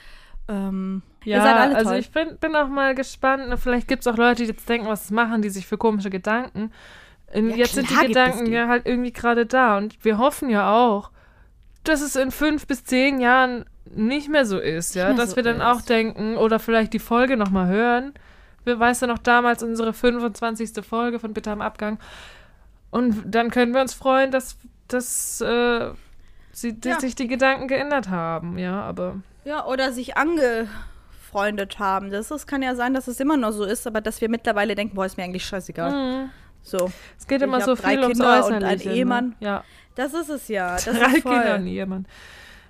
Ähm, 0.47 1.01
ja, 1.23 1.37
ihr 1.37 1.41
seid 1.43 1.55
alle 1.57 1.75
also 1.75 1.89
toll. 1.91 1.99
ich 1.99 2.11
bin, 2.11 2.37
bin 2.37 2.55
auch 2.55 2.67
mal 2.67 2.95
gespannt. 2.95 3.43
Vielleicht 3.59 3.87
gibt 3.87 4.01
es 4.01 4.07
auch 4.07 4.17
Leute, 4.17 4.43
die 4.43 4.49
jetzt 4.49 4.67
denken, 4.67 4.87
was 4.87 5.11
machen 5.11 5.41
die 5.41 5.49
sich 5.49 5.67
für 5.67 5.77
komische 5.77 6.09
Gedanken. 6.09 6.71
Ja, 7.33 7.39
jetzt 7.41 7.75
sind 7.75 7.89
die 7.89 8.07
Gedanken 8.07 8.45
die. 8.45 8.51
ja 8.51 8.67
halt 8.67 8.85
irgendwie 8.85 9.13
gerade 9.13 9.45
da. 9.45 9.77
Und 9.77 10.03
wir 10.03 10.17
hoffen 10.17 10.49
ja 10.49 10.71
auch, 10.73 11.11
dass 11.83 12.01
es 12.01 12.15
in 12.15 12.31
fünf 12.31 12.67
bis 12.67 12.83
zehn 12.83 13.19
Jahren 13.19 13.65
nicht 13.85 14.29
mehr 14.29 14.45
so 14.45 14.59
ist, 14.59 14.95
ja. 14.95 15.13
Dass 15.13 15.31
so 15.31 15.35
wir 15.37 15.43
dann 15.43 15.57
ist. 15.57 15.63
auch 15.63 15.81
denken 15.81 16.37
oder 16.37 16.59
vielleicht 16.59 16.93
die 16.93 16.99
Folge 16.99 17.37
nochmal 17.37 17.67
hören. 17.67 18.13
Wer 18.63 18.79
weiß 18.79 19.01
ja 19.01 19.07
noch 19.07 19.17
damals 19.17 19.63
unsere 19.63 19.91
25. 19.93 20.85
Folge 20.85 21.19
von 21.19 21.33
Bitter 21.33 21.51
am 21.51 21.61
Abgang. 21.61 21.97
Und 22.91 23.23
dann 23.25 23.49
können 23.49 23.73
wir 23.73 23.81
uns 23.81 23.93
freuen, 23.93 24.31
dass, 24.31 24.57
dass 24.87 25.41
äh, 25.41 25.91
sie, 26.51 26.79
dass 26.79 26.93
Ja. 26.93 26.99
sich 26.99 27.15
die 27.15 27.27
Gedanken 27.27 27.67
geändert 27.67 28.09
haben, 28.09 28.57
ja, 28.59 28.81
aber. 28.81 29.15
Ja, 29.45 29.65
oder 29.65 29.91
sich 29.93 30.17
angefreundet 31.31 31.79
haben. 31.79 32.11
Das 32.11 32.31
ist, 32.31 32.47
kann 32.47 32.61
ja 32.61 32.75
sein, 32.75 32.93
dass 32.93 33.07
es 33.07 33.19
immer 33.19 33.37
noch 33.37 33.51
so 33.51 33.63
ist, 33.63 33.87
aber 33.87 34.01
dass 34.01 34.21
wir 34.21 34.29
mittlerweile 34.29 34.75
denken, 34.75 34.95
boah, 34.95 35.05
ist 35.05 35.17
mir 35.17 35.23
eigentlich 35.23 35.45
scheißegal. 35.45 35.91
Mhm. 35.91 36.29
So, 36.63 36.91
Es 37.17 37.25
geht 37.27 37.41
Ich 37.41 37.47
immer 37.47 37.61
so 37.61 37.73
drei 37.75 37.91
viel 37.91 38.01
ums 38.01 38.17
Kinder 38.19 38.45
und 38.45 38.53
Äußerliche. 38.53 38.89
einen 38.89 38.97
Ehemann. 38.97 39.27
Ne? 39.29 39.35
Ja, 39.39 39.63
das 39.95 40.13
ist 40.13 40.29
es 40.29 40.47
ja. 40.47 40.73
Das 40.75 40.85
drei. 40.85 41.13
Kinder 41.21 41.55
und 41.55 41.61
ein 41.61 41.67
Ehemann. 41.67 42.05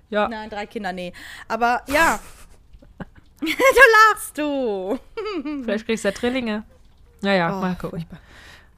Ja, 0.09 0.28
Nein, 0.30 0.49
drei 0.49 0.66
Kinder, 0.66 0.93
nee. 0.93 1.12
Aber 1.47 1.82
ja. 1.88 2.20
du 3.41 3.47
lachst 4.12 4.38
du. 4.38 4.99
vielleicht 5.64 5.86
kriegst 5.86 6.03
du 6.05 6.09
ja 6.09 6.14
Drillinge. 6.14 6.64
Naja, 7.22 7.55
Oh, 7.57 7.62
mal 7.62 7.76
gucken. 7.76 7.89
furchtbar. 7.99 8.20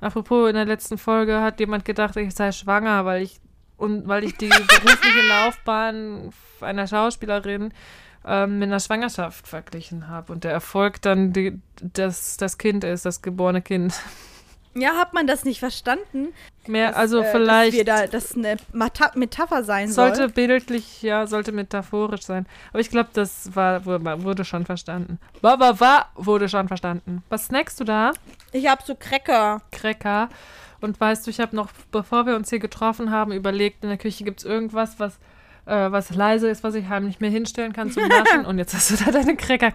Apropos, 0.01 0.49
in 0.49 0.55
der 0.55 0.65
letzten 0.65 0.97
Folge 0.97 1.41
hat 1.41 1.59
jemand 1.59 1.85
gedacht, 1.85 2.15
ich 2.17 2.33
sei 2.35 2.51
schwanger, 2.51 3.05
weil 3.05 3.23
ich 3.23 3.39
und 3.77 4.07
weil 4.07 4.23
ich 4.25 4.37
die 4.37 4.47
berufliche 4.49 5.27
Laufbahn 5.27 6.31
einer 6.61 6.87
Schauspielerin 6.87 7.73
ähm, 8.25 8.59
mit 8.59 8.69
einer 8.69 8.79
Schwangerschaft 8.79 9.47
verglichen 9.47 10.07
habe 10.07 10.31
und 10.31 10.43
der 10.43 10.51
Erfolg 10.51 11.01
dann 11.01 11.33
die, 11.33 11.59
das, 11.81 12.37
das 12.37 12.57
Kind 12.57 12.83
ist, 12.83 13.05
das 13.05 13.21
geborene 13.21 13.61
Kind. 13.61 13.93
Ja, 14.75 14.95
hat 14.95 15.13
man 15.13 15.27
das 15.27 15.43
nicht 15.45 15.59
verstanden? 15.59 16.33
Mehr, 16.65 16.89
Dass, 16.89 16.97
also 16.97 17.21
äh, 17.21 17.31
vielleicht 17.31 17.87
Dass 17.87 18.01
da, 18.01 18.07
das 18.07 18.35
eine 18.35 18.57
Mata 18.71 19.11
Metapher 19.15 19.63
sein 19.63 19.91
sollte 19.91 20.17
soll. 20.17 20.29
bildlich, 20.29 21.03
ja, 21.03 21.27
sollte 21.27 21.51
metaphorisch 21.51 22.23
sein. 22.23 22.47
Aber 22.71 22.79
ich 22.79 22.89
glaube, 22.89 23.09
das 23.13 23.55
war, 23.55 23.85
wurde, 23.85 24.23
wurde 24.23 24.45
schon 24.45 24.65
verstanden. 24.65 25.19
War, 25.41 25.59
war, 25.59 25.79
war, 25.79 26.11
wurde 26.15 26.49
schon 26.49 26.67
verstanden. 26.67 27.23
Was 27.29 27.45
snackst 27.45 27.79
du 27.79 27.83
da? 27.83 28.13
Ich 28.51 28.67
hab 28.67 28.81
so 28.83 28.95
Cracker. 28.95 29.61
Cracker. 29.71 30.29
Und 30.81 30.99
weißt 30.99 31.25
du, 31.27 31.29
ich 31.29 31.39
habe 31.39 31.55
noch, 31.55 31.69
bevor 31.91 32.25
wir 32.25 32.35
uns 32.35 32.49
hier 32.49 32.59
getroffen 32.59 33.11
haben, 33.11 33.31
überlegt, 33.31 33.83
in 33.83 33.89
der 33.89 33.97
Küche 33.97 34.23
gibt 34.23 34.39
es 34.39 34.45
irgendwas, 34.45 34.99
was, 34.99 35.19
äh, 35.65 35.91
was 35.91 36.13
leise 36.13 36.49
ist, 36.49 36.63
was 36.63 36.75
ich 36.75 36.87
heimlich 36.89 37.19
mir 37.19 37.29
hinstellen 37.29 37.73
kann 37.73 37.91
zum 37.91 38.07
Naschen. 38.07 38.45
Und 38.47 38.57
jetzt 38.57 38.73
hast 38.73 38.91
du 38.91 39.03
da 39.03 39.11
deine 39.11 39.35
Cracker. 39.35 39.71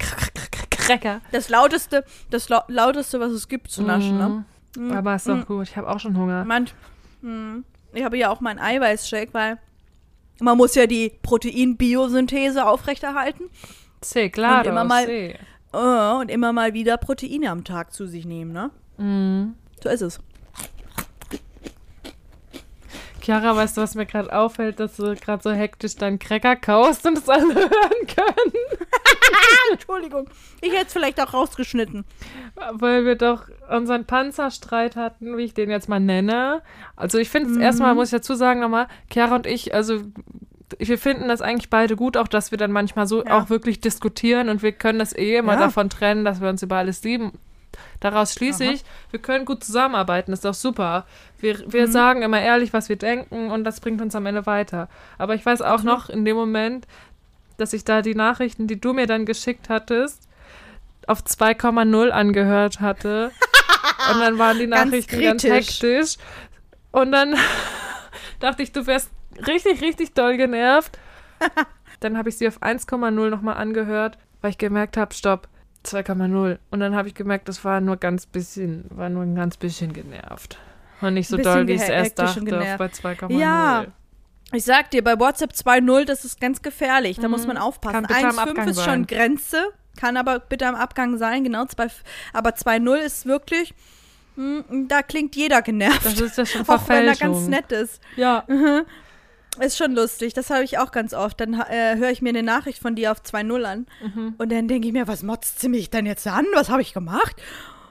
Cracker. 0.71 1.21
Das 1.33 1.49
lauteste, 1.49 2.05
das 2.31 2.49
lau 2.49 2.61
lauteste, 2.69 3.21
was 3.21 3.33
es 3.33 3.49
gibt 3.49 3.71
zu 3.71 3.83
naschen, 3.83 4.17
ne? 4.19 4.45
Mhm. 4.77 4.93
Aber 4.93 5.15
ist 5.15 5.29
doch 5.29 5.47
gut. 5.47 5.69
Ich 5.69 5.77
habe 5.77 5.89
auch 5.89 5.99
schon 6.01 6.17
Hunger. 6.17 6.45
Manch, 6.45 6.75
hm, 7.23 7.65
ich 7.93 8.05
habe 8.05 8.17
ja 8.19 8.31
auch 8.31 8.41
meinen 8.41 8.59
Eiweißshake, 8.59 9.33
weil 9.35 9.59
man 10.41 10.57
muss 10.57 10.75
ja 10.75 10.87
die 10.87 11.13
Proteinbiosynthese 11.23 12.67
aufrechterhalten 12.67 13.45
Sí, 14.03 14.31
claro, 14.31 14.69
immer 14.69 14.85
mal- 14.85 15.07
sí. 15.07 15.35
äh, 15.73 16.13
und 16.21 16.31
immer 16.31 16.53
mal 16.53 16.73
wieder 16.75 16.97
Proteine 16.97 17.51
am 17.51 17.65
Tag 17.65 17.93
zu 17.93 18.07
sich 18.07 18.25
nehmen, 18.25 18.53
ne? 18.53 18.71
Mhm. 18.99 19.55
So 19.83 19.89
ist 19.89 20.03
es. 20.03 20.21
Chiara, 23.29 23.55
weißt 23.55 23.77
du, 23.77 23.83
was 23.83 23.95
mir 23.95 24.07
gerade 24.07 24.33
auffällt, 24.33 24.81
dass 24.81 24.97
du 24.97 25.15
gerade 25.15 25.43
so 25.43 25.51
hektisch 25.51 25.97
deinen 25.97 26.19
Cracker 26.19 26.57
kaust 26.57 27.05
und 27.07 27.19
es 27.19 27.29
alle 27.29 27.43
hören 27.55 28.07
können? 28.07 28.53
Entschuldigung. 29.73 30.31
Ich 30.63 30.73
hätte 30.73 30.87
es 30.87 30.93
vielleicht 30.95 31.21
auch 31.21 31.35
rausgeschnitten. 31.35 32.07
Weil 32.73 33.05
wir 33.05 33.17
doch 33.17 33.43
unseren 33.71 34.07
Panzerstreit 34.07 34.97
hatten, 34.97 35.37
wie 35.37 35.43
ich 35.43 35.53
den 35.53 35.69
jetzt 35.69 35.91
mal 35.91 36.01
nenne. 36.01 36.63
Also 36.97 37.19
ich 37.19 37.29
finde 37.29 37.51
es 37.51 37.57
Mhm. 37.57 37.63
erstmal, 37.63 37.95
muss 37.95 38.09
ich 38.09 38.13
dazu 38.13 38.35
sagen 38.35 38.61
nochmal, 38.61 38.89
Chiara 39.13 39.35
und 39.37 39.47
ich, 39.47 39.75
also 39.75 40.01
wir 40.79 40.97
finden 40.97 41.29
das 41.29 41.43
eigentlich 41.43 41.69
beide 41.69 41.97
gut, 41.97 42.17
auch 42.17 42.29
dass 42.29 42.51
wir 42.51 42.57
dann 42.57 42.73
manchmal 42.73 43.07
so 43.07 43.23
Ja. 43.27 43.39
auch 43.43 43.51
wirklich 43.51 43.83
diskutieren 43.83 44.49
und 44.49 44.63
wir 44.63 44.73
können 44.73 44.99
das 45.01 45.15
eh 45.15 45.37
immer 45.37 45.53
Ja. 45.53 45.59
davon 45.61 45.91
trennen, 45.91 46.25
dass 46.25 46.41
wir 46.41 46.49
uns 46.49 46.63
über 46.63 46.77
alles 46.77 47.03
lieben. 47.05 47.33
Daraus 48.01 48.33
schließe 48.33 48.65
Aha. 48.65 48.73
ich, 48.73 48.85
wir 49.11 49.21
können 49.21 49.45
gut 49.45 49.63
zusammenarbeiten, 49.65 50.33
ist 50.33 50.45
doch 50.45 50.55
super. 50.55 51.07
Wir, 51.39 51.61
wir 51.73 51.87
Mhm. 51.87 51.93
sagen 51.93 52.23
immer 52.23 52.41
ehrlich, 52.41 52.73
was 52.73 52.89
wir 52.89 52.97
denken 52.97 53.51
und 53.51 53.65
das 53.65 53.81
bringt 53.81 54.01
uns 54.03 54.15
am 54.15 54.27
Ende 54.27 54.47
weiter. 54.47 54.89
Aber 55.19 55.35
ich 55.35 55.45
weiß 55.45 55.63
auch 55.63 55.83
noch 55.83 56.09
in 56.09 56.25
dem 56.25 56.37
Moment, 56.37 56.87
dass 57.57 57.73
ich 57.73 57.85
da 57.85 58.03
die 58.03 58.15
Nachrichten, 58.15 58.67
die 58.69 58.81
du 58.81 58.93
mir 58.93 59.07
dann 59.07 59.27
geschickt 59.27 59.69
hattest, 59.69 60.29
auf 61.07 61.21
2,0 61.23 62.11
angehört 62.11 62.81
hatte. 62.81 63.31
Und 64.13 64.21
dann 64.21 64.39
waren 64.39 64.59
die 64.59 64.67
Ganz 64.69 64.87
Nachrichten 64.91 65.21
ganz, 65.21 65.43
kritisch. 65.43 65.81
hektisch. 65.83 66.17
Und 66.93 67.13
dann 67.13 67.35
dachte 68.41 68.63
ich, 68.63 68.73
du 68.73 68.87
wärst 68.87 69.11
richtig, 69.47 69.81
richtig 69.83 70.15
doll 70.15 70.37
genervt. 70.37 70.99
Dann 72.01 72.17
habe 72.17 72.29
ich 72.29 72.39
sie 72.39 72.47
auf 72.47 72.63
1,0 72.63 73.11
nochmal 73.29 73.57
angehört, 73.57 74.19
weil 74.41 74.51
ich 74.51 74.59
gemerkt 74.59 74.97
habe, 74.97 75.13
stopp, 75.15 75.49
2,0. 75.85 76.59
Und 76.71 76.81
dann 76.81 76.95
habe 76.95 77.09
ich 77.09 77.15
gemerkt, 77.15 77.49
das 77.49 77.65
war 77.65 77.81
nur 77.81 77.97
ganz 77.97 78.27
bisschen, 78.27 78.85
war 78.91 79.09
nur 79.09 79.23
ein 79.23 79.35
ganz 79.35 79.57
bisschen 79.57 79.93
genervt. 79.93 80.59
Und 81.01 81.15
nicht 81.15 81.29
so 81.29 81.37
doll, 81.37 81.67
wie 81.67 81.73
ich 81.73 81.83
es 81.83 81.89
erst 81.89 82.19
dachte, 82.19 82.41
bei 82.43 82.87
2,0. 82.87 83.39
Ja. 83.39 83.87
Ich 84.53 84.65
sag 84.65 84.91
dir, 84.91 85.05
bei 85.05 85.19
WhatsApp 85.19 85.53
2.0, 85.53 86.05
das 86.07 86.25
ist 86.25 86.41
ganz 86.41 86.63
gefährlich. 86.63 87.19
Da 87.19 87.29
muss 87.29 87.47
man 87.47 87.59
aufpassen. 87.59 88.03
Mhm. 88.03 88.07
Kann 88.07 88.31
bitte 88.31 88.41
am 88.41 88.47
1.5 88.47 88.49
Abgang 88.49 88.69
ist 88.69 88.85
schon 88.85 89.07
Grenze, 89.07 89.73
kann 89.97 90.17
aber 90.17 90.41
bitte 90.41 90.67
am 90.67 90.75
Abgang 90.75 91.19
sein, 91.19 91.45
genau. 91.45 91.67
Zwei, 91.67 91.89
aber 92.33 92.51
2.0 92.51 92.97
ist 92.97 93.27
wirklich, 93.27 93.75
hm, 94.37 94.87
da 94.89 95.03
klingt 95.03 95.37
jeder 95.37 95.61
genervt. 95.63 96.07
Das 96.07 96.21
ist 96.21 96.39
ja 96.39 96.47
schon 96.47 96.63
auch 96.69 96.89
wenn 96.89 97.07
er 97.07 97.17
ganz 97.17 97.47
nett 97.47 97.73
ist. 97.73 98.01
Ja. 98.17 98.45
Ist 99.61 99.77
schon 99.79 99.93
lustig, 99.95 100.35
das 100.35 100.51
habe 100.51 100.65
ich 100.65 100.79
auch 100.79 100.91
ganz 100.93 101.15
oft. 101.15 101.41
Dann 101.41 101.55
äh, 101.55 101.97
höre 101.97 102.11
ich 102.11 102.23
mir 102.23 102.31
eine 102.31 102.43
Nachricht 102.43 102.81
von 102.81 102.95
dir 102.95 103.13
auf 103.13 103.21
2.0 103.23 103.63
an 103.65 103.87
Mhm. 104.03 104.35
und 104.39 104.53
dann 104.53 104.69
denke 104.69 104.87
ich 104.89 104.93
mir, 104.93 105.07
was 105.09 105.23
motzt 105.23 105.61
sie 105.61 105.69
mich 105.69 105.91
denn 105.91 106.07
jetzt 106.07 106.27
an? 106.27 106.47
Was 106.55 106.69
habe 106.71 106.83
ich 106.83 106.93
gemacht? 106.95 107.37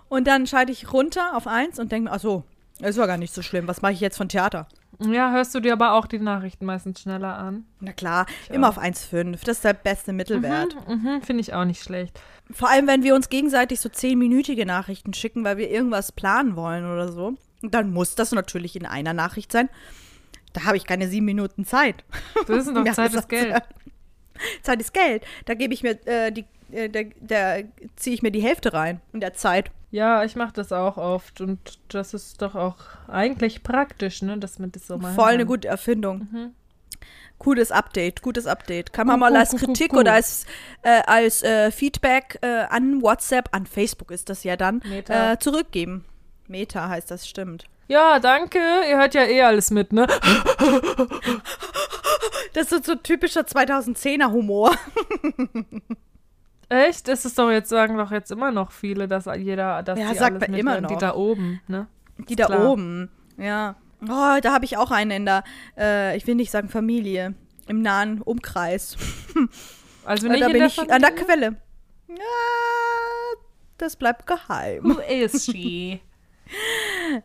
Und 0.09 0.28
dann 0.28 0.47
schalte 0.47 0.72
ich 0.72 0.93
runter 0.93 1.36
auf 1.36 1.47
1 1.47 1.80
und 1.80 1.91
denke 1.91 2.09
mir, 2.09 2.15
ach 2.15 2.20
so, 2.22 2.43
das 2.80 2.97
war 2.97 3.07
gar 3.07 3.18
nicht 3.18 3.34
so 3.34 3.41
schlimm. 3.41 3.68
Was 3.68 3.82
mache 3.82 3.93
ich 3.93 3.99
jetzt 3.99 4.18
von 4.18 4.30
Theater? 4.30 4.68
Ja, 4.99 5.32
hörst 5.32 5.53
du 5.53 5.59
dir 5.59 5.74
aber 5.74 5.93
auch 5.93 6.07
die 6.07 6.18
Nachrichten 6.18 6.65
meistens 6.65 7.01
schneller 7.01 7.38
an? 7.38 7.65
Na 7.82 7.91
klar, 7.91 8.26
immer 8.49 8.70
auf 8.70 8.80
1,5. 8.80 9.43
Das 9.45 9.57
ist 9.57 9.63
der 9.63 9.74
beste 9.74 10.11
Mittelwert. 10.13 10.76
Mhm, 10.88 11.22
Finde 11.22 11.41
ich 11.41 11.53
auch 11.53 11.65
nicht 11.65 11.84
schlecht. 11.84 12.20
Vor 12.49 12.70
allem, 12.70 12.88
wenn 12.88 13.03
wir 13.03 13.13
uns 13.13 13.30
gegenseitig 13.30 13.80
so 13.80 13.89
zehnminütige 13.89 14.65
Nachrichten 14.65 15.13
schicken, 15.13 15.43
weil 15.43 15.57
wir 15.57 15.70
irgendwas 15.70 16.11
planen 16.11 16.55
wollen 16.55 16.86
oder 16.91 17.11
so. 17.11 17.34
Dann 17.61 17.91
muss 17.91 18.15
das 18.15 18.32
natürlich 18.32 18.76
in 18.76 18.86
einer 18.86 19.13
Nachricht 19.13 19.51
sein. 19.51 19.70
Da 20.54 20.64
habe 20.64 20.78
ich 20.78 20.86
keine 20.86 21.08
sieben 21.08 21.26
Minuten 21.26 21.66
Zeit. 21.66 22.04
Das 22.48 22.68
ist 22.68 22.76
doch 22.76 22.86
Ja, 22.86 22.93
Zeit 22.93 23.14
ist 23.14 23.30
Geld. 23.30 23.56
Zeit 24.62 24.82
ist 24.82 24.93
Geld. 24.93 25.24
Da 25.45 25.54
gebe 25.54 25.74
ich 25.74 25.84
mir 25.84 25.98
äh, 26.08 26.32
die, 26.32 26.45
äh, 26.72 26.89
da, 26.89 27.02
da 27.20 27.68
ziehe 27.95 28.14
ich 28.14 28.22
mir 28.22 28.32
die 28.32 28.41
Hälfte 28.41 28.74
rein 28.74 29.02
in 29.14 29.20
der 29.20 29.34
Zeit. 29.34 29.72
Ja, 29.91 30.24
ich 30.24 30.36
mache 30.36 30.54
das 30.54 30.72
auch 30.72 30.98
oft 30.98 31.39
und 31.39 31.80
das 31.89 32.14
ist 32.14 32.41
doch 32.41 32.56
auch 32.56 32.78
eigentlich 33.08 33.64
praktisch, 33.64 34.22
ne, 34.22 34.38
dass 34.38 34.60
man 34.60 34.72
das 34.72 34.88
so 34.88 34.98
mal 34.98 35.14
Voll 35.14 35.30
eine 35.32 35.43
hat. 35.43 35.48
gute 35.48 35.68
Erfindung. 35.68 36.28
Mhm. 36.32 36.52
Gutes 37.39 37.72
Update, 37.72 38.22
gutes 38.24 38.48
Update. 38.48 38.91
Kann 38.93 39.08
man 39.08 39.20
mal 39.20 39.36
als 39.36 39.56
Kritik 39.56 39.93
oder 39.93 40.14
als, 40.14 40.45
äh, 40.82 41.04
als 41.06 41.43
äh, 41.43 41.72
Feedback 41.72 42.39
äh, 42.41 42.64
an 42.70 43.02
WhatsApp, 43.02 43.50
an 43.52 43.68
Facebook 43.68 44.10
ist 44.10 44.30
das 44.30 44.43
ja 44.43 44.58
dann, 44.58 44.82
äh, 44.82 45.38
zurückgeben. 45.38 46.04
Meta 46.48 46.89
heißt 46.89 47.12
das, 47.12 47.28
stimmt. 47.28 47.66
Ja, 47.88 48.19
danke. 48.19 48.59
Ihr 48.89 48.97
hört 48.97 49.13
ja 49.13 49.23
eh 49.23 49.41
alles 49.43 49.71
mit, 49.71 49.93
ne? 49.93 50.07
Das 52.53 52.71
ist 52.71 52.85
so 52.85 52.95
typischer 52.95 53.41
2010er 53.41 54.31
Humor. 54.31 54.75
Echt? 56.69 57.07
Das 57.07 57.23
ist 57.25 57.38
doch 57.39 57.49
jetzt, 57.51 57.69
sagen 57.69 57.97
doch 57.97 58.11
jetzt 58.11 58.31
immer 58.31 58.51
noch 58.51 58.71
viele, 58.71 59.07
dass 59.07 59.25
jeder, 59.38 59.83
dass 59.83 59.97
Ja, 59.99 60.11
die 60.11 60.17
sagt 60.17 60.43
alles 60.43 60.59
immer 60.59 60.77
Die 60.81 60.93
noch. 60.93 60.99
da 60.99 61.13
oben, 61.15 61.61
ne? 61.67 61.88
Die 62.17 62.35
da 62.35 62.45
Klar. 62.47 62.65
oben. 62.69 63.09
Ja. 63.38 63.75
Oh, 64.03 64.38
da 64.41 64.51
habe 64.53 64.65
ich 64.65 64.75
auch 64.77 64.91
einen 64.91 65.11
in 65.11 65.25
der, 65.25 65.43
äh, 65.77 66.17
ich 66.17 66.27
will 66.27 66.35
nicht 66.35 66.51
sagen 66.51 66.67
Familie, 66.69 67.35
im 67.67 67.81
nahen 67.81 68.21
Umkreis. 68.21 68.97
Also 70.03 70.27
Äh, 70.27 70.31
nicht 70.31 70.41
da 70.43 70.47
in 70.47 70.53
bin 70.53 70.63
ich 70.63 70.79
an 70.79 70.88
der 70.88 70.99
Familie? 71.09 71.25
Quelle. 71.25 71.55
Ja, 72.09 73.38
das 73.77 73.95
bleibt 73.95 74.25
geheim. 74.27 74.83
Who 74.83 74.99
is 75.01 75.45
she? 75.45 75.99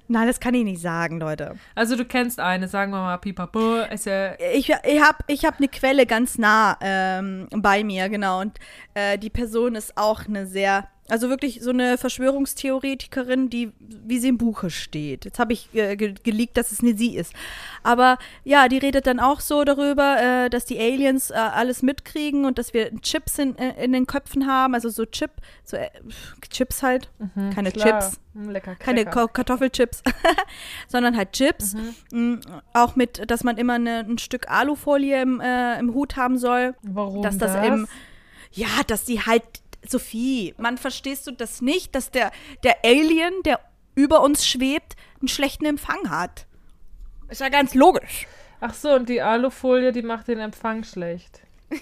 Nein, 0.09 0.26
das 0.26 0.41
kann 0.41 0.55
ich 0.55 0.64
nicht 0.64 0.80
sagen, 0.80 1.20
Leute. 1.20 1.57
Also 1.74 1.97
du 1.97 2.05
kennst 2.05 2.41
eine, 2.41 2.68
sagen 2.68 2.93
wir 2.93 2.99
mal, 2.99 3.18
Pipapo, 3.18 3.80
ist 3.93 4.07
ja 4.07 4.35
Ich, 4.53 4.68
ich 4.68 5.03
habe 5.03 5.18
ich 5.26 5.45
hab 5.45 5.59
eine 5.59 5.68
Quelle 5.68 6.07
ganz 6.07 6.39
nah 6.39 6.76
ähm, 6.80 7.49
bei 7.51 7.85
mir, 7.85 8.09
genau. 8.09 8.41
Und 8.41 8.59
äh, 8.95 9.18
die 9.18 9.30
Person 9.30 9.74
ist 9.74 9.97
auch 9.97 10.26
eine 10.26 10.47
sehr, 10.47 10.89
also 11.12 11.28
wirklich 11.28 11.60
so 11.60 11.70
eine 11.70 11.98
Verschwörungstheoretikerin, 11.98 13.50
die, 13.50 13.70
wie 13.78 14.18
sie 14.18 14.28
im 14.28 14.38
Buche 14.38 14.70
steht. 14.70 15.26
Jetzt 15.26 15.38
habe 15.38 15.52
ich 15.52 15.68
äh, 15.74 15.94
ge 15.96 16.14
geleakt, 16.22 16.56
dass 16.56 16.72
es 16.72 16.82
nicht 16.82 16.96
sie 16.98 17.16
ist. 17.16 17.34
Aber 17.82 18.18
ja, 18.44 18.66
die 18.68 18.78
redet 18.78 19.06
dann 19.06 19.20
auch 19.20 19.40
so 19.40 19.64
darüber, 19.64 20.16
äh, 20.20 20.48
dass 20.48 20.64
die 20.64 20.78
Aliens 20.78 21.30
äh, 21.30 21.34
alles 21.34 21.82
mitkriegen 21.82 22.46
und 22.46 22.56
dass 22.58 22.72
wir 22.72 22.98
Chips 23.02 23.38
in, 23.38 23.56
äh, 23.58 23.84
in 23.84 23.92
den 23.92 24.06
Köpfen 24.06 24.46
haben, 24.46 24.74
also 24.74 24.88
so 24.88 25.04
Chip, 25.04 25.32
so 25.64 25.76
äh, 25.76 25.90
Chips 26.48 26.82
halt, 26.82 27.10
keine 27.54 27.68
Mhm, 27.68 27.72
klar. 27.74 28.00
Chips. 28.00 28.20
Mm, 28.32 28.48
Lecker 28.48 28.74
Keine. 28.76 29.04
Ko 29.04 29.28
Kartoffelchips, 29.28 30.02
sondern 30.88 31.16
halt 31.16 31.32
Chips. 31.32 31.74
Mhm. 32.10 32.32
Mm, 32.34 32.40
Auch 32.72 32.96
mit, 32.96 33.30
dass 33.30 33.44
man 33.44 33.58
immer 33.58 33.74
eine, 33.74 33.98
ein 34.08 34.16
Stück 34.16 34.48
Alufolie 34.50 35.20
im, 35.20 35.40
äh, 35.40 35.78
im 35.78 35.92
Hut 35.92 36.16
haben 36.16 36.38
soll. 36.38 36.74
Warum 36.82 37.22
dass 37.22 37.36
das, 37.36 37.52
das? 37.52 37.66
im. 37.66 37.86
Ja, 38.52 38.68
dass 38.86 39.04
die 39.04 39.20
halt. 39.20 39.42
Sophie, 39.87 40.55
man 40.59 40.78
verstehst 40.78 41.26
du 41.26 41.33
das 41.33 41.61
nicht, 41.61 41.95
dass 41.95 42.11
der, 42.11 42.30
der 42.64 42.76
Alien, 42.85 43.33
der 43.45 43.61
über 43.95 44.22
uns 44.22 44.47
schwebt, 44.47 44.97
einen 45.20 45.28
schlechten 45.28 45.64
Empfang 45.66 46.09
hat. 46.11 46.47
Ist 47.28 47.41
ja 47.41 47.49
ganz 47.49 47.74
logisch. 47.74 48.26
Ach 48.61 48.74
so, 48.74 48.95
und 48.95 49.09
die 49.09 49.20
Alufolie, 49.20 49.93
die 49.93 50.03
macht 50.03 50.28
den 50.28 50.39
Empfang 50.39 50.85
schlecht. 50.85 51.41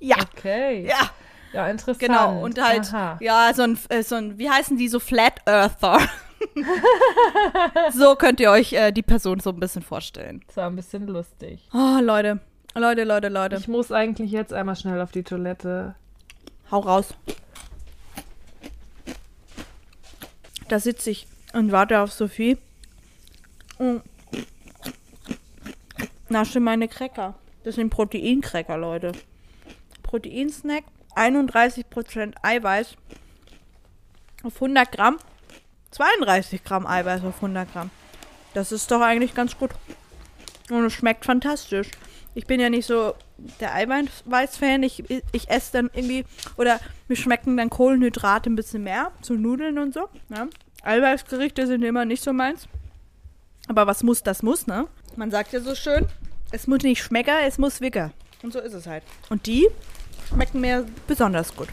Ja. 0.00 0.16
Okay. 0.32 0.86
Ja, 0.86 1.10
Ja, 1.52 1.66
interessant. 1.68 1.98
genau. 1.98 2.40
Und 2.40 2.60
halt, 2.62 2.92
Aha. 2.94 3.16
ja, 3.20 3.50
so 3.52 3.62
ein, 3.62 3.76
äh, 3.88 4.04
so 4.04 4.14
ein, 4.14 4.38
wie 4.38 4.48
heißen 4.48 4.76
die, 4.76 4.86
so 4.86 5.00
Flat 5.00 5.40
Earther. 5.44 5.98
so 7.92 8.14
könnt 8.14 8.38
ihr 8.40 8.50
euch 8.50 8.72
äh, 8.72 8.92
die 8.92 9.02
Person 9.02 9.40
so 9.40 9.50
ein 9.50 9.58
bisschen 9.58 9.82
vorstellen. 9.82 10.42
Das 10.46 10.56
war 10.56 10.66
ein 10.70 10.76
bisschen 10.76 11.06
lustig. 11.08 11.68
Oh, 11.72 11.98
Leute. 12.00 12.38
Leute, 12.74 13.02
Leute, 13.04 13.28
Leute. 13.28 13.56
Ich 13.56 13.66
muss 13.66 13.90
eigentlich 13.90 14.30
jetzt 14.30 14.52
einmal 14.52 14.76
schnell 14.76 15.00
auf 15.00 15.10
die 15.10 15.24
Toilette. 15.24 15.96
Hau 16.70 16.80
raus. 16.80 17.14
Da 20.68 20.78
sitze 20.78 21.10
ich 21.10 21.26
und 21.52 21.72
warte 21.72 22.00
auf 22.00 22.12
Sophie. 22.12 22.58
Und 23.78 24.02
nasche 26.28 26.60
meine 26.60 26.88
Cracker. 26.88 27.34
Das 27.64 27.76
sind 27.76 27.90
Proteincracker, 27.90 28.76
Leute. 28.76 29.12
Proteinsnack, 30.02 30.84
31% 31.14 32.34
Eiweiß 32.42 32.96
auf 34.42 34.54
100 34.54 34.92
Gramm. 34.92 35.18
32 35.90 36.64
Gramm 36.64 36.86
Eiweiß 36.86 37.24
auf 37.24 37.36
100 37.36 37.72
Gramm. 37.72 37.90
Das 38.54 38.72
ist 38.72 38.90
doch 38.90 39.00
eigentlich 39.00 39.34
ganz 39.34 39.56
gut. 39.56 39.70
Und 40.70 40.84
es 40.84 40.92
schmeckt 40.92 41.24
fantastisch. 41.24 41.90
Ich 42.38 42.46
bin 42.46 42.60
ja 42.60 42.70
nicht 42.70 42.86
so 42.86 43.16
der 43.58 43.74
Eiweiß-Fan. 43.74 44.84
Ich, 44.84 45.02
ich 45.32 45.50
esse 45.50 45.72
dann 45.72 45.90
irgendwie, 45.92 46.24
oder 46.56 46.78
mir 47.08 47.16
schmecken 47.16 47.56
dann 47.56 47.68
Kohlenhydrate 47.68 48.48
ein 48.48 48.54
bisschen 48.54 48.84
mehr, 48.84 49.10
so 49.22 49.34
Nudeln 49.34 49.76
und 49.76 49.92
so. 49.92 50.08
Ja. 50.28 50.46
Eiweißgerichte 50.84 51.66
sind 51.66 51.82
immer 51.82 52.04
nicht 52.04 52.22
so 52.22 52.32
meins. 52.32 52.68
Aber 53.66 53.88
was 53.88 54.04
muss, 54.04 54.22
das 54.22 54.44
muss, 54.44 54.68
ne? 54.68 54.86
Man 55.16 55.32
sagt 55.32 55.52
ja 55.52 55.58
so 55.58 55.74
schön, 55.74 56.06
es 56.52 56.68
muss 56.68 56.84
nicht 56.84 57.02
schmecker, 57.02 57.40
es 57.44 57.58
muss 57.58 57.80
wicker. 57.80 58.12
Und 58.44 58.52
so 58.52 58.60
ist 58.60 58.72
es 58.72 58.86
halt. 58.86 59.02
Und 59.30 59.46
die 59.46 59.66
schmecken 60.28 60.60
mir 60.60 60.86
besonders 61.08 61.56
gut. 61.56 61.66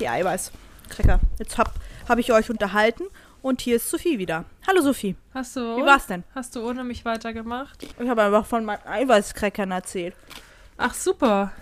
Die 0.00 0.08
Eiweißcracker. 0.08 1.20
Jetzt 1.38 1.58
hab, 1.58 1.74
hab 2.08 2.18
ich 2.18 2.32
euch 2.32 2.50
unterhalten 2.50 3.04
und 3.42 3.60
hier 3.60 3.76
ist 3.76 3.90
Sophie 3.90 4.18
wieder. 4.18 4.44
Hallo 4.66 4.82
Sophie. 4.82 5.16
Hast 5.34 5.56
du. 5.56 5.60
Wie 5.76 5.84
war's 5.84 6.06
denn? 6.06 6.24
Hast 6.34 6.56
du 6.56 6.66
ohne 6.66 6.84
mich 6.84 7.04
weitergemacht? 7.04 7.86
Ich 7.98 8.08
habe 8.08 8.22
einfach 8.22 8.46
von 8.46 8.64
meinen 8.64 8.86
Eiweißcrackern 8.86 9.70
erzählt. 9.70 10.14
Ach, 10.76 10.94
super. 10.94 11.52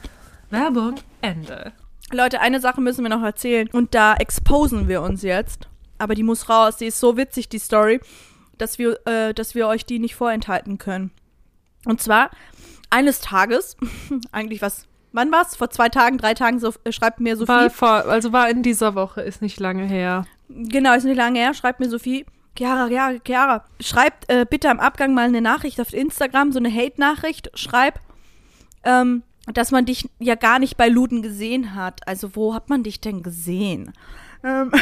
Werbung, 0.51 0.97
Ende. 1.23 1.73
Leute, 2.13 2.41
eine 2.41 2.61
Sache 2.61 2.81
müssen 2.81 3.03
wir 3.03 3.09
noch 3.11 3.23
erzählen. 3.23 3.69
Und 3.73 3.95
da 3.95 4.15
exposen 4.15 4.89
wir 4.89 5.03
uns 5.03 5.23
jetzt. 5.23 5.69
Aber 5.99 6.15
die 6.15 6.23
muss 6.23 6.49
raus. 6.49 6.77
Die 6.77 6.87
ist 6.87 7.01
so 7.01 7.17
witzig, 7.17 7.49
die 7.49 7.59
Story, 7.59 8.01
dass 8.59 8.79
wir, 8.79 8.99
äh, 9.07 9.35
dass 9.35 9.55
wir 9.55 9.67
euch 9.67 9.85
die 9.85 9.99
nicht 9.99 10.15
vorenthalten 10.15 10.79
können. 10.79 11.11
Und 11.85 12.01
zwar, 12.01 12.31
eines 12.91 13.21
Tages, 13.21 13.77
eigentlich 14.33 14.63
was, 14.63 14.87
wann 15.13 15.33
war's? 15.33 15.57
Vor 15.57 15.71
zwei 15.71 15.89
Tagen, 15.89 16.19
drei 16.19 16.35
Tagen, 16.35 16.59
so, 16.61 16.73
äh, 16.85 16.93
schreibt 16.93 17.21
mir 17.21 17.37
Sophie. 17.37 17.49
War 17.49 17.71
vor, 17.71 17.89
also 17.89 18.33
war 18.33 18.51
in 18.51 18.63
dieser 18.63 18.95
Woche, 18.95 19.23
ist 19.23 19.43
nicht 19.43 19.59
lange 19.59 19.85
her. 19.85 20.27
Genau, 20.49 20.95
ist 20.95 21.05
nicht 21.05 21.17
lange 21.17 21.39
her, 21.39 21.55
schreibt 21.55 21.81
mir 21.81 21.89
Sophie. 21.89 22.25
Chiara, 22.57 22.89
Chiara, 22.89 23.19
Chiara, 23.25 23.65
schreibt 23.81 24.31
äh, 24.31 24.47
bitte 24.49 24.71
am 24.71 24.81
Abgang 24.81 25.13
mal 25.15 25.27
eine 25.27 25.43
Nachricht 25.43 25.81
auf 25.81 25.93
Instagram, 25.93 26.53
so 26.53 26.59
eine 26.59 26.73
Hate-Nachricht. 26.73 27.51
Schreib, 27.55 28.01
ähm, 28.85 29.23
dass 29.53 29.71
man 29.71 29.85
dich 29.85 30.09
ja 30.19 30.35
gar 30.35 30.59
nicht 30.59 30.77
bei 30.77 30.89
Luden 30.89 31.23
gesehen 31.23 31.75
hat. 31.75 32.07
Also, 32.09 32.35
wo 32.35 32.55
hat 32.55 32.69
man 32.69 32.83
dich 32.83 33.01
denn 33.01 33.23
gesehen? 33.23 33.93
Ähm, 34.43 34.73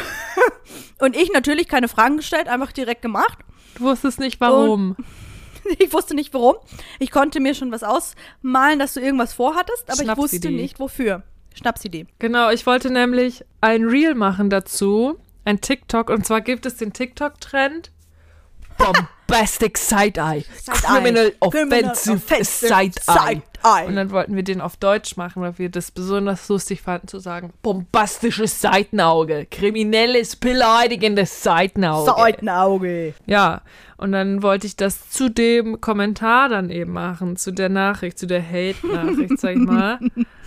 und 1.00 1.16
ich 1.16 1.32
natürlich 1.32 1.68
keine 1.68 1.88
Fragen 1.88 2.18
gestellt, 2.18 2.48
einfach 2.48 2.72
direkt 2.72 3.02
gemacht. 3.02 3.38
Du 3.76 3.84
wusstest 3.84 4.20
nicht 4.20 4.40
warum. 4.40 4.96
Ich 5.78 5.94
wusste 5.94 6.14
nicht 6.14 6.34
warum. 6.34 6.56
Ich 6.98 7.10
konnte 7.10 7.40
mir 7.40 7.54
schon 7.54 7.72
was 7.72 7.82
ausmalen, 7.82 8.78
dass 8.78 8.92
du 8.92 9.00
irgendwas 9.00 9.32
vorhattest, 9.32 9.90
aber 9.90 10.02
ich 10.02 10.16
wusste 10.18 10.50
nicht 10.50 10.78
wofür. 10.78 11.22
Schnapsidee. 11.54 12.06
Genau, 12.18 12.50
ich 12.50 12.66
wollte 12.66 12.90
nämlich 12.90 13.46
ein 13.62 13.84
Reel 13.84 14.14
machen 14.14 14.50
dazu, 14.50 15.18
ein 15.44 15.60
TikTok, 15.60 16.10
und 16.10 16.26
zwar 16.26 16.40
gibt 16.40 16.66
es 16.66 16.76
den 16.76 16.92
TikTok-Trend. 16.92 17.90
Bombastic 18.76 19.78
Side-Eye. 19.78 20.44
Criminal 20.66 21.32
Offensive 21.40 22.44
Side-Eye. 22.44 23.42
Und 23.86 23.96
dann 23.96 24.10
wollten 24.10 24.36
wir 24.36 24.42
den 24.42 24.60
auf 24.60 24.76
Deutsch 24.76 25.16
machen, 25.16 25.42
weil 25.42 25.58
wir 25.58 25.70
das 25.70 25.90
besonders 25.90 26.48
lustig 26.48 26.82
fanden 26.82 27.08
zu 27.08 27.18
sagen. 27.18 27.52
Bombastisches 27.62 28.60
Seitenauge. 28.60 29.46
Kriminelles, 29.50 30.36
beleidigendes 30.36 31.42
Seitenauge. 31.42 32.12
Seitenauge. 32.16 33.14
Ja, 33.26 33.62
und 33.96 34.12
dann 34.12 34.42
wollte 34.42 34.66
ich 34.66 34.76
das 34.76 35.08
zu 35.08 35.30
dem 35.30 35.80
Kommentar 35.80 36.48
dann 36.48 36.68
eben 36.70 36.92
machen, 36.92 37.36
zu 37.36 37.52
der 37.52 37.68
Nachricht, 37.68 38.18
zu 38.18 38.26
der 38.26 38.42
Hate-Nachricht, 38.42 39.38
sag 39.38 39.52
ich 39.52 39.62
mal. 39.62 39.98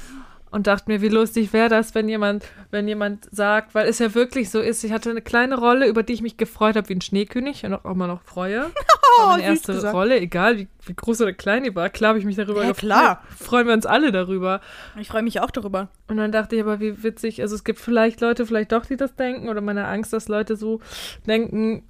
Und 0.49 0.67
dachte 0.67 0.85
mir, 0.89 1.01
wie 1.01 1.09
lustig 1.09 1.51
wäre 1.51 1.67
das, 1.69 1.93
wenn 1.93 2.07
jemand, 2.07 2.45
wenn 2.71 2.87
jemand 2.87 3.27
sagt, 3.35 3.75
weil 3.75 3.87
es 3.87 3.99
ja 3.99 4.15
wirklich 4.15 4.49
so 4.49 4.61
ist, 4.61 4.83
ich 4.83 4.93
hatte 4.93 5.09
eine 5.09 5.21
kleine 5.21 5.57
Rolle, 5.57 5.87
über 5.87 6.03
die 6.03 6.13
ich 6.13 6.21
mich 6.21 6.37
gefreut 6.37 6.75
habe 6.77 6.87
wie 6.89 6.95
ein 6.95 7.01
Schneekönig 7.01 7.65
und 7.65 7.73
auch 7.73 7.85
immer 7.85 8.07
noch 8.07 8.21
freue. 8.21 8.67
war 9.19 9.27
meine 9.27 9.43
erste 9.43 9.73
gesagt. 9.73 9.93
Rolle, 9.93 10.19
egal 10.19 10.57
wie, 10.57 10.67
wie 10.85 10.93
groß 10.93 11.21
oder 11.21 11.33
klein 11.33 11.63
die 11.63 11.75
war, 11.75 11.89
klar 11.89 12.09
habe 12.09 12.19
ich 12.19 12.25
mich 12.25 12.35
darüber 12.35 12.61
Ja, 12.61 12.69
gefreut. 12.69 12.77
klar. 12.89 13.23
Freuen 13.37 13.67
wir 13.67 13.73
uns 13.73 13.85
alle 13.85 14.11
darüber. 14.11 14.61
Ich 14.99 15.09
freue 15.09 15.23
mich 15.23 15.41
auch 15.41 15.51
darüber. 15.51 15.89
Und 16.07 16.17
dann 16.17 16.31
dachte 16.31 16.55
ich 16.55 16.61
aber, 16.61 16.79
wie 16.79 17.03
witzig, 17.03 17.41
also 17.41 17.55
es 17.55 17.63
gibt 17.63 17.79
vielleicht 17.79 18.21
Leute, 18.21 18.45
vielleicht 18.45 18.71
doch, 18.71 18.85
die 18.85 18.95
das 18.97 19.15
denken, 19.15 19.49
oder 19.49 19.61
meine 19.61 19.85
Angst, 19.87 20.13
dass 20.13 20.27
Leute 20.27 20.55
so 20.55 20.79
denken. 21.25 21.83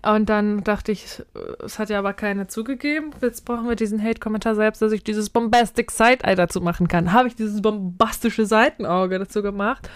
Und 0.00 0.30
dann 0.30 0.64
dachte 0.64 0.90
ich, 0.90 1.22
es 1.62 1.78
hat 1.78 1.90
ja 1.90 1.98
aber 1.98 2.14
keiner 2.14 2.48
zugegeben. 2.48 3.10
Jetzt 3.20 3.44
brauchen 3.44 3.68
wir 3.68 3.76
diesen 3.76 4.02
Hate-Kommentar 4.02 4.54
selbst, 4.54 4.80
dass 4.80 4.92
ich 4.92 5.04
dieses 5.04 5.28
Bombastic 5.28 5.90
Side-Eye 5.90 6.34
dazu 6.34 6.62
machen 6.62 6.88
kann. 6.88 7.12
Habe 7.12 7.28
ich 7.28 7.36
dieses 7.36 7.60
bombastische 7.60 8.46
Seitenauge 8.46 9.18
dazu 9.18 9.42
gemacht. 9.42 9.88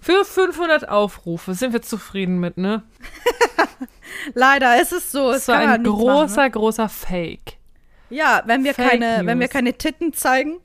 Für 0.00 0.24
500 0.24 0.88
Aufrufe. 0.88 1.54
Sind 1.54 1.72
wir 1.72 1.82
zufrieden 1.82 2.38
mit, 2.38 2.58
ne? 2.58 2.82
Leider 4.34 4.80
ist 4.80 4.92
es 4.92 5.10
so. 5.10 5.30
Es 5.32 5.48
war 5.48 5.56
ein 5.58 5.82
großer, 5.82 6.42
Machen, 6.42 6.52
großer 6.52 6.88
Fake. 6.88 7.56
ne? 8.10 8.16
Ja, 8.18 8.42
wenn 8.46 8.64
wir, 8.64 8.74
Fake 8.74 8.90
keine, 9.00 9.26
wenn 9.26 9.40
wir 9.40 9.48
keine 9.48 9.74
Titten 9.74 10.12
zeigen, 10.12 10.58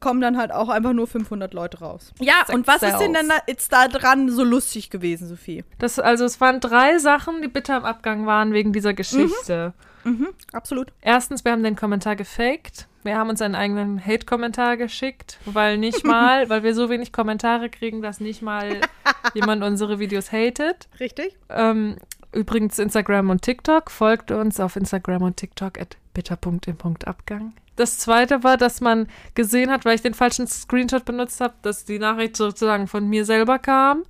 kommen 0.00 0.20
dann 0.20 0.36
halt 0.36 0.52
auch 0.52 0.68
einfach 0.68 0.92
nur 0.92 1.06
500 1.06 1.52
Leute 1.54 1.80
raus. 1.80 2.12
Ja, 2.20 2.34
Sex 2.46 2.54
und 2.54 2.66
was 2.66 2.82
ist 2.82 2.98
denn 2.98 3.12
dann 3.12 3.28
da, 3.28 3.36
jetzt 3.46 3.72
da 3.72 3.88
dran 3.88 4.28
so 4.28 4.44
lustig 4.44 4.90
gewesen, 4.90 5.28
Sophie? 5.28 5.64
Das, 5.78 5.98
also 5.98 6.24
es 6.24 6.40
waren 6.40 6.60
drei 6.60 6.98
Sachen, 6.98 7.42
die 7.42 7.48
bitter 7.48 7.76
im 7.76 7.84
Abgang 7.84 8.26
waren 8.26 8.52
wegen 8.52 8.72
dieser 8.72 8.94
Geschichte. 8.94 9.74
Mhm, 10.04 10.28
absolut. 10.52 10.92
Erstens, 11.00 11.44
wir 11.44 11.52
haben 11.52 11.64
den 11.64 11.76
Kommentar 11.76 12.14
gefaked. 12.14 12.86
Wir 13.02 13.16
haben 13.16 13.28
uns 13.28 13.40
einen 13.42 13.54
eigenen 13.54 14.04
Hate-Kommentar 14.04 14.76
geschickt, 14.76 15.38
weil 15.44 15.78
nicht 15.78 16.04
mal, 16.04 16.48
weil 16.48 16.62
wir 16.62 16.74
so 16.74 16.90
wenig 16.90 17.12
Kommentare 17.12 17.70
kriegen, 17.70 18.02
dass 18.02 18.20
nicht 18.20 18.42
mal 18.42 18.80
jemand 19.34 19.62
unsere 19.64 19.98
Videos 19.98 20.32
hatet. 20.32 20.88
Richtig? 21.00 21.36
Ähm, 21.48 21.96
übrigens 22.32 22.78
Instagram 22.78 23.30
und 23.30 23.42
TikTok. 23.42 23.90
Folgt 23.90 24.30
uns 24.30 24.60
auf 24.60 24.76
Instagram 24.76 25.22
und 25.22 25.36
TikTok 25.36 25.80
at 25.80 25.96
bitter.im.abgang. 26.14 27.52
Das 27.76 27.98
zweite 27.98 28.42
war, 28.42 28.56
dass 28.56 28.80
man 28.80 29.06
gesehen 29.34 29.70
hat, 29.70 29.84
weil 29.84 29.94
ich 29.94 30.02
den 30.02 30.14
falschen 30.14 30.46
Screenshot 30.46 31.04
benutzt 31.04 31.40
habe, 31.40 31.54
dass 31.62 31.84
die 31.84 31.98
Nachricht 31.98 32.36
sozusagen 32.36 32.86
von 32.88 33.06
mir 33.08 33.24
selber 33.24 33.58
kam. 33.58 34.04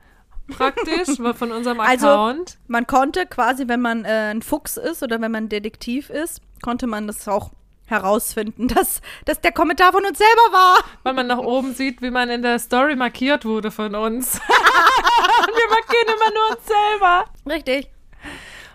Praktisch, 0.49 1.17
von 1.35 1.51
unserem 1.53 1.81
Also- 1.81 2.07
Account. 2.09 2.59
Man 2.69 2.87
konnte 2.87 3.27
quasi, 3.27 3.67
wenn 3.69 3.81
man 3.81 4.05
äh, 4.05 4.31
ein 4.33 4.43
Fuchs 4.43 4.77
ist 4.77 5.03
oder 5.03 5.21
wenn 5.21 5.33
man 5.33 5.49
Detektiv 5.49 6.09
ist, 6.11 6.41
konnte 6.63 6.87
man 6.87 7.07
das 7.09 7.27
auch 7.27 7.51
herausfinden, 7.87 8.69
dass, 8.75 9.01
dass 9.25 9.41
der 9.41 9.53
Kommentar 9.53 9.93
von 9.93 10.05
uns 10.05 10.19
selber 10.19 10.53
war. 10.53 10.79
Weil 11.03 11.15
man 11.15 11.27
nach 11.27 11.39
oben 11.39 11.75
sieht, 11.75 12.03
wie 12.03 12.11
man 12.11 12.31
in 12.31 12.43
der 12.43 12.59
Story 12.61 12.95
markiert 12.97 13.45
wurde 13.45 13.71
von 13.73 13.95
uns. 13.95 14.41
Wir 14.41 15.69
markieren 15.71 16.15
immer 16.15 16.35
nur 16.35 16.57
uns 16.57 16.67
selber. 16.67 17.25
Richtig. 17.49 17.91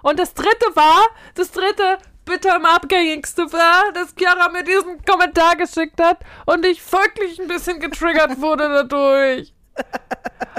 Und 0.04 0.20
das 0.20 0.34
dritte 0.34 0.66
war, 0.76 1.04
das 1.36 1.52
dritte 1.52 1.98
bitter 2.26 2.55
am 2.55 2.65
abgängigste 2.65 3.51
war, 3.51 3.91
dass 3.93 4.13
Chiara 4.17 4.49
mir 4.49 4.63
diesen 4.63 5.03
Kommentar 5.05 5.55
geschickt 5.55 6.01
hat 6.01 6.19
und 6.45 6.65
ich 6.65 6.82
wirklich 6.91 7.39
ein 7.39 7.47
bisschen 7.47 7.80
getriggert 7.80 8.39
wurde 8.41 8.69
dadurch. 8.69 9.53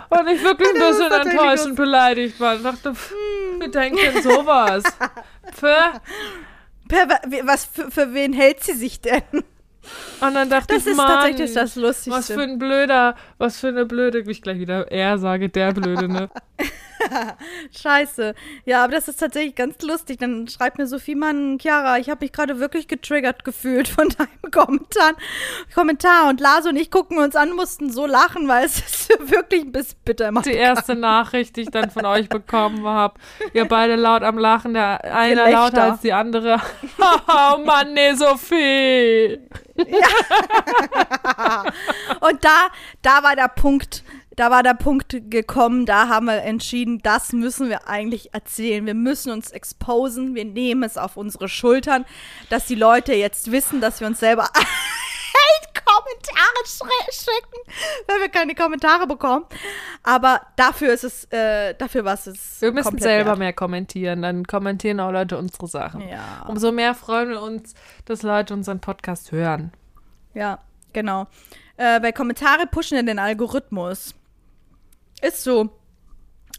Und 0.09 0.29
ich 0.29 0.43
wirklich 0.43 0.69
ein 0.69 0.79
bisschen 0.79 1.13
enttäuschend 1.13 1.77
beleidigt 1.77 2.39
war. 2.41 2.57
Ich 2.57 2.63
dachte, 2.63 2.95
pff, 2.95 3.13
wir 3.59 3.71
denken 3.71 4.23
sowas. 4.23 4.83
Pff. 5.55 6.01
Per, 6.89 7.09
was 7.45 7.65
für, 7.65 7.91
für 7.91 8.13
wen 8.13 8.33
hält 8.33 8.63
sie 8.63 8.75
sich 8.75 9.01
denn? 9.01 9.23
Und 10.21 10.35
dann 10.35 10.49
dachte 10.51 10.75
Das 10.75 10.85
ich, 10.85 10.93
ist 10.93 10.97
Mann, 10.97 11.09
tatsächlich 11.09 11.53
das 11.55 11.77
Lustigste. 11.77 12.11
was 12.11 12.27
für 12.31 12.43
ein 12.43 12.59
blöder, 12.59 13.17
was 13.39 13.59
für 13.59 13.69
eine 13.69 13.85
blöde, 13.87 14.27
wie 14.27 14.31
ich 14.31 14.43
gleich 14.43 14.59
wieder 14.59 14.91
er 14.93 15.19
sage, 15.19 15.49
der 15.49 15.73
blöde, 15.73 16.09
ne? 16.09 16.31
Scheiße. 17.83 18.35
Ja, 18.65 18.85
aber 18.85 18.93
das 18.93 19.09
ist 19.09 19.21
tatsächlich 19.21 19.55
ganz 19.55 19.81
lustig. 19.83 20.19
Dann 20.19 20.49
schreibt 20.49 20.79
mir 20.79 20.87
Sophie, 20.87 21.15
Mann, 21.15 21.59
Chiara, 21.61 21.99
ich 21.99 22.11
habe 22.11 22.25
mich 22.25 22.33
gerade 22.33 22.59
wirklich 22.59 22.89
getriggert 22.89 23.45
gefühlt 23.45 23.89
von 23.89 24.09
deinem 24.19 24.51
Kommentar. 24.51 25.13
Kommentar. 25.75 26.29
Und 26.29 26.41
Lars 26.41 26.67
und 26.67 26.77
ich 26.77 26.91
gucken 26.91 27.19
uns 27.19 27.37
an, 27.37 27.53
mussten 27.53 27.91
so 27.91 28.07
lachen, 28.07 28.49
weil 28.49 28.65
es 28.65 28.79
ist 28.79 29.09
wirklich 29.31 29.63
ein 29.63 29.73
bisschen 29.73 29.99
bitter 30.05 30.29
im 30.29 30.43
Die 30.43 30.53
erste 30.53 30.95
Nachricht, 30.95 31.57
die 31.57 31.63
ich 31.63 31.71
dann 31.71 31.91
von 31.91 32.07
euch 32.07 32.29
bekommen 32.29 32.87
habe. 32.87 33.15
Ihr 33.53 33.67
beide 33.67 33.97
laut 33.97 34.23
am 34.23 34.39
Lachen, 34.39 34.75
der 34.75 35.03
eine 35.15 35.51
lauter 35.51 35.93
als 35.93 36.01
die 36.01 36.13
andere. 36.13 36.61
oh 36.99 37.59
Mann, 37.59 37.95
nee, 37.95 38.15
Sophie. 38.15 39.41
Und 42.21 42.45
da, 42.45 42.69
da 43.03 43.23
war 43.23 43.37
der 43.37 43.49
Punkt, 43.49 44.05
da 44.37 44.51
war 44.51 44.63
der 44.63 44.75
Punkt 44.75 45.15
gekommen, 45.31 45.87
da 45.87 46.09
haben 46.09 46.27
wir 46.27 46.43
entschieden, 46.43 47.01
das 47.03 47.33
müssen 47.33 47.69
wir 47.69 47.89
eigentlich 47.89 48.33
erzählen. 48.35 48.87
Wir 48.87 48.95
müssen 48.95 49.31
uns 49.31 49.51
exposen, 49.51 50.35
wir 50.35 50.45
nehmen 50.45 50.83
es 50.83 50.97
auf 50.97 51.17
unsere 51.17 51.49
Schultern, 51.49 52.05
dass 52.49 52.67
die 52.67 52.75
Leute 52.75 53.15
jetzt 53.15 53.53
wissen, 53.53 53.81
dass 53.81 54.01
wir 54.01 54.07
uns 54.07 54.21
selber 54.21 54.45
Hate-Kommentare 55.35 57.11
schicken, 57.11 57.73
weil 58.07 58.21
wir 58.21 58.29
keine 58.29 58.55
Kommentare 58.55 59.07
bekommen. 59.07 59.45
Aber 60.03 60.41
dafür 60.57 60.93
ist 60.93 61.05
es, 61.05 61.25
äh, 61.31 61.75
dafür 61.75 62.05
war 62.05 62.15
es 62.15 62.61
Wir 62.61 62.73
müssen 62.73 62.99
selber 62.99 63.31
wert. 63.31 63.39
mehr 63.39 63.53
kommentieren, 63.53 64.23
dann 64.23 64.47
kommentieren 64.47 65.01
auch 65.01 65.11
Leute 65.11 65.37
unsere 65.39 65.67
Sachen. 65.67 66.09
Ja. 66.09 66.45
Umso 66.49 66.73
mehr 66.73 66.95
freuen 66.95 67.31
wir 67.31 67.43
uns, 67.43 67.75
dass 68.07 68.23
Leute 68.23 68.55
unseren 68.55 68.81
Podcast 68.81 69.33
hören. 69.33 69.73
Ja, 70.35 70.59
genau. 70.93 71.27
Äh, 71.77 72.01
bei 72.01 72.13
Kommentare 72.13 72.67
pushen 72.67 72.97
ja 72.97 73.03
den 73.03 73.19
Algorithmus. 73.19 74.15
Ist 75.23 75.43
so. 75.43 75.71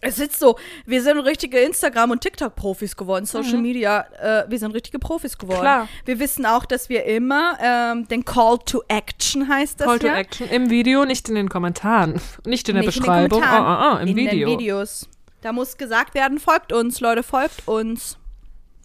Es 0.06 0.20
ist 0.20 0.38
so, 0.38 0.58
wir 0.86 1.02
sind 1.02 1.20
richtige 1.20 1.60
Instagram- 1.60 2.12
und 2.12 2.20
TikTok-Profis 2.20 2.98
geworden, 2.98 3.26
Social 3.26 3.60
Media, 3.60 4.02
äh, 4.20 4.44
wir 4.50 4.60
sind 4.60 4.72
richtige 4.72 5.00
Profis 5.00 5.38
geworden. 5.38 5.60
Mhm. 5.60 5.62
Klar. 5.62 5.88
Wir 6.04 6.20
wissen 6.20 6.46
auch, 6.46 6.66
dass 6.66 6.90
wir 6.90 7.06
immer 7.06 7.58
ähm, 7.62 8.06
den 8.10 8.26
Call 8.26 8.58
to 8.66 8.84
Action 8.90 9.48
heißt 9.48 9.80
das 9.80 9.88
Call 9.88 10.00
to 10.00 10.08
ja. 10.08 10.16
Action 10.18 10.50
im 10.50 10.70
Video, 10.70 11.06
nicht 11.06 11.30
in 11.30 11.36
den 11.36 11.48
Kommentaren. 11.48 12.20
Nicht 12.46 12.68
in 12.68 12.76
der 12.76 12.84
Nicht 12.86 13.00
Beschreibung. 13.00 13.42
in 13.42 13.48
ah, 13.48 13.58
ah, 13.58 13.94
ah, 13.94 14.00
im 14.02 14.10
in 14.10 14.16
Video. 14.18 14.50
den 14.50 14.60
Videos. 14.60 15.08
Da 15.40 15.54
muss 15.54 15.78
gesagt 15.78 16.16
werden, 16.16 16.38
folgt 16.38 16.74
uns, 16.74 17.00
Leute, 17.00 17.24
folgt 17.24 17.66
uns. 17.66 18.18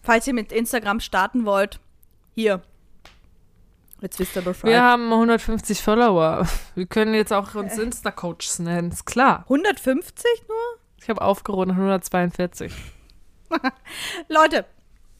Falls 0.01 0.25
ihr 0.25 0.33
mit 0.33 0.53
Instagram 0.53 1.01
starten 1.01 1.45
wollt, 1.45 1.79
hier. 2.33 2.61
Jetzt 4.01 4.19
wisst 4.19 4.35
ihr 4.35 4.41
Bescheid. 4.41 4.69
Wir 4.69 4.81
haben 4.81 5.11
150 5.11 5.81
Follower. 5.81 6.47
Wir 6.75 6.85
können 6.85 7.13
jetzt 7.13 7.33
auch 7.33 7.55
uns 7.55 7.77
Insta-Coaches 7.77 8.59
nennen, 8.59 8.91
ist 8.91 9.05
klar. 9.05 9.43
150 9.43 10.25
nur? 10.47 10.57
Ich 11.01 11.09
habe 11.09 11.21
aufgerundet 11.21 11.77
142. 11.77 12.73
Leute, 14.29 14.65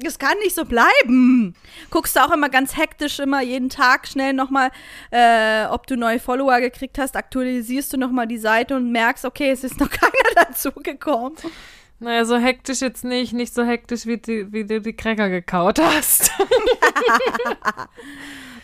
es 0.03 0.17
kann 0.17 0.37
nicht 0.39 0.55
so 0.55 0.63
bleiben. 0.63 1.55
Guckst 1.89 2.15
du 2.15 2.23
auch 2.23 2.31
immer 2.31 2.49
ganz 2.49 2.77
hektisch 2.77 3.19
immer 3.19 3.41
jeden 3.41 3.69
Tag 3.69 4.07
schnell 4.07 4.33
nochmal, 4.33 4.71
äh, 5.11 5.65
ob 5.65 5.87
du 5.87 5.97
neue 5.97 6.19
Follower 6.19 6.59
gekriegt 6.61 6.97
hast, 6.97 7.17
aktualisierst 7.17 7.91
du 7.91 7.97
nochmal 7.97 8.27
die 8.27 8.37
Seite 8.37 8.75
und 8.75 8.91
merkst, 8.91 9.25
okay, 9.25 9.51
es 9.51 9.63
ist 9.63 9.79
noch 9.79 9.89
keiner 9.89 10.45
dazugekommen. 10.47 11.37
Naja, 11.99 12.23
so 12.23 12.37
hektisch 12.37 12.79
jetzt 12.79 13.03
nicht. 13.03 13.33
Nicht 13.33 13.53
so 13.53 13.63
hektisch, 13.65 14.05
wie, 14.05 14.17
die, 14.17 14.53
wie 14.53 14.63
du 14.63 14.79
die 14.79 14.93
Cracker 14.93 15.27
gekaut 15.29 15.79
hast. 15.79 16.31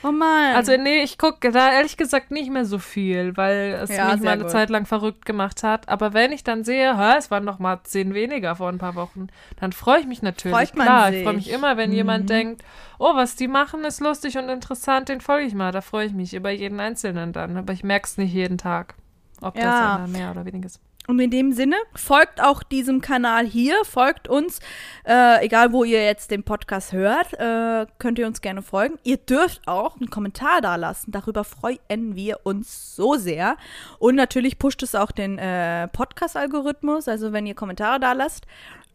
Oh 0.07 0.11
Mann. 0.11 0.55
Also, 0.55 0.77
nee, 0.77 1.01
ich 1.01 1.17
gucke 1.17 1.51
da 1.51 1.71
ehrlich 1.71 1.97
gesagt 1.97 2.29
nicht 2.29 2.51
mehr 2.51 2.65
so 2.65 2.77
viel, 2.77 3.35
weil 3.37 3.79
es 3.81 3.89
Ja, 3.89 4.11
mich 4.13 4.21
mal 4.21 4.33
eine 4.33 4.43
gut. 4.43 4.51
Zeit 4.51 4.69
lang 4.69 4.85
verrückt 4.85 5.25
gemacht 5.25 5.63
hat. 5.63 5.89
Aber 5.89 6.13
wenn 6.13 6.31
ich 6.31 6.43
dann 6.43 6.63
sehe, 6.63 6.95
hä, 6.95 7.15
es 7.17 7.31
waren 7.31 7.43
noch 7.43 7.57
mal 7.57 7.79
zehn 7.83 8.13
weniger 8.13 8.55
vor 8.55 8.69
ein 8.69 8.77
paar 8.77 8.93
Wochen, 8.93 9.27
dann 9.59 9.71
freue 9.71 10.01
ich 10.01 10.05
mich 10.05 10.21
natürlich. 10.21 10.55
Freut 10.55 10.75
man 10.75 10.85
Klar, 10.85 11.09
ich 11.09 11.15
sich. 11.15 11.23
freue 11.23 11.33
mich 11.33 11.49
immer, 11.51 11.77
wenn 11.77 11.91
jemand 11.91 12.29
denkt, 12.29 12.63
oh, 12.99 13.15
was 13.15 13.35
die 13.35 13.47
machen, 13.47 13.83
ist 13.83 13.99
lustig 13.99 14.37
und 14.37 14.47
interessant, 14.49 15.09
den 15.09 15.21
folge 15.21 15.47
ich 15.47 15.55
mal. 15.55 15.71
Da 15.71 15.81
freue 15.81 16.05
ich 16.05 16.13
mich 16.13 16.35
über 16.35 16.51
jeden 16.51 16.79
Einzelnen 16.79 17.33
dann. 17.33 17.57
Aber 17.57 17.73
ich 17.73 17.83
merke 17.83 18.05
es 18.05 18.17
nicht 18.19 18.33
jeden 18.33 18.59
Tag, 18.59 18.93
ob 19.41 19.57
Ja. 19.57 19.63
das 19.63 19.81
einer 19.81 20.07
mehr 20.07 20.29
oder 20.29 20.45
weniger 20.45 20.67
ist. 20.67 20.79
Und 21.07 21.19
in 21.19 21.29
dem 21.29 21.51
Sinne, 21.51 21.75
folgt 21.93 22.41
auch 22.41 22.63
diesem 22.63 23.01
Kanal 23.01 23.45
hier, 23.45 23.85
folgt 23.85 24.27
uns, 24.27 24.59
äh, 25.05 25.45
egal 25.45 25.71
wo 25.71 25.83
ihr 25.83 26.03
jetzt 26.03 26.31
den 26.31 26.43
Podcast 26.43 26.93
hört, 26.93 27.33
äh, 27.33 27.85
könnt 27.99 28.17
ihr 28.17 28.27
uns 28.27 28.41
gerne 28.41 28.61
folgen. 28.61 28.97
Ihr 29.03 29.17
dürft 29.17 29.67
auch 29.67 29.97
einen 29.97 30.09
Kommentar 30.09 30.61
da 30.61 30.75
lassen, 30.75 31.11
darüber 31.11 31.43
freuen 31.43 32.15
wir 32.15 32.39
uns 32.43 32.95
so 32.95 33.15
sehr. 33.15 33.57
Und 33.99 34.15
natürlich 34.15 34.57
pusht 34.57 34.81
es 34.83 34.95
auch 34.95 35.11
den 35.11 35.37
äh, 35.37 35.87
Podcast-Algorithmus, 35.89 37.07
also 37.07 37.33
wenn 37.33 37.45
ihr 37.45 37.55
Kommentare 37.55 37.99
da 37.99 38.13
lasst, 38.13 38.45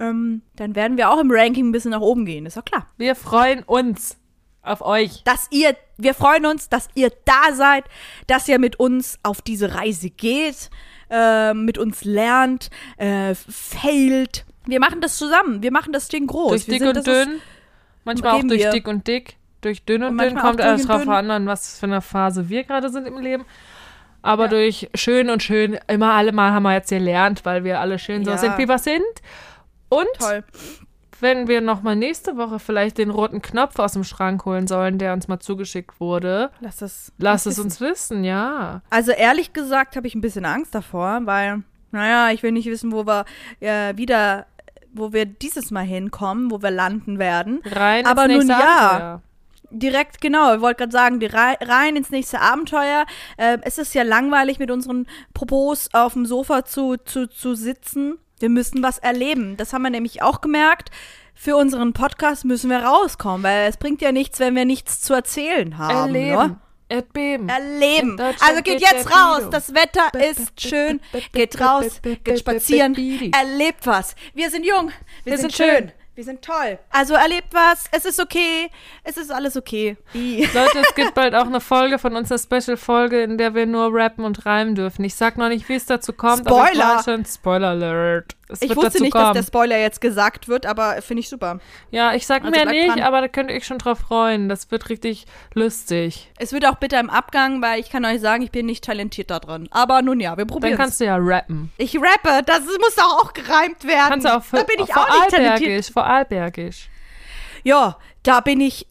ähm, 0.01 0.43
dann 0.57 0.75
werden 0.75 0.97
wir 0.97 1.11
auch 1.11 1.21
im 1.21 1.31
Ranking 1.31 1.69
ein 1.69 1.73
bisschen 1.73 1.93
nach 1.93 2.01
oben 2.01 2.25
gehen, 2.25 2.47
ist 2.47 2.57
doch 2.57 2.65
klar. 2.65 2.87
Wir 2.97 3.15
freuen 3.15 3.63
uns 3.63 4.17
auf 4.63 4.83
euch. 4.83 5.23
Dass 5.25 5.47
ihr, 5.51 5.77
wir 5.97 6.15
freuen 6.15 6.47
uns, 6.47 6.69
dass 6.69 6.89
ihr 6.95 7.13
da 7.25 7.55
seid, 7.55 7.85
dass 8.27 8.49
ihr 8.49 8.59
mit 8.59 8.79
uns 8.79 9.19
auf 9.23 9.43
diese 9.43 9.75
Reise 9.75 10.11
geht, 10.11 10.71
äh, 11.11 11.53
mit 11.55 11.77
uns 11.79 12.05
lernt, 12.05 12.71
äh, 12.97 13.35
failt. 13.35 14.45
Wir 14.67 14.81
machen 14.81 15.01
das 15.01 15.17
zusammen. 15.17 15.63
Wir 15.63 15.73
machen 15.73 15.93
das 15.93 16.09
Ding 16.09 16.27
groß. 16.27 16.51
Durch 16.51 16.67
wir 16.69 16.73
dick 16.75 16.81
sind- 16.83 16.89
und 16.91 16.97
ist- 16.99 17.07
dünn. 17.07 17.41
Manchmal 18.05 18.33
auch 18.33 18.43
durch 18.43 18.61
wir. 18.63 18.71
dick 18.71 18.89
und 18.89 19.07
dick. 19.07 19.37
Durch 19.61 19.85
dünn 19.85 20.03
und, 20.03 20.11
Und 20.13 20.19
dünn 20.23 20.37
kommt 20.39 20.61
alles 20.61 20.87
drauf 20.87 21.03
dünn. 21.03 21.11
an, 21.31 21.47
was 21.47 21.79
für 21.79 21.87
eine 21.87 22.01
Phase 22.01 22.49
wir 22.49 22.65
gerade 22.65 22.89
sind 22.89 23.07
im 23.07 23.19
Leben. 23.19 23.45
Aber 24.23 24.45
Ja. 24.45 24.49
durch 24.51 24.89
schön 24.95 25.29
und 25.31 25.43
schön, 25.43 25.79
immer 25.87 26.13
alle 26.13 26.33
Mal 26.33 26.53
haben 26.53 26.63
wir 26.63 26.73
jetzt 26.75 26.91
gelernt, 26.91 27.45
weil 27.45 27.65
wir 27.65 27.81
alle 27.81 27.99
schön 27.99 28.25
so 28.25 28.31
Ja. 28.33 28.39
sind, 28.39 28.57
wie 28.59 28.69
wir 28.69 28.79
sind. 28.79 29.03
Und 29.89 30.07
Toll. 30.19 30.45
Wenn 31.23 31.49
wir 31.49 31.61
nochmal 31.61 31.97
nächste 31.97 32.37
Woche 32.37 32.59
vielleicht 32.59 32.99
den 32.99 33.11
roten 33.11 33.43
Knopf 33.43 33.79
aus 33.79 33.93
dem 33.93 34.05
Schrank 34.05 34.45
holen 34.45 34.67
sollen, 34.67 34.99
der 34.99 35.13
uns 35.13 35.29
mal 35.29 35.41
zugeschickt 35.41 36.01
wurde, 36.01 36.51
Lass 36.61 36.77
das. 36.79 37.13
lasst 37.19 37.47
es 37.47 37.53
wissen. 37.57 37.65
uns 37.65 37.81
wissen, 37.81 38.25
ja. 38.25 38.83
Also 38.91 39.13
ehrlich 39.13 39.53
gesagt 39.53 39.97
habe 39.97 40.07
ich 40.07 40.15
ein 40.15 40.21
bisschen 40.21 40.45
Angst 40.45 40.75
davor, 40.75 41.21
weil, 41.25 41.63
naja, 41.93 42.33
ich 42.33 42.43
will 42.43 42.53
nicht 42.53 42.67
wissen, 42.67 42.93
wo 42.93 43.07
wir 43.07 43.25
äh, 43.61 43.97
wieder, 43.97 44.47
wo 44.93 45.13
wir 45.13 45.25
dieses 45.27 45.71
Mal 45.71 45.85
hinkommen, 45.85 46.51
wo 46.51 46.63
wir 46.63 46.71
landen 46.71 47.19
werden. 47.19 47.61
Rein 47.65 48.07
Aber 48.07 48.25
ins 48.27 48.47
nun 48.47 48.49
ja. 48.49 49.23
Direkt, 49.73 50.21
genau. 50.21 50.55
Ich 50.57 50.61
wollte 50.61 50.79
gerade 50.79 50.93
sagen, 50.93 51.21
die 51.21 51.27
rei 51.27 51.57
rein 51.61 51.95
ins 51.95 52.11
nächste 52.11 52.41
Abenteuer. 52.41 53.07
Äh, 53.37 53.59
es 53.63 53.79
ist 53.79 53.95
ja 53.95 54.03
langweilig, 54.03 54.59
mit 54.59 54.69
unseren 54.71 55.07
Popos 55.33 55.89
auf 55.93 56.15
dem 56.15 56.27
Sofa 56.27 56.65
zu, 56.65 56.97
zu, 56.97 57.29
zu 57.29 57.55
sitzen. 57.55 58.19
Wir 58.41 58.49
müssen 58.49 58.83
was 58.83 58.99
erleben. 58.99 59.57
Das 59.57 59.73
haben 59.73 59.83
wir 59.83 59.91
nämlich 59.91 60.23
auch 60.23 60.41
gemerkt. 60.41 60.91
Für 61.35 61.57
unseren 61.57 61.93
Podcast 61.93 62.45
müssen 62.45 62.69
wir 62.69 62.81
rauskommen, 62.81 63.43
weil 63.43 63.69
es 63.69 63.77
bringt 63.77 64.03
ja 64.03 64.13
nichts, 64.13 64.41
wenn 64.41 64.57
wir 64.57 64.65
nichts 64.65 65.01
zu 65.01 65.15
erzählen 65.15 65.79
haben. 65.79 66.15
Erleben. 66.15 66.37
Ne? 66.37 66.61
Erdbeben. 66.89 67.49
Erleben. 67.49 68.21
Also 68.21 68.63
geht 68.63 68.79
geht 68.79 68.81
jetzt 68.81 69.15
raus. 69.15 69.45
Das 69.51 69.75
Wetter 69.75 70.11
ist 70.19 70.61
schön. 70.61 71.01
Geht 71.33 71.61
raus, 71.61 72.01
geht 72.03 72.41
spazieren, 72.41 72.95
erlebt 73.33 73.87
was. 73.87 74.17
Wir 74.35 74.51
sind 74.51 74.67
jung, 74.67 74.91
wir, 75.23 75.33
Wir 75.33 75.39
sind, 75.39 75.53
sind 75.53 75.69
schön. 75.69 75.93
Wir 76.21 76.25
sind 76.25 76.43
toll. 76.43 76.79
Also 76.91 77.15
erlebt 77.15 77.49
was. 77.53 77.85
Es 77.93 78.05
ist 78.05 78.21
okay. 78.21 78.71
Es 79.05 79.17
ist 79.17 79.33
alles 79.33 79.57
okay. 79.57 79.97
I. 80.15 80.47
Leute, 80.53 80.81
es 80.81 80.95
gibt 80.95 81.15
bald 81.15 81.35
auch 81.35 81.47
eine 81.47 81.63
Folge 81.63 81.99
von 81.99 82.15
uns, 82.15 82.31
eine 82.31 82.39
Special-Folge, 82.39 83.23
in 83.23 83.39
der 83.39 83.55
wir 83.55 83.65
nur 83.65 83.89
rappen 83.91 84.27
und 84.27 84.45
reimen 84.45 84.75
dürfen. 84.75 85.03
Ich 85.03 85.15
sag 85.15 85.39
noch 85.39 85.49
nicht, 85.49 85.67
wie 85.71 85.77
es 85.77 85.87
dazu 85.87 86.13
kommt, 86.13 86.47
aber 86.47 86.67
Spoiler! 86.67 86.97
weiß 86.97 87.05
schon, 87.07 87.25
Spoiler 87.25 87.69
Alert. 87.69 88.37
Es 88.51 88.63
Ich 88.63 88.75
wusste 88.77 89.03
nicht, 89.03 89.13
kommen. 89.13 89.35
dass 89.35 89.37
der 89.37 89.43
Spoiler 89.45 89.79
jetzt 89.79 90.01
gesagt 90.01 90.49
wird, 90.49 90.67
aber 90.67 91.01
finde 91.03 91.21
ich 91.21 91.29
super. 91.29 91.59
ja, 91.91 92.15
ich 92.15 92.27
sag 92.27 92.43
Also 92.43 92.53
bleibt 92.53 92.71
nicht, 92.71 92.89
dran. 92.89 93.01
aber 93.01 93.21
da 93.21 93.29
könnt 93.29 93.51
ihr 93.51 93.57
euch 93.57 93.67
schon 93.67 93.79
drauf 93.79 93.99
freuen. 94.01 94.49
Das 94.49 94.71
wird 94.71 94.89
richtig 94.89 95.27
lustig. 95.55 96.31
Es 96.39 96.53
wird 96.53 96.67
auch 96.67 96.77
bitter 96.77 97.01
im 97.01 97.11
Abgang, 97.11 97.63
weil 97.63 97.81
ich 97.81 97.91
kann 97.91 98.05
euch 98.05 98.21
sagen, 98.21 98.43
ich 98.43 98.51
bin 98.51 98.67
nicht 98.67 98.85
talentiert 98.85 99.31
da 99.31 99.39
drin. 99.41 99.69
Aber 99.71 100.03
nun 100.03 100.21
ja, 100.21 100.33
wir 100.33 100.45
Dann 100.45 100.49
probieren 100.49 100.77
kannst 100.77 101.01
du 101.01 101.05
ja 101.05 101.17
rappen. 101.19 101.73
Ich 101.77 101.97
rappe, 101.97 102.43
das 102.45 102.61
muss 102.61 102.95
doch 102.97 103.23
auch 103.23 103.33
gereimt 103.33 103.85
werden. 103.85 104.09
Kannst 104.09 104.27
du 104.27 104.37
auch 104.37 104.43
da 104.51 104.63
bin 104.65 104.85
ich 104.85 104.95
auch 104.95 105.09
nicht 105.09 105.31
talentiert. 105.31 105.85
Vorarlbergisch. 105.87 106.89
Ja, 107.65 107.97
da 108.23 108.41
bin 108.41 108.61
ich. 108.61 108.87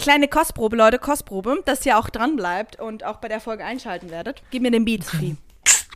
Kleine 0.00 0.28
Kostprobe, 0.28 0.76
Leute, 0.76 1.00
Kostprobe, 1.00 1.60
dass 1.64 1.84
ihr 1.84 1.98
auch 1.98 2.08
dran 2.08 2.36
bleibt 2.36 2.78
und 2.80 3.04
auch 3.04 3.16
bei 3.16 3.26
der 3.26 3.40
Folge 3.40 3.64
einschalten 3.64 4.08
werdet. 4.08 4.40
Gib 4.52 4.62
mir 4.62 4.70
den 4.70 4.84
Beat, 4.84 5.02
Sophie. 5.04 5.36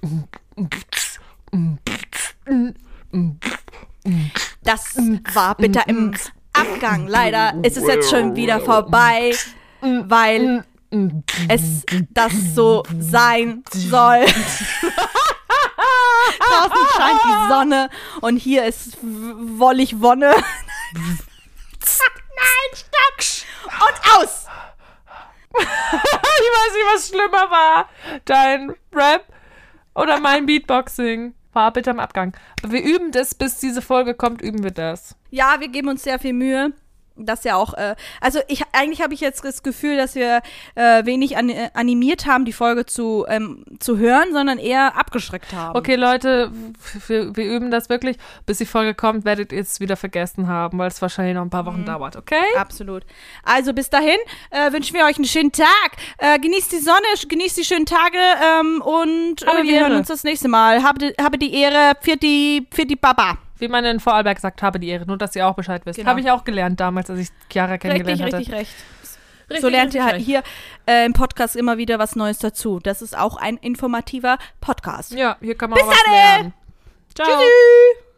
Das 4.62 4.96
war 5.34 5.54
bitter 5.56 5.88
im 5.88 6.14
Abgang. 6.52 7.06
Leider 7.08 7.54
ist 7.62 7.76
es 7.76 7.86
jetzt 7.86 8.10
schon 8.10 8.36
wieder 8.36 8.60
vorbei, 8.60 9.34
weil 9.80 10.64
es 11.48 11.84
das 12.10 12.32
so 12.54 12.82
sein 12.98 13.62
soll. 13.70 14.24
Draußen 16.38 16.86
scheint 16.96 17.20
die 17.24 17.48
Sonne 17.48 17.90
und 18.20 18.36
hier 18.38 18.64
ist 18.64 18.96
wollig 19.02 20.00
Wonne. 20.00 20.32
Nein, 22.36 22.70
stopp! 22.74 23.18
Und 23.88 23.96
aus! 24.22 24.46
Ich 26.40 26.54
weiß 26.54 26.72
nicht, 26.72 26.86
was 26.94 27.08
schlimmer 27.08 27.50
war. 27.50 27.88
Dein 28.24 28.74
Rap 28.92 29.24
oder 29.94 30.20
mein 30.20 30.46
Beatboxing. 30.46 31.34
War 31.58 31.72
bitte 31.72 31.90
am 31.90 31.98
Abgang. 31.98 32.36
Aber 32.62 32.72
wir 32.72 32.84
üben 32.84 33.10
das, 33.10 33.34
bis 33.34 33.58
diese 33.58 33.82
Folge 33.82 34.14
kommt, 34.14 34.40
üben 34.42 34.62
wir 34.62 34.70
das. 34.70 35.16
Ja, 35.30 35.56
wir 35.58 35.66
geben 35.66 35.88
uns 35.88 36.04
sehr 36.04 36.20
viel 36.20 36.32
Mühe. 36.32 36.72
Das 37.18 37.44
ja 37.44 37.56
auch, 37.56 37.74
äh, 37.74 37.94
also 38.20 38.40
ich 38.48 38.62
eigentlich 38.72 39.02
habe 39.02 39.14
ich 39.14 39.20
jetzt 39.20 39.44
das 39.44 39.62
Gefühl, 39.62 39.96
dass 39.96 40.14
wir 40.14 40.42
äh, 40.74 41.04
wenig 41.04 41.36
an, 41.36 41.48
äh, 41.48 41.70
animiert 41.74 42.26
haben, 42.26 42.44
die 42.44 42.52
Folge 42.52 42.86
zu, 42.86 43.26
ähm, 43.28 43.64
zu 43.78 43.98
hören, 43.98 44.32
sondern 44.32 44.58
eher 44.58 44.96
abgeschreckt 44.96 45.52
haben. 45.52 45.76
Okay, 45.76 45.96
Leute, 45.96 46.50
wir, 47.06 47.36
wir 47.36 47.44
üben 47.44 47.70
das 47.70 47.88
wirklich. 47.88 48.16
Bis 48.46 48.58
die 48.58 48.66
Folge 48.66 48.94
kommt, 48.94 49.24
werdet 49.24 49.52
ihr 49.52 49.60
es 49.60 49.80
wieder 49.80 49.96
vergessen 49.96 50.48
haben, 50.48 50.78
weil 50.78 50.88
es 50.88 51.00
wahrscheinlich 51.02 51.34
noch 51.34 51.42
ein 51.42 51.50
paar 51.50 51.66
Wochen 51.66 51.84
dauert, 51.84 52.16
okay? 52.16 52.36
Absolut. 52.56 53.04
Also 53.42 53.72
bis 53.72 53.90
dahin 53.90 54.18
äh, 54.50 54.72
wünschen 54.72 54.94
wir 54.94 55.04
euch 55.04 55.16
einen 55.16 55.24
schönen 55.24 55.52
Tag. 55.52 55.68
Äh, 56.18 56.38
genießt 56.38 56.72
die 56.72 56.78
Sonne, 56.78 56.98
genießt 57.28 57.56
die 57.56 57.64
schönen 57.64 57.86
Tage 57.86 58.18
ähm, 58.60 58.82
und 58.82 59.42
äh, 59.42 59.62
wir 59.62 59.80
hören 59.80 59.96
uns 59.96 60.08
das 60.08 60.24
nächste 60.24 60.48
Mal. 60.48 60.82
Habe, 60.82 61.14
habe 61.20 61.38
die 61.38 61.54
Ehre, 61.54 61.94
für 62.00 62.16
die, 62.16 62.66
für 62.72 62.86
die 62.86 62.96
Baba. 62.96 63.38
Wie 63.58 63.68
man 63.68 63.84
in 63.84 64.00
Vorarlberg 64.00 64.38
sagt, 64.38 64.62
habe 64.62 64.78
die 64.78 64.88
Ehre, 64.88 65.06
nur 65.06 65.18
dass 65.18 65.34
ihr 65.34 65.46
auch 65.46 65.54
Bescheid 65.54 65.82
wisst. 65.84 65.98
Genau. 65.98 66.10
Habe 66.10 66.20
ich 66.20 66.30
auch 66.30 66.44
gelernt 66.44 66.78
damals, 66.80 67.10
als 67.10 67.20
ich 67.20 67.28
Chiara 67.50 67.78
kennengelernt 67.78 68.20
Richtig, 68.20 68.32
hatte. 68.32 68.36
richtig 68.38 68.54
recht. 68.54 68.74
Richtig, 69.50 69.62
so 69.62 69.68
lernt 69.68 69.94
ihr 69.94 70.02
richtig 70.02 70.14
halt 70.14 70.24
hier 70.24 70.42
äh, 70.86 71.06
im 71.06 71.14
Podcast 71.14 71.56
immer 71.56 71.78
wieder 71.78 71.98
was 71.98 72.16
Neues 72.16 72.38
dazu. 72.38 72.80
Das 72.80 73.02
ist 73.02 73.16
auch 73.16 73.36
ein 73.36 73.56
informativer 73.56 74.38
Podcast. 74.60 75.12
Ja, 75.12 75.36
hier 75.40 75.56
kann 75.56 75.70
man 75.70 75.78
Bis 75.78 75.86
auch 75.86 75.90
was 75.90 76.02
dann, 76.04 76.14
lernen. 76.14 76.54
Ciao. 77.14 77.26
Tschüssi. 77.26 78.04